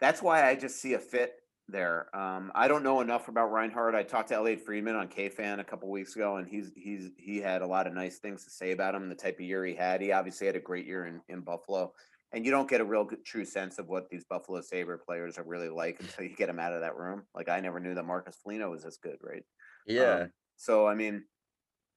that's 0.00 0.22
why 0.22 0.48
I 0.48 0.54
just 0.54 0.80
see 0.80 0.94
a 0.94 0.98
fit 0.98 1.34
there. 1.70 2.14
Um, 2.16 2.52
I 2.54 2.68
don't 2.68 2.82
know 2.82 3.00
enough 3.00 3.28
about 3.28 3.52
Reinhart. 3.52 3.94
I 3.94 4.02
talked 4.02 4.28
to 4.28 4.34
Elliotte 4.34 4.64
Friedman 4.64 4.96
on 4.96 5.08
KFan 5.08 5.60
a 5.60 5.64
couple 5.64 5.90
weeks 5.90 6.16
ago, 6.16 6.36
and 6.36 6.48
he's 6.48 6.70
he's 6.76 7.10
he 7.16 7.38
had 7.38 7.62
a 7.62 7.66
lot 7.66 7.86
of 7.86 7.94
nice 7.94 8.18
things 8.18 8.44
to 8.44 8.50
say 8.50 8.72
about 8.72 8.94
him. 8.94 9.08
The 9.08 9.14
type 9.14 9.36
of 9.36 9.44
year 9.44 9.64
he 9.64 9.74
had. 9.74 10.00
He 10.00 10.12
obviously 10.12 10.46
had 10.46 10.56
a 10.56 10.60
great 10.60 10.86
year 10.86 11.06
in 11.06 11.20
in 11.28 11.40
Buffalo. 11.40 11.92
And 12.32 12.44
you 12.44 12.52
don't 12.52 12.68
get 12.68 12.80
a 12.80 12.84
real 12.84 13.04
good, 13.04 13.24
true 13.24 13.44
sense 13.44 13.80
of 13.80 13.88
what 13.88 14.08
these 14.08 14.22
Buffalo 14.22 14.60
Sabre 14.60 14.98
players 14.98 15.36
are 15.36 15.42
really 15.42 15.68
like 15.68 15.98
until 15.98 16.24
you 16.24 16.36
get 16.36 16.46
them 16.46 16.60
out 16.60 16.72
of 16.72 16.80
that 16.80 16.96
room. 16.96 17.24
Like 17.34 17.48
I 17.48 17.58
never 17.58 17.80
knew 17.80 17.94
that 17.94 18.04
Marcus 18.04 18.36
Foligno 18.40 18.70
was 18.70 18.84
this 18.84 18.98
good, 19.02 19.16
right? 19.20 19.42
Yeah. 19.84 20.14
Um, 20.14 20.32
so 20.56 20.86
I 20.86 20.94
mean, 20.94 21.24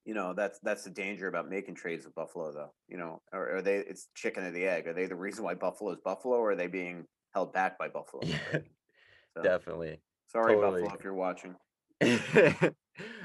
you 0.06 0.14
know 0.14 0.34
that's 0.34 0.60
that's 0.60 0.84
the 0.84 0.90
danger 0.90 1.28
about 1.28 1.50
making 1.50 1.76
trades 1.76 2.06
with 2.06 2.16
Buffalo, 2.16 2.52
though. 2.52 2.74
You 2.88 2.98
know, 2.98 3.22
or 3.32 3.58
are 3.58 3.62
they? 3.62 3.78
It's 3.78 4.08
chicken 4.16 4.44
or 4.44 4.52
the 4.52 4.66
egg. 4.66 4.88
Are 4.88 4.94
they 4.94 5.06
the 5.06 5.16
reason 5.16 5.44
why 5.44 5.54
Buffalo 5.54 5.92
is 5.92 6.00
Buffalo, 6.04 6.38
or 6.38 6.52
are 6.52 6.56
they 6.56 6.68
being 6.68 7.06
held 7.34 7.54
back 7.54 7.78
by 7.78 7.88
Buffalo? 7.88 8.24
Yeah, 8.54 8.60
So, 9.36 9.44
definitely. 9.44 10.00
sorry, 10.28 10.56
Totally. 10.56 10.82
Buffalo, 10.82 10.98
if 10.98 11.04
you're 11.04 11.14
watching. 11.14 11.56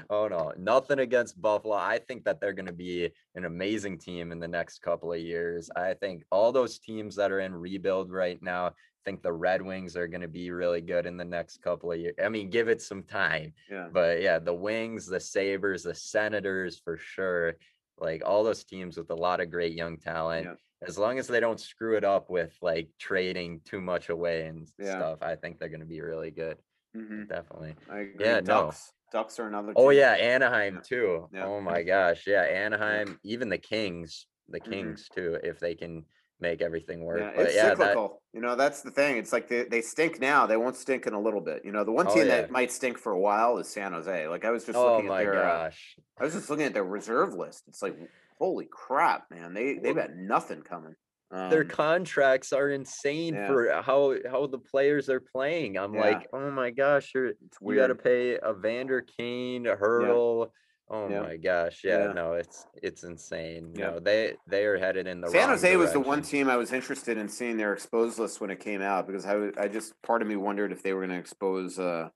oh 0.09 0.27
no, 0.27 0.53
nothing 0.57 0.99
against 0.99 1.41
Buffalo. 1.41 1.75
I 1.75 1.99
think 1.99 2.23
that 2.25 2.39
they're 2.39 2.53
going 2.53 2.65
to 2.65 2.73
be 2.73 3.09
an 3.35 3.45
amazing 3.45 3.97
team 3.97 4.31
in 4.31 4.39
the 4.39 4.47
next 4.47 4.81
couple 4.81 5.13
of 5.13 5.19
years. 5.19 5.69
I 5.75 5.93
think 5.93 6.23
all 6.31 6.51
those 6.51 6.79
teams 6.79 7.15
that 7.15 7.31
are 7.31 7.41
in 7.41 7.53
rebuild 7.53 8.11
right 8.11 8.41
now, 8.41 8.67
I 8.67 8.71
think 9.05 9.21
the 9.21 9.33
Red 9.33 9.61
Wings 9.61 9.95
are 9.95 10.07
going 10.07 10.21
to 10.21 10.27
be 10.27 10.51
really 10.51 10.81
good 10.81 11.05
in 11.05 11.17
the 11.17 11.25
next 11.25 11.61
couple 11.61 11.91
of 11.91 11.99
years. 11.99 12.15
I 12.23 12.29
mean, 12.29 12.49
give 12.49 12.67
it 12.67 12.81
some 12.81 13.03
time. 13.03 13.53
Yeah, 13.69 13.87
But 13.91 14.21
yeah, 14.21 14.39
the 14.39 14.53
Wings, 14.53 15.05
the 15.05 15.19
Sabres, 15.19 15.83
the 15.83 15.95
Senators 15.95 16.79
for 16.83 16.97
sure. 16.97 17.55
Like 17.97 18.23
all 18.25 18.43
those 18.43 18.63
teams 18.63 18.97
with 18.97 19.09
a 19.11 19.15
lot 19.15 19.41
of 19.41 19.51
great 19.51 19.73
young 19.73 19.97
talent. 19.97 20.45
Yeah. 20.45 20.53
As 20.87 20.97
long 20.97 21.19
as 21.19 21.27
they 21.27 21.39
don't 21.39 21.59
screw 21.59 21.97
it 21.97 22.03
up 22.03 22.29
with 22.29 22.55
like 22.61 22.89
trading 22.97 23.61
too 23.65 23.81
much 23.81 24.09
away 24.09 24.45
and 24.45 24.67
Yeah. 24.79 24.97
stuff, 24.97 25.19
I 25.21 25.35
think 25.35 25.59
they're 25.59 25.69
going 25.69 25.81
to 25.81 25.85
be 25.85 26.01
really 26.01 26.31
good. 26.31 26.57
hmm 26.93 27.25
Definitely. 27.25 27.75
I 27.89 27.99
agree. 27.99 28.25
Yeah, 28.25 28.35
no. 28.39 28.65
Ducks, 28.65 28.93
Ducks 29.11 29.39
are 29.39 29.47
another. 29.47 29.73
Oh 29.75 29.89
team. 29.89 29.99
yeah, 29.99 30.11
Anaheim 30.13 30.75
Yeah. 30.75 30.81
too. 30.81 31.29
Yeah. 31.33 31.45
Oh 31.45 31.61
my 31.61 31.83
gosh, 31.93 32.25
yeah, 32.25 32.43
Anaheim, 32.43 33.19
even 33.23 33.49
the 33.49 33.57
Kings, 33.57 34.27
the 34.47 34.59
Mhm. 34.59 34.69
Kings 34.69 35.09
too, 35.13 35.37
if 35.43 35.59
they 35.59 35.75
can 35.75 36.05
make 36.39 36.61
everything 36.61 37.03
work. 37.03 37.19
Yeah, 37.19 37.31
but 37.35 37.45
it's 37.47 37.55
yeah, 37.55 37.69
that, 37.69 37.77
cyclical. 37.77 38.21
You 38.33 38.41
know, 38.41 38.55
that's 38.55 38.81
the 38.81 38.91
thing. 38.91 39.17
It's 39.17 39.33
like 39.33 39.47
they, 39.49 39.63
they 39.63 39.81
stink 39.81 40.19
now. 40.21 40.45
They 40.45 40.57
won't 40.57 40.75
stink 40.75 41.05
in 41.07 41.13
a 41.13 41.19
little 41.19 41.41
bit. 41.41 41.65
You 41.65 41.71
know, 41.71 41.83
the 41.83 41.91
one 41.91 42.07
team 42.07 42.19
yeah. 42.19 42.41
that 42.41 42.51
might 42.51 42.71
stink 42.71 42.97
for 42.97 43.11
a 43.11 43.19
while 43.19 43.57
is 43.57 43.67
San 43.67 43.91
Jose. 43.91 44.27
Like 44.27 44.45
I 44.45 44.51
was 44.51 44.65
just 44.65 44.77
oh 44.77 44.85
looking 44.85 45.05
at 45.05 45.09
my 45.09 45.23
their 45.23 45.43
uh, 45.43 45.69
gosh. 45.69 45.97
I 46.19 46.23
was 46.23 46.33
just 46.33 46.49
looking 46.49 46.65
at 46.65 46.73
their 46.73 46.83
reserve 46.85 47.33
list. 47.33 47.63
It's 47.67 47.81
like, 47.81 47.97
holy 48.39 48.67
crap, 48.71 49.29
man! 49.29 49.53
They 49.53 49.75
they've 49.75 49.95
got 49.95 50.15
nothing 50.15 50.61
coming. 50.61 50.95
Their 51.31 51.61
Um, 51.61 51.69
contracts 51.69 52.51
are 52.53 52.69
insane 52.69 53.35
Yeah. 53.35 53.47
for 53.47 53.81
how 53.83 54.15
how 54.29 54.47
the 54.47 54.57
players 54.59 55.09
are 55.09 55.19
playing. 55.19 55.77
I'm 55.77 55.93
Yeah. 55.93 56.01
like, 56.01 56.27
oh 56.33 56.49
my 56.51 56.71
gosh, 56.71 57.13
you're 57.13 57.27
it's 57.27 57.57
you 57.61 57.75
got 57.75 57.87
to 57.87 57.95
pay 57.95 58.39
a 58.41 58.53
Vander 58.53 59.01
Kane, 59.01 59.67
a 59.67 59.75
Hertl. 59.75 60.51
Oh 60.89 61.07
Yeah. 61.07 61.21
my 61.21 61.37
gosh, 61.37 61.83
yeah, 61.83 62.13
no, 62.13 62.33
it's 62.33 62.65
it's 62.73 63.03
insane. 63.03 63.73
Yeah. 63.75 63.91
No, 63.91 63.99
they 63.99 64.37
they 64.47 64.65
are 64.65 64.77
headed 64.79 65.05
in 65.05 65.21
the 65.21 65.29
San 65.29 65.49
Jose 65.49 65.75
was 65.75 65.93
the 65.93 65.99
one 65.99 66.23
team 66.23 66.49
I 66.49 66.57
was 66.57 66.73
interested 66.73 67.17
in 67.17 67.29
seeing 67.29 67.57
their 67.57 67.73
exposed 67.73 68.17
list 68.17 68.41
when 68.41 68.49
it 68.49 68.59
came 68.59 68.81
out 68.81 69.05
because 69.05 69.25
I 69.25 69.51
I 69.57 69.67
just 69.67 69.93
part 70.01 70.23
of 70.23 70.27
me 70.27 70.35
wondered 70.35 70.71
if 70.71 70.81
they 70.81 70.93
were 70.93 71.01
going 71.01 71.11
to 71.11 71.19
expose 71.19 71.77
uh, 71.77 72.09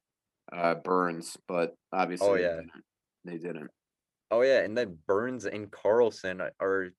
uh, 0.52 0.76
Burns, 0.76 1.38
but 1.48 1.76
obviously 1.92 2.28
Oh 2.28 2.34
they 2.34 2.42
yeah. 2.42 2.50
didn't. 2.56 2.72
They 3.26 3.38
didn't. 3.38 3.72
Oh 4.34 4.42
yeah, 4.42 4.62
and 4.62 4.76
then 4.76 4.98
Burns 5.06 5.46
and 5.46 5.70
Karlsson 5.72 6.50
are- 6.60 6.90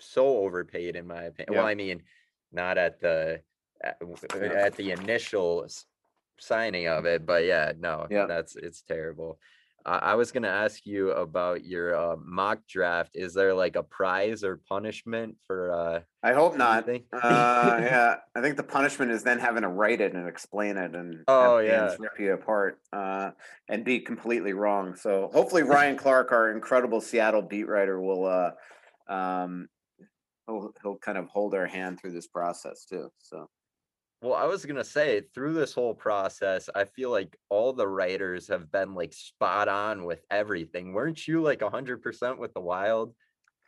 so 0.00 0.38
overpaid 0.38 0.96
in 0.96 1.06
my 1.06 1.24
opinion. 1.24 1.54
Well, 1.58 1.66
I 1.66 1.74
mean, 1.74 2.02
not 2.50 2.76
at 2.78 2.98
the 2.98 3.42
at, 3.84 3.98
uh, 4.02 4.36
at 4.38 4.74
the 4.76 4.90
initial 4.92 5.66
signing 6.40 6.88
of 6.88 7.04
it, 7.04 7.26
but 7.26 7.44
yeah, 7.44 7.72
no, 7.78 8.06
Yeah. 8.10 8.26
that's 8.26 8.56
it's 8.56 8.80
terrible. 8.82 9.38
I, 9.84 9.98
I 9.98 10.14
was 10.14 10.32
gonna 10.32 10.48
ask 10.48 10.86
you 10.86 11.10
about 11.12 11.64
your 11.64 11.94
uh, 11.94 12.16
mock 12.24 12.60
draft. 12.68 13.12
Is 13.14 13.34
there 13.34 13.54
like 13.54 13.76
a 13.76 13.82
prize 13.82 14.44
or 14.44 14.60
punishment 14.68 15.36
for 15.46 15.72
uh 15.72 16.00
I 16.24 16.34
hope 16.34 16.56
not. 16.56 16.88
Uh, 16.88 16.98
yeah, 17.12 18.16
I 18.36 18.40
think 18.40 18.56
the 18.56 18.62
punishment 18.62 19.10
is 19.10 19.24
then 19.24 19.40
having 19.40 19.62
to 19.62 19.68
write 19.68 20.00
it 20.00 20.14
and 20.14 20.28
explain 20.28 20.76
it 20.76 20.94
and 20.94 21.24
Oh, 21.26 21.58
yeah. 21.58 21.96
rip 21.98 22.18
you 22.18 22.32
apart 22.34 22.78
uh, 22.92 23.32
and 23.68 23.84
be 23.84 23.98
completely 23.98 24.52
wrong. 24.52 24.94
So 24.94 25.30
hopefully 25.32 25.64
Ryan 25.64 25.96
Clark, 25.96 26.30
our 26.30 26.52
incredible 26.52 27.00
Seattle 27.00 27.42
beat 27.42 27.66
writer, 27.66 28.00
will 28.00 28.26
uh, 28.26 29.12
um, 29.12 29.68
he'll 30.46 30.72
he'll 30.82 30.98
kind 30.98 31.18
of 31.18 31.26
hold 31.26 31.54
our 31.54 31.66
hand 31.66 32.00
through 32.00 32.12
this 32.12 32.28
process 32.28 32.84
too. 32.84 33.10
So 33.18 33.48
Well, 34.22 34.34
I 34.34 34.44
was 34.44 34.64
gonna 34.64 34.84
say 34.84 35.22
through 35.34 35.54
this 35.54 35.74
whole 35.74 35.94
process, 35.94 36.70
I 36.74 36.84
feel 36.84 37.10
like 37.10 37.36
all 37.48 37.72
the 37.72 37.88
writers 37.88 38.46
have 38.48 38.70
been 38.70 38.94
like 38.94 39.12
spot 39.12 39.68
on 39.68 40.04
with 40.04 40.24
everything. 40.30 40.92
Weren't 40.92 41.26
you 41.26 41.42
like 41.42 41.60
hundred 41.60 42.02
percent 42.02 42.38
with 42.38 42.54
the 42.54 42.60
Wild? 42.60 43.14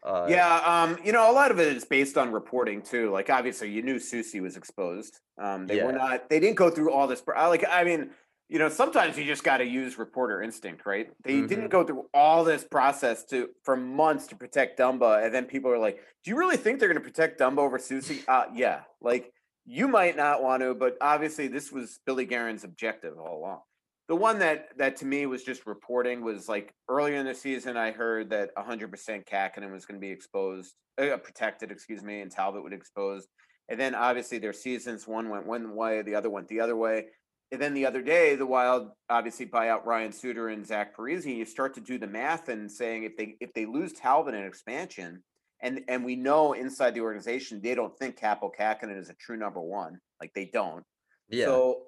Uh, 0.04 0.26
yeah, 0.28 0.56
um, 0.64 0.98
you 1.02 1.12
know, 1.12 1.30
a 1.30 1.32
lot 1.32 1.50
of 1.50 1.58
it 1.58 1.76
is 1.76 1.84
based 1.84 2.16
on 2.16 2.30
reporting 2.30 2.82
too. 2.82 3.10
Like 3.10 3.30
obviously, 3.30 3.70
you 3.70 3.82
knew 3.82 3.96
Soucy 3.96 4.40
was 4.40 4.56
exposed. 4.56 5.18
Um, 5.38 5.66
they 5.66 5.82
were 5.82 5.92
not. 5.92 6.28
They 6.28 6.38
didn't 6.38 6.56
go 6.56 6.70
through 6.70 6.92
all 6.92 7.06
this. 7.06 7.22
Like 7.26 7.64
I 7.68 7.84
mean. 7.84 8.10
You 8.50 8.58
know, 8.58 8.68
sometimes 8.68 9.16
you 9.16 9.24
just 9.24 9.42
got 9.42 9.56
to 9.56 9.64
use 9.64 9.96
reporter 9.96 10.42
instinct, 10.42 10.84
right? 10.84 11.10
They 11.24 11.40
didn't 11.40 11.68
Mhm. 11.68 11.70
go 11.70 11.82
through 11.82 12.10
all 12.12 12.44
this 12.44 12.62
process 12.62 13.24
to 13.26 13.48
for 13.62 13.74
months 13.74 14.26
to 14.28 14.36
protect 14.36 14.78
Dumba, 14.78 15.24
and 15.24 15.34
then 15.34 15.46
people 15.46 15.70
are 15.70 15.78
like, 15.78 15.96
"Do 16.22 16.30
you 16.30 16.36
really 16.36 16.58
think 16.58 16.78
they're 16.78 16.90
going 16.90 17.02
to 17.02 17.08
protect 17.08 17.40
Dumba 17.40 17.60
over 17.60 17.78
Soucy?" 17.78 18.22
Uh, 18.28 18.44
yeah, 18.52 18.82
like 19.00 19.32
you 19.66 19.88
might 19.88 20.16
not 20.16 20.42
want 20.42 20.62
to, 20.62 20.74
but 20.74 20.96
obviously 21.00 21.48
this 21.48 21.72
was 21.72 21.98
Billy 22.06 22.26
Guerin's 22.26 22.64
objective 22.64 23.18
all 23.18 23.38
along. 23.38 23.60
The 24.08 24.16
one 24.16 24.38
that 24.40 24.68
that 24.76 24.96
to 24.96 25.06
me 25.06 25.24
was 25.24 25.42
just 25.42 25.66
reporting 25.66 26.22
was 26.22 26.48
like 26.48 26.74
earlier 26.90 27.16
in 27.16 27.24
the 27.24 27.34
season, 27.34 27.76
I 27.76 27.90
heard 27.90 28.30
that 28.30 28.54
100% 28.54 28.90
Kähkönen 29.26 29.72
was 29.72 29.86
going 29.86 29.98
to 29.98 30.06
be 30.06 30.12
exposed, 30.12 30.74
uh, 30.98 31.16
protected, 31.16 31.70
excuse 31.70 32.02
me, 32.02 32.20
and 32.20 32.30
Talbot 32.30 32.62
would 32.62 32.74
exposed. 32.74 33.28
And 33.70 33.80
then 33.80 33.94
obviously 33.94 34.38
their 34.38 34.52
seasons, 34.52 35.08
one 35.08 35.30
went 35.30 35.46
one 35.46 35.74
way, 35.74 36.02
the 36.02 36.16
other 36.16 36.28
went 36.28 36.48
the 36.48 36.60
other 36.60 36.76
way. 36.76 37.06
and 37.50 37.62
then 37.62 37.72
the 37.72 37.86
other 37.86 38.02
day, 38.02 38.34
the 38.34 38.44
Wild 38.44 38.90
obviously 39.08 39.46
buy 39.46 39.70
out 39.70 39.86
Ryan 39.86 40.12
Suter 40.12 40.48
and 40.48 40.66
Zach 40.66 40.94
Parise. 40.94 41.24
And 41.24 41.38
you 41.38 41.46
start 41.46 41.72
to 41.74 41.80
do 41.80 41.98
the 41.98 42.06
math 42.06 42.48
and 42.50 42.70
saying 42.70 43.04
if 43.04 43.16
they 43.16 43.36
if 43.40 43.54
they 43.54 43.64
lose 43.64 43.92
Talbot 43.94 44.34
in 44.34 44.44
expansion, 44.44 45.22
and 45.64 45.80
and 45.88 46.04
we 46.04 46.14
know 46.14 46.52
inside 46.52 46.94
the 46.94 47.00
organization 47.00 47.60
they 47.60 47.74
don't 47.74 47.96
think 47.98 48.20
Kaapo 48.20 48.50
Kähkönen 48.56 48.98
is 48.98 49.10
a 49.10 49.14
true 49.14 49.36
number 49.36 49.60
one, 49.60 49.98
like 50.20 50.32
they 50.34 50.44
don't. 50.44 50.84
Yeah. 51.28 51.46
So 51.46 51.82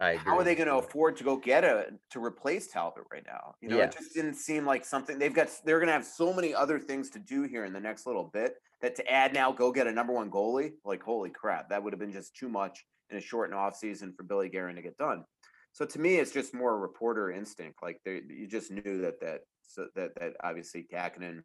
I 0.00 0.16
how 0.16 0.38
are 0.38 0.44
they 0.44 0.54
going 0.54 0.68
to 0.68 0.76
afford 0.76 1.16
to 1.18 1.24
go 1.24 1.36
get 1.36 1.62
a 1.62 1.86
to 2.10 2.24
replace 2.24 2.66
Talbot 2.66 3.04
right 3.12 3.24
now? 3.24 3.54
You 3.60 3.68
know, 3.68 3.76
yes. 3.76 3.94
it 3.94 3.98
just 3.98 4.14
didn't 4.14 4.34
seem 4.34 4.66
like 4.66 4.84
something 4.84 5.18
they've 5.18 5.34
got. 5.34 5.48
They're 5.64 5.78
going 5.78 5.88
to 5.88 5.92
have 5.92 6.06
so 6.06 6.32
many 6.32 6.54
other 6.54 6.80
things 6.80 7.10
to 7.10 7.18
do 7.18 7.42
here 7.42 7.64
in 7.64 7.72
the 7.72 7.80
next 7.80 8.06
little 8.06 8.30
bit 8.32 8.54
that 8.80 8.96
to 8.96 9.08
add 9.10 9.32
now, 9.32 9.52
go 9.52 9.70
get 9.70 9.86
a 9.86 9.92
number 9.92 10.12
one 10.12 10.30
goalie. 10.30 10.72
Like 10.84 11.02
holy 11.02 11.30
crap, 11.30 11.68
that 11.68 11.82
would 11.82 11.92
have 11.92 12.00
been 12.00 12.12
just 12.12 12.34
too 12.34 12.48
much 12.48 12.84
in 13.10 13.18
a 13.18 13.20
short 13.20 13.50
and 13.50 13.58
off 13.58 13.76
season 13.76 14.14
for 14.16 14.22
Billy 14.22 14.48
Guerin 14.48 14.76
to 14.76 14.82
get 14.82 14.96
done. 14.96 15.24
So 15.72 15.86
to 15.86 16.00
me, 16.00 16.16
it's 16.16 16.32
just 16.32 16.54
more 16.54 16.78
reporter 16.78 17.30
instinct. 17.30 17.82
Like 17.82 18.00
you 18.04 18.46
just 18.48 18.70
knew 18.70 19.02
that 19.02 19.20
that 19.20 19.40
so 19.62 19.86
that 19.94 20.10
that 20.18 20.32
obviously 20.42 20.86
Kähkönen 20.92 21.42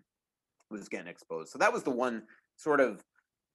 was 0.69 0.89
getting 0.89 1.07
exposed. 1.07 1.51
So 1.51 1.59
that 1.59 1.73
was 1.73 1.83
the 1.83 1.91
one 1.91 2.23
sort 2.55 2.79
of 2.79 3.03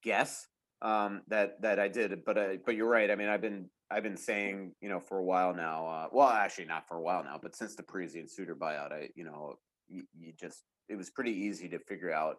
guess 0.03 0.47
um, 0.81 1.21
that 1.27 1.61
that 1.61 1.79
I 1.79 1.87
did. 1.87 2.23
But 2.25 2.65
but 2.65 2.75
you're 2.75 2.89
right. 2.89 3.09
I 3.09 3.15
mean, 3.15 3.29
I've 3.29 3.41
been 3.41 3.69
I've 3.89 4.03
been 4.03 4.17
saying 4.17 4.73
you 4.81 4.89
know 4.89 4.99
for 4.99 5.17
a 5.17 5.23
while 5.23 5.53
now. 5.53 5.87
Uh, 5.87 6.07
well, 6.11 6.29
actually 6.29 6.65
not 6.65 6.87
for 6.87 6.97
a 6.97 7.01
while 7.01 7.23
now, 7.23 7.39
but 7.41 7.55
since 7.55 7.75
the 7.75 7.83
Parise 7.83 8.15
and 8.15 8.29
Suter 8.29 8.55
buyout, 8.55 8.91
I 8.91 9.09
you 9.15 9.23
know 9.23 9.55
you, 9.87 10.03
you 10.17 10.33
just 10.39 10.63
it 10.89 10.95
was 10.95 11.09
pretty 11.09 11.31
easy 11.31 11.69
to 11.69 11.79
figure 11.79 12.11
out 12.11 12.37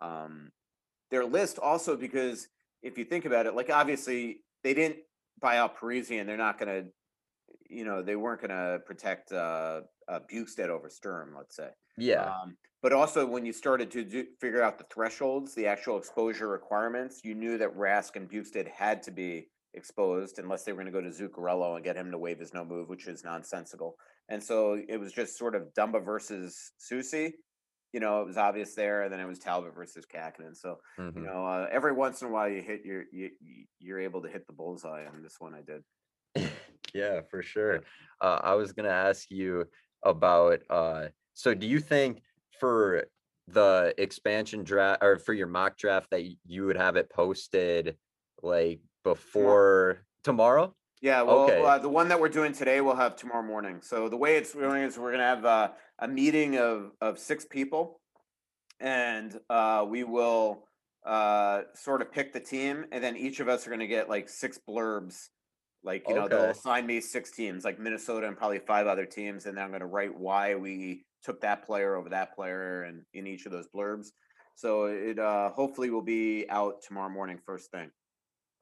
um, 0.00 0.50
their 1.10 1.24
list. 1.24 1.58
Also 1.58 1.96
because 1.96 2.48
if 2.82 2.96
you 2.96 3.04
think 3.04 3.24
about 3.24 3.46
it, 3.46 3.54
like 3.54 3.70
obviously 3.70 4.40
they 4.62 4.74
didn't 4.74 4.98
buy 5.40 5.58
out 5.58 5.76
Parisian, 5.76 6.26
they're 6.26 6.36
not 6.36 6.58
going 6.58 6.84
to, 6.84 6.90
you 7.68 7.84
know, 7.84 8.02
they 8.02 8.16
weren't 8.16 8.40
going 8.40 8.50
to 8.50 8.80
protect 8.86 9.32
uh, 9.32 9.82
uh, 10.08 10.20
Bjugstad 10.32 10.68
over 10.68 10.88
Sturm, 10.88 11.34
let's 11.36 11.56
say. 11.56 11.68
Yeah. 12.00 12.24
Um, 12.24 12.56
but 12.82 12.92
also, 12.92 13.26
when 13.26 13.44
you 13.44 13.52
started 13.52 13.90
to 13.92 14.04
do, 14.04 14.24
figure 14.40 14.62
out 14.62 14.78
the 14.78 14.86
thresholds, 14.92 15.54
the 15.54 15.66
actual 15.66 15.98
exposure 15.98 16.48
requirements, 16.48 17.20
you 17.22 17.34
knew 17.34 17.58
that 17.58 17.76
Rask 17.76 18.16
and 18.16 18.28
Bjugstad 18.28 18.68
had 18.68 19.02
to 19.02 19.10
be 19.10 19.48
exposed 19.74 20.38
unless 20.38 20.64
they 20.64 20.72
were 20.72 20.82
going 20.82 20.92
to 20.92 21.00
go 21.00 21.02
to 21.02 21.10
Zuccarello 21.10 21.76
and 21.76 21.84
get 21.84 21.96
him 21.96 22.10
to 22.10 22.18
waive 22.18 22.38
his 22.38 22.54
no 22.54 22.64
move, 22.64 22.88
which 22.88 23.06
is 23.06 23.22
nonsensical. 23.22 23.96
And 24.28 24.42
so 24.42 24.80
it 24.88 24.96
was 24.98 25.12
just 25.12 25.36
sort 25.36 25.54
of 25.54 25.74
Dumba 25.76 26.04
versus 26.04 26.72
Soucy 26.80 27.32
you 27.92 28.00
know, 28.00 28.20
it 28.20 28.26
was 28.26 28.36
obvious 28.36 28.74
there. 28.74 29.02
And 29.02 29.12
then 29.12 29.20
it 29.20 29.26
was 29.26 29.38
Talbot 29.38 29.74
versus 29.74 30.04
Kähkönen. 30.06 30.56
So, 30.56 30.78
mm-hmm. 30.98 31.18
you 31.18 31.24
know, 31.24 31.44
uh, 31.44 31.66
every 31.70 31.92
once 31.92 32.22
in 32.22 32.28
a 32.28 32.30
while 32.30 32.48
you 32.48 32.62
hit 32.62 32.84
your, 32.84 33.04
you, 33.12 33.30
you're 33.78 34.00
able 34.00 34.22
to 34.22 34.28
hit 34.28 34.46
the 34.46 34.52
bullseye. 34.52 35.02
And 35.02 35.24
this 35.24 35.36
one 35.38 35.54
I 35.54 35.62
did. 35.62 36.50
yeah, 36.94 37.20
for 37.30 37.42
sure. 37.42 37.80
Uh, 38.20 38.38
I 38.42 38.54
was 38.54 38.72
going 38.72 38.88
to 38.88 38.94
ask 38.94 39.30
you 39.30 39.64
about, 40.04 40.60
uh, 40.70 41.06
so 41.34 41.54
do 41.54 41.66
you 41.66 41.80
think 41.80 42.22
for 42.58 43.04
the 43.48 43.94
expansion 43.98 44.62
draft 44.62 45.02
or 45.02 45.18
for 45.18 45.32
your 45.32 45.46
mock 45.46 45.76
draft 45.76 46.10
that 46.10 46.22
you 46.46 46.66
would 46.66 46.76
have 46.76 46.96
it 46.96 47.10
posted 47.10 47.96
like 48.42 48.80
before 49.04 49.98
tomorrow? 50.22 50.74
Yeah, 51.00 51.22
well, 51.22 51.44
okay. 51.44 51.62
uh, 51.62 51.78
the 51.78 51.88
one 51.88 52.08
that 52.08 52.20
we're 52.20 52.28
doing 52.28 52.52
today 52.52 52.82
we'll 52.82 52.94
have 52.94 53.16
tomorrow 53.16 53.42
morning. 53.42 53.78
So 53.80 54.08
the 54.08 54.18
way 54.18 54.36
it's 54.36 54.54
going 54.54 54.82
is 54.82 54.98
we're 54.98 55.12
gonna 55.12 55.24
have 55.24 55.44
uh, 55.44 55.70
a 55.98 56.08
meeting 56.08 56.58
of 56.58 56.92
of 57.00 57.18
six 57.18 57.44
people, 57.44 58.00
and 58.80 59.38
uh, 59.48 59.86
we 59.88 60.04
will 60.04 60.66
uh, 61.06 61.62
sort 61.74 62.02
of 62.02 62.12
pick 62.12 62.34
the 62.34 62.40
team, 62.40 62.84
and 62.92 63.02
then 63.02 63.16
each 63.16 63.40
of 63.40 63.48
us 63.48 63.66
are 63.66 63.70
gonna 63.70 63.86
get 63.86 64.10
like 64.10 64.28
six 64.28 64.58
blurbs. 64.68 65.28
Like 65.82 66.04
you 66.08 66.14
know, 66.14 66.28
they'll 66.28 66.50
assign 66.50 66.86
me 66.86 67.00
six 67.00 67.30
teams, 67.30 67.64
like 67.64 67.78
Minnesota 67.78 68.26
and 68.26 68.36
probably 68.36 68.58
five 68.58 68.86
other 68.86 69.06
teams, 69.06 69.46
and 69.46 69.56
then 69.56 69.64
I'm 69.64 69.72
gonna 69.72 69.86
write 69.86 70.16
why 70.16 70.54
we 70.54 71.04
took 71.22 71.40
that 71.40 71.64
player 71.64 71.96
over 71.96 72.10
that 72.10 72.34
player, 72.34 72.82
and 72.84 73.02
in 73.14 73.26
each 73.26 73.46
of 73.46 73.52
those 73.52 73.66
blurbs. 73.74 74.08
So 74.56 74.84
it 74.84 75.18
uh, 75.18 75.50
hopefully 75.50 75.90
will 75.90 76.02
be 76.02 76.44
out 76.50 76.82
tomorrow 76.82 77.08
morning, 77.08 77.38
first 77.46 77.70
thing. 77.70 77.90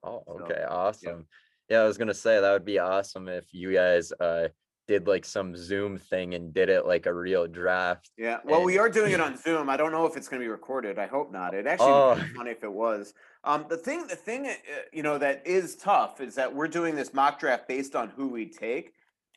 Oh, 0.04 0.22
okay, 0.28 0.62
so, 0.68 0.74
awesome. 0.74 1.26
Yeah. 1.68 1.76
Yeah, 1.76 1.82
I 1.82 1.86
was 1.86 1.98
gonna 1.98 2.14
say 2.14 2.40
that 2.40 2.52
would 2.52 2.64
be 2.64 2.78
awesome 2.78 3.28
if 3.28 3.52
you 3.52 3.72
guys 3.72 4.12
uh 4.12 4.48
did 4.88 5.06
like 5.06 5.24
some 5.24 5.54
Zoom 5.54 5.98
thing 5.98 6.34
and 6.34 6.52
did 6.52 6.70
it 6.70 6.86
like 6.86 7.06
a 7.06 7.12
real 7.12 7.46
draft. 7.46 8.10
Yeah, 8.16 8.38
well, 8.44 8.56
and... 8.56 8.66
we 8.66 8.78
are 8.78 8.88
doing 8.88 9.12
it 9.12 9.20
on 9.20 9.36
Zoom. 9.44 9.68
I 9.68 9.76
don't 9.76 9.92
know 9.92 10.06
if 10.06 10.16
it's 10.16 10.26
going 10.26 10.40
to 10.40 10.44
be 10.44 10.50
recorded. 10.50 10.98
I 10.98 11.06
hope 11.06 11.30
not. 11.30 11.54
It 11.54 11.66
actually 11.66 11.92
oh. 11.92 12.14
would 12.14 12.24
be 12.24 12.34
funny 12.34 12.50
if 12.50 12.64
it 12.64 12.72
was. 12.72 13.12
Um, 13.44 13.66
the 13.68 13.76
thing, 13.76 14.06
the 14.08 14.16
thing, 14.16 14.46
uh, 14.46 14.52
you 14.92 15.02
know, 15.02 15.18
that 15.18 15.46
is 15.46 15.76
tough 15.76 16.20
is 16.20 16.34
that 16.34 16.52
we're 16.52 16.68
doing 16.68 16.96
this 16.96 17.12
mock 17.12 17.38
draft 17.38 17.68
based 17.68 17.94
on 17.94 18.08
who 18.08 18.28
we 18.28 18.46
take, 18.46 18.94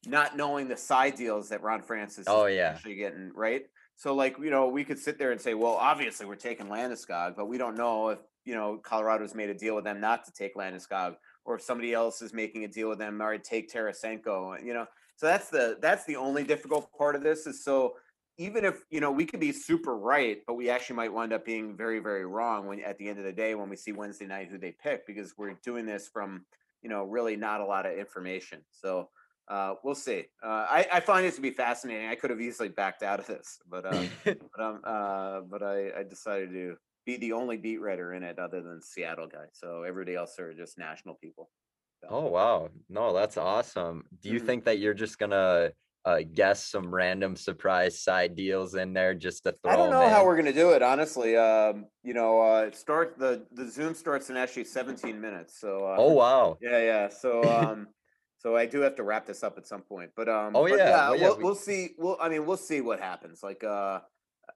not 0.07 0.37
knowing 0.37 0.67
the 0.67 0.77
side 0.77 1.15
deals 1.15 1.49
that 1.49 1.61
Ron 1.61 1.81
Francis 1.81 2.25
oh, 2.27 2.45
is 2.45 2.55
yeah. 2.55 2.69
actually 2.69 2.95
getting 2.95 3.31
right. 3.35 3.63
So, 3.97 4.15
like, 4.15 4.37
you 4.39 4.49
know, 4.49 4.67
we 4.67 4.83
could 4.83 4.97
sit 4.97 5.19
there 5.19 5.31
and 5.31 5.39
say, 5.39 5.53
well, 5.53 5.73
obviously 5.73 6.25
we're 6.25 6.35
taking 6.35 6.67
Landeskog, 6.67 7.35
but 7.35 7.47
we 7.47 7.57
don't 7.57 7.77
know 7.77 8.09
if 8.09 8.19
you 8.45 8.55
know 8.55 8.77
Colorado's 8.77 9.35
made 9.35 9.49
a 9.49 9.53
deal 9.53 9.75
with 9.75 9.83
them 9.83 9.99
not 9.99 10.25
to 10.25 10.31
take 10.31 10.55
Landeskog 10.55 11.17
or 11.45 11.55
if 11.55 11.61
somebody 11.61 11.93
else 11.93 12.21
is 12.21 12.33
making 12.33 12.63
a 12.63 12.67
deal 12.67 12.89
with 12.89 12.99
them, 12.99 13.21
or 13.21 13.37
take 13.37 13.71
Tarasenko, 13.71 14.63
you 14.63 14.73
know. 14.73 14.85
So 15.21 15.27
that's 15.27 15.49
the 15.49 15.77
that's 15.79 16.03
the 16.05 16.15
only 16.15 16.43
difficult 16.43 16.91
part 16.97 17.15
of 17.15 17.21
this 17.21 17.45
is 17.45 17.63
so 17.63 17.93
even 18.39 18.65
if 18.65 18.85
you 18.89 18.99
know 18.99 19.11
we 19.11 19.23
could 19.23 19.39
be 19.39 19.51
super 19.51 19.95
right, 19.95 20.39
but 20.47 20.55
we 20.55 20.67
actually 20.67 20.95
might 20.95 21.13
wind 21.13 21.31
up 21.31 21.45
being 21.45 21.77
very 21.77 21.99
very 21.99 22.25
wrong 22.25 22.65
when 22.65 22.79
at 22.79 22.97
the 22.97 23.07
end 23.07 23.19
of 23.19 23.25
the 23.25 23.31
day 23.31 23.53
when 23.53 23.69
we 23.69 23.75
see 23.75 23.91
Wednesday 23.91 24.25
night 24.25 24.47
who 24.49 24.57
they 24.57 24.71
pick 24.71 25.05
because 25.05 25.35
we're 25.37 25.53
doing 25.63 25.85
this 25.85 26.09
from 26.11 26.43
you 26.81 26.89
know 26.89 27.03
really 27.03 27.35
not 27.35 27.61
a 27.61 27.65
lot 27.65 27.85
of 27.85 27.95
information. 27.95 28.61
So 28.71 29.09
uh, 29.47 29.75
we'll 29.83 29.93
see. 29.93 30.25
Uh, 30.43 30.65
I, 30.67 30.87
I, 30.91 30.99
find 31.01 31.23
this 31.23 31.35
to 31.35 31.41
be 31.41 31.51
fascinating. 31.51 32.07
I 32.07 32.15
could 32.15 32.31
have 32.31 32.41
easily 32.41 32.69
backed 32.69 33.03
out 33.03 33.19
of 33.19 33.27
this, 33.27 33.59
but 33.69 33.85
uh, 33.85 34.03
but 34.25 34.39
um, 34.59 34.81
uh, 34.83 35.41
but 35.41 35.61
I, 35.61 35.99
I 35.99 36.03
decided 36.03 36.49
to 36.53 36.77
be 37.05 37.17
the 37.17 37.33
only 37.33 37.57
beat 37.57 37.79
writer 37.79 38.15
in 38.15 38.23
it 38.23 38.39
other 38.39 38.63
than 38.63 38.81
Seattle 38.81 39.27
guy. 39.27 39.45
So 39.53 39.83
everybody 39.83 40.15
else 40.15 40.39
are 40.39 40.51
just 40.55 40.79
national 40.79 41.13
people. 41.13 41.51
Oh 42.09 42.27
wow. 42.27 42.69
No, 42.89 43.13
that's 43.13 43.37
awesome. 43.37 44.03
Do 44.21 44.29
you 44.29 44.37
mm-hmm. 44.37 44.45
think 44.45 44.65
that 44.65 44.79
you're 44.79 44.93
just 44.93 45.19
gonna 45.19 45.71
uh, 46.03 46.19
guess 46.33 46.65
some 46.65 46.93
random 46.93 47.35
surprise 47.35 48.01
side 48.01 48.35
deals 48.35 48.75
in 48.75 48.93
there 48.93 49.13
just 49.13 49.43
to 49.43 49.51
throw? 49.51 49.71
I 49.71 49.75
don't 49.75 49.91
know 49.91 50.09
how 50.09 50.25
we're 50.25 50.35
gonna 50.35 50.53
do 50.53 50.71
it, 50.71 50.81
honestly. 50.81 51.37
Um, 51.37 51.85
you 52.03 52.13
know, 52.13 52.41
uh, 52.41 52.61
it 52.63 52.75
start 52.75 53.17
the 53.17 53.45
the 53.51 53.69
Zoom 53.69 53.93
starts 53.93 54.29
in 54.29 54.37
actually 54.37 54.65
17 54.65 55.19
minutes. 55.19 55.59
So 55.59 55.85
uh, 55.85 55.95
oh 55.97 56.13
wow. 56.13 56.57
Yeah, 56.61 56.79
yeah. 56.79 57.09
So 57.09 57.43
um 57.57 57.87
so 58.39 58.55
I 58.55 58.65
do 58.65 58.81
have 58.81 58.95
to 58.95 59.03
wrap 59.03 59.27
this 59.27 59.43
up 59.43 59.57
at 59.57 59.67
some 59.67 59.81
point. 59.81 60.11
But 60.15 60.27
um 60.27 60.55
oh 60.55 60.65
yeah, 60.65 60.75
yeah, 60.75 61.09
well, 61.09 61.15
yeah 61.17 61.27
we'll, 61.27 61.39
we'll 61.39 61.55
see. 61.55 61.89
We'll 61.97 62.17
I 62.19 62.29
mean 62.29 62.45
we'll 62.45 62.57
see 62.57 62.81
what 62.81 62.99
happens. 62.99 63.43
Like 63.43 63.63
uh 63.63 63.99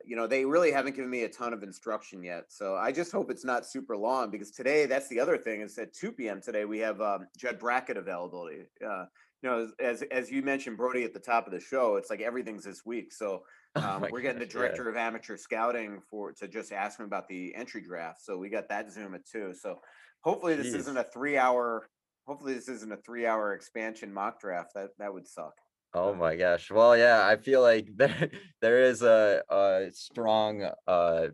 you 0.07 0.15
know, 0.15 0.27
they 0.27 0.45
really 0.45 0.71
haven't 0.71 0.95
given 0.95 1.09
me 1.09 1.23
a 1.23 1.29
ton 1.29 1.53
of 1.53 1.63
instruction 1.63 2.23
yet. 2.23 2.45
So 2.49 2.75
I 2.75 2.91
just 2.91 3.11
hope 3.11 3.31
it's 3.31 3.45
not 3.45 3.65
super 3.65 3.97
long 3.97 4.29
because 4.29 4.51
today, 4.51 4.85
that's 4.85 5.07
the 5.07 5.19
other 5.19 5.37
thing 5.37 5.61
is 5.61 5.77
at 5.77 5.93
2 5.93 6.11
p.m. 6.13 6.41
today, 6.41 6.65
we 6.65 6.79
have 6.79 7.01
um, 7.01 7.27
Judd 7.37 7.59
Brackett 7.59 7.97
availability. 7.97 8.65
Uh, 8.85 9.05
you 9.41 9.49
know, 9.49 9.69
as, 9.79 10.01
as 10.03 10.31
you 10.31 10.41
mentioned, 10.41 10.77
Brody, 10.77 11.03
at 11.03 11.13
the 11.13 11.19
top 11.19 11.45
of 11.45 11.53
the 11.53 11.59
show, 11.59 11.97
it's 11.97 12.09
like 12.09 12.21
everything's 12.21 12.63
this 12.63 12.85
week. 12.85 13.11
So 13.13 13.43
oh 13.75 13.81
um, 13.81 14.03
oh 14.03 14.07
we're 14.11 14.21
getting 14.21 14.39
gosh, 14.39 14.47
the 14.47 14.53
director 14.53 14.83
yeah. 14.85 14.89
of 14.89 14.97
amateur 14.97 15.37
scouting 15.37 16.01
for 16.09 16.31
to 16.33 16.47
just 16.47 16.71
ask 16.71 16.99
him 16.99 17.05
about 17.05 17.27
the 17.27 17.53
entry 17.55 17.81
draft. 17.81 18.23
So 18.23 18.37
we 18.37 18.49
got 18.49 18.69
that 18.69 18.91
Zoom 18.91 19.15
at 19.15 19.25
two. 19.25 19.53
So 19.53 19.79
hopefully 20.21 20.55
this 20.55 20.67
Jeez. 20.67 20.79
isn't 20.79 20.97
a 20.97 21.03
three 21.03 21.37
hour. 21.37 21.89
Hopefully 22.27 22.53
this 22.55 22.69
isn't 22.69 22.91
a 22.91 22.97
three 22.97 23.27
hour 23.27 23.53
expansion 23.53 24.13
mock 24.13 24.39
draft. 24.39 24.73
That 24.73 24.89
that 24.97 25.13
would 25.13 25.27
suck. 25.27 25.53
Oh 25.95 26.13
my 26.13 26.35
gosh. 26.35 26.69
Well, 26.69 26.97
yeah, 26.97 27.25
I 27.25 27.37
feel 27.37 27.61
like 27.61 27.87
there 27.95 28.29
there 28.61 28.83
is 28.83 29.01
a, 29.01 29.41
a 29.49 29.87
strong 29.91 30.69
uh 30.87 31.27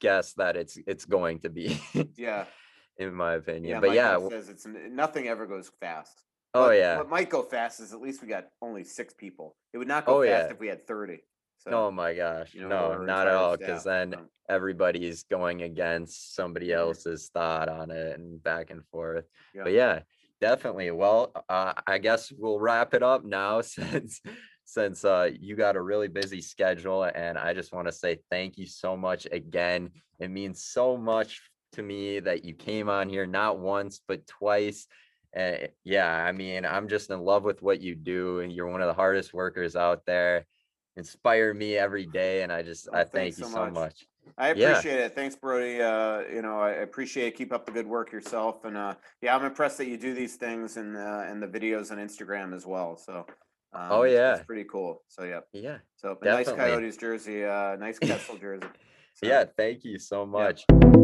guess 0.00 0.34
that 0.34 0.56
it's 0.56 0.78
it's 0.86 1.04
going 1.04 1.40
to 1.40 1.50
be. 1.50 1.80
yeah. 2.16 2.44
In 2.96 3.12
my 3.12 3.34
opinion. 3.34 3.70
Yeah, 3.72 3.80
but 3.80 3.92
yeah, 3.92 4.16
says 4.28 4.48
it's 4.48 4.66
nothing 4.66 5.26
ever 5.26 5.46
goes 5.46 5.70
fast. 5.80 6.22
Oh 6.54 6.68
but, 6.68 6.78
yeah. 6.78 6.98
What 6.98 7.10
might 7.10 7.28
go 7.28 7.42
fast 7.42 7.80
is 7.80 7.92
at 7.92 8.00
least 8.00 8.22
we 8.22 8.28
got 8.28 8.46
only 8.62 8.84
six 8.84 9.12
people. 9.12 9.56
It 9.72 9.78
would 9.78 9.88
not 9.88 10.06
go 10.06 10.22
oh, 10.22 10.24
fast 10.24 10.46
yeah. 10.46 10.52
if 10.52 10.60
we 10.60 10.68
had 10.68 10.86
30. 10.86 11.18
So, 11.58 11.70
oh 11.72 11.90
my 11.90 12.14
gosh. 12.14 12.54
You 12.54 12.68
know, 12.68 12.68
no, 12.68 13.02
not 13.02 13.26
at 13.26 13.34
all. 13.34 13.56
Because 13.56 13.82
then 13.82 14.14
um, 14.14 14.28
everybody's 14.48 15.24
going 15.24 15.62
against 15.62 16.36
somebody 16.36 16.72
else's 16.72 17.30
thought 17.34 17.68
on 17.68 17.90
it 17.90 18.16
and 18.16 18.40
back 18.40 18.70
and 18.70 18.84
forth. 18.86 19.24
Yeah. 19.52 19.62
But 19.64 19.72
yeah, 19.72 20.00
definitely. 20.44 20.90
Well, 20.90 21.32
uh, 21.48 21.72
I 21.86 21.96
guess 21.96 22.30
we'll 22.30 22.60
wrap 22.60 22.92
it 22.92 23.02
up 23.02 23.24
now 23.24 23.60
since 23.62 24.20
since 24.66 25.04
uh, 25.04 25.30
you 25.40 25.56
got 25.56 25.76
a 25.76 25.80
really 25.80 26.08
busy 26.08 26.42
schedule, 26.42 27.04
and 27.04 27.38
I 27.38 27.54
just 27.54 27.72
want 27.72 27.86
to 27.88 27.92
say 27.92 28.18
thank 28.30 28.58
you 28.58 28.66
so 28.66 28.94
much 28.94 29.26
again. 29.32 29.90
It 30.20 30.30
means 30.30 30.62
so 30.62 30.98
much 30.98 31.40
to 31.72 31.82
me 31.82 32.20
that 32.20 32.44
you 32.44 32.52
came 32.54 32.90
on 32.90 33.08
here 33.08 33.26
not 33.26 33.58
once 33.58 34.00
but 34.06 34.26
twice. 34.26 34.86
Uh, 35.34 35.68
yeah, 35.82 36.12
I 36.12 36.32
mean, 36.32 36.64
I'm 36.64 36.88
just 36.88 37.10
in 37.10 37.20
love 37.20 37.42
with 37.42 37.62
what 37.62 37.80
you 37.80 37.94
do. 37.94 38.40
And 38.40 38.52
you're 38.52 38.70
one 38.70 38.82
of 38.82 38.86
the 38.86 38.94
hardest 38.94 39.34
workers 39.34 39.74
out 39.74 40.04
there. 40.06 40.46
inspire 40.96 41.52
me 41.52 41.76
every 41.76 42.06
day. 42.06 42.42
And 42.42 42.52
I 42.52 42.62
just, 42.62 42.88
I 42.92 43.02
thank 43.02 43.38
you 43.38 43.46
so 43.46 43.64
much. 43.64 43.74
much. 43.74 44.06
I 44.36 44.48
appreciate 44.48 44.98
yeah. 44.98 45.06
it. 45.06 45.14
Thanks, 45.14 45.36
Brody. 45.36 45.80
Uh, 45.80 46.20
you 46.32 46.42
know, 46.42 46.60
I 46.60 46.70
appreciate 46.70 47.28
it. 47.28 47.36
Keep 47.36 47.52
up 47.52 47.66
the 47.66 47.72
good 47.72 47.86
work 47.86 48.12
yourself. 48.12 48.64
And 48.64 48.76
uh, 48.76 48.94
yeah, 49.20 49.36
I'm 49.36 49.44
impressed 49.44 49.78
that 49.78 49.86
you 49.86 49.96
do 49.96 50.14
these 50.14 50.36
things 50.36 50.76
and 50.76 50.96
uh, 50.96 51.24
and 51.26 51.42
the 51.42 51.46
videos 51.46 51.90
on 51.90 51.98
Instagram 51.98 52.54
as 52.54 52.66
well. 52.66 52.96
So 52.96 53.26
oh, 53.72 53.78
um, 53.78 53.88
oh 53.90 54.02
yeah, 54.04 54.36
it's 54.36 54.44
pretty 54.44 54.64
cool. 54.64 55.02
So 55.08 55.24
yeah, 55.24 55.40
yeah. 55.52 55.78
So 55.96 56.18
nice 56.22 56.48
Coyotes 56.48 56.96
jersey, 56.96 57.44
uh, 57.44 57.76
nice 57.76 57.98
Kessel 58.00 58.36
jersey. 58.36 58.66
So, 59.14 59.26
yeah, 59.26 59.44
thank 59.56 59.84
you 59.84 59.98
so 59.98 60.26
much. 60.26 60.64
Yeah. 60.70 61.03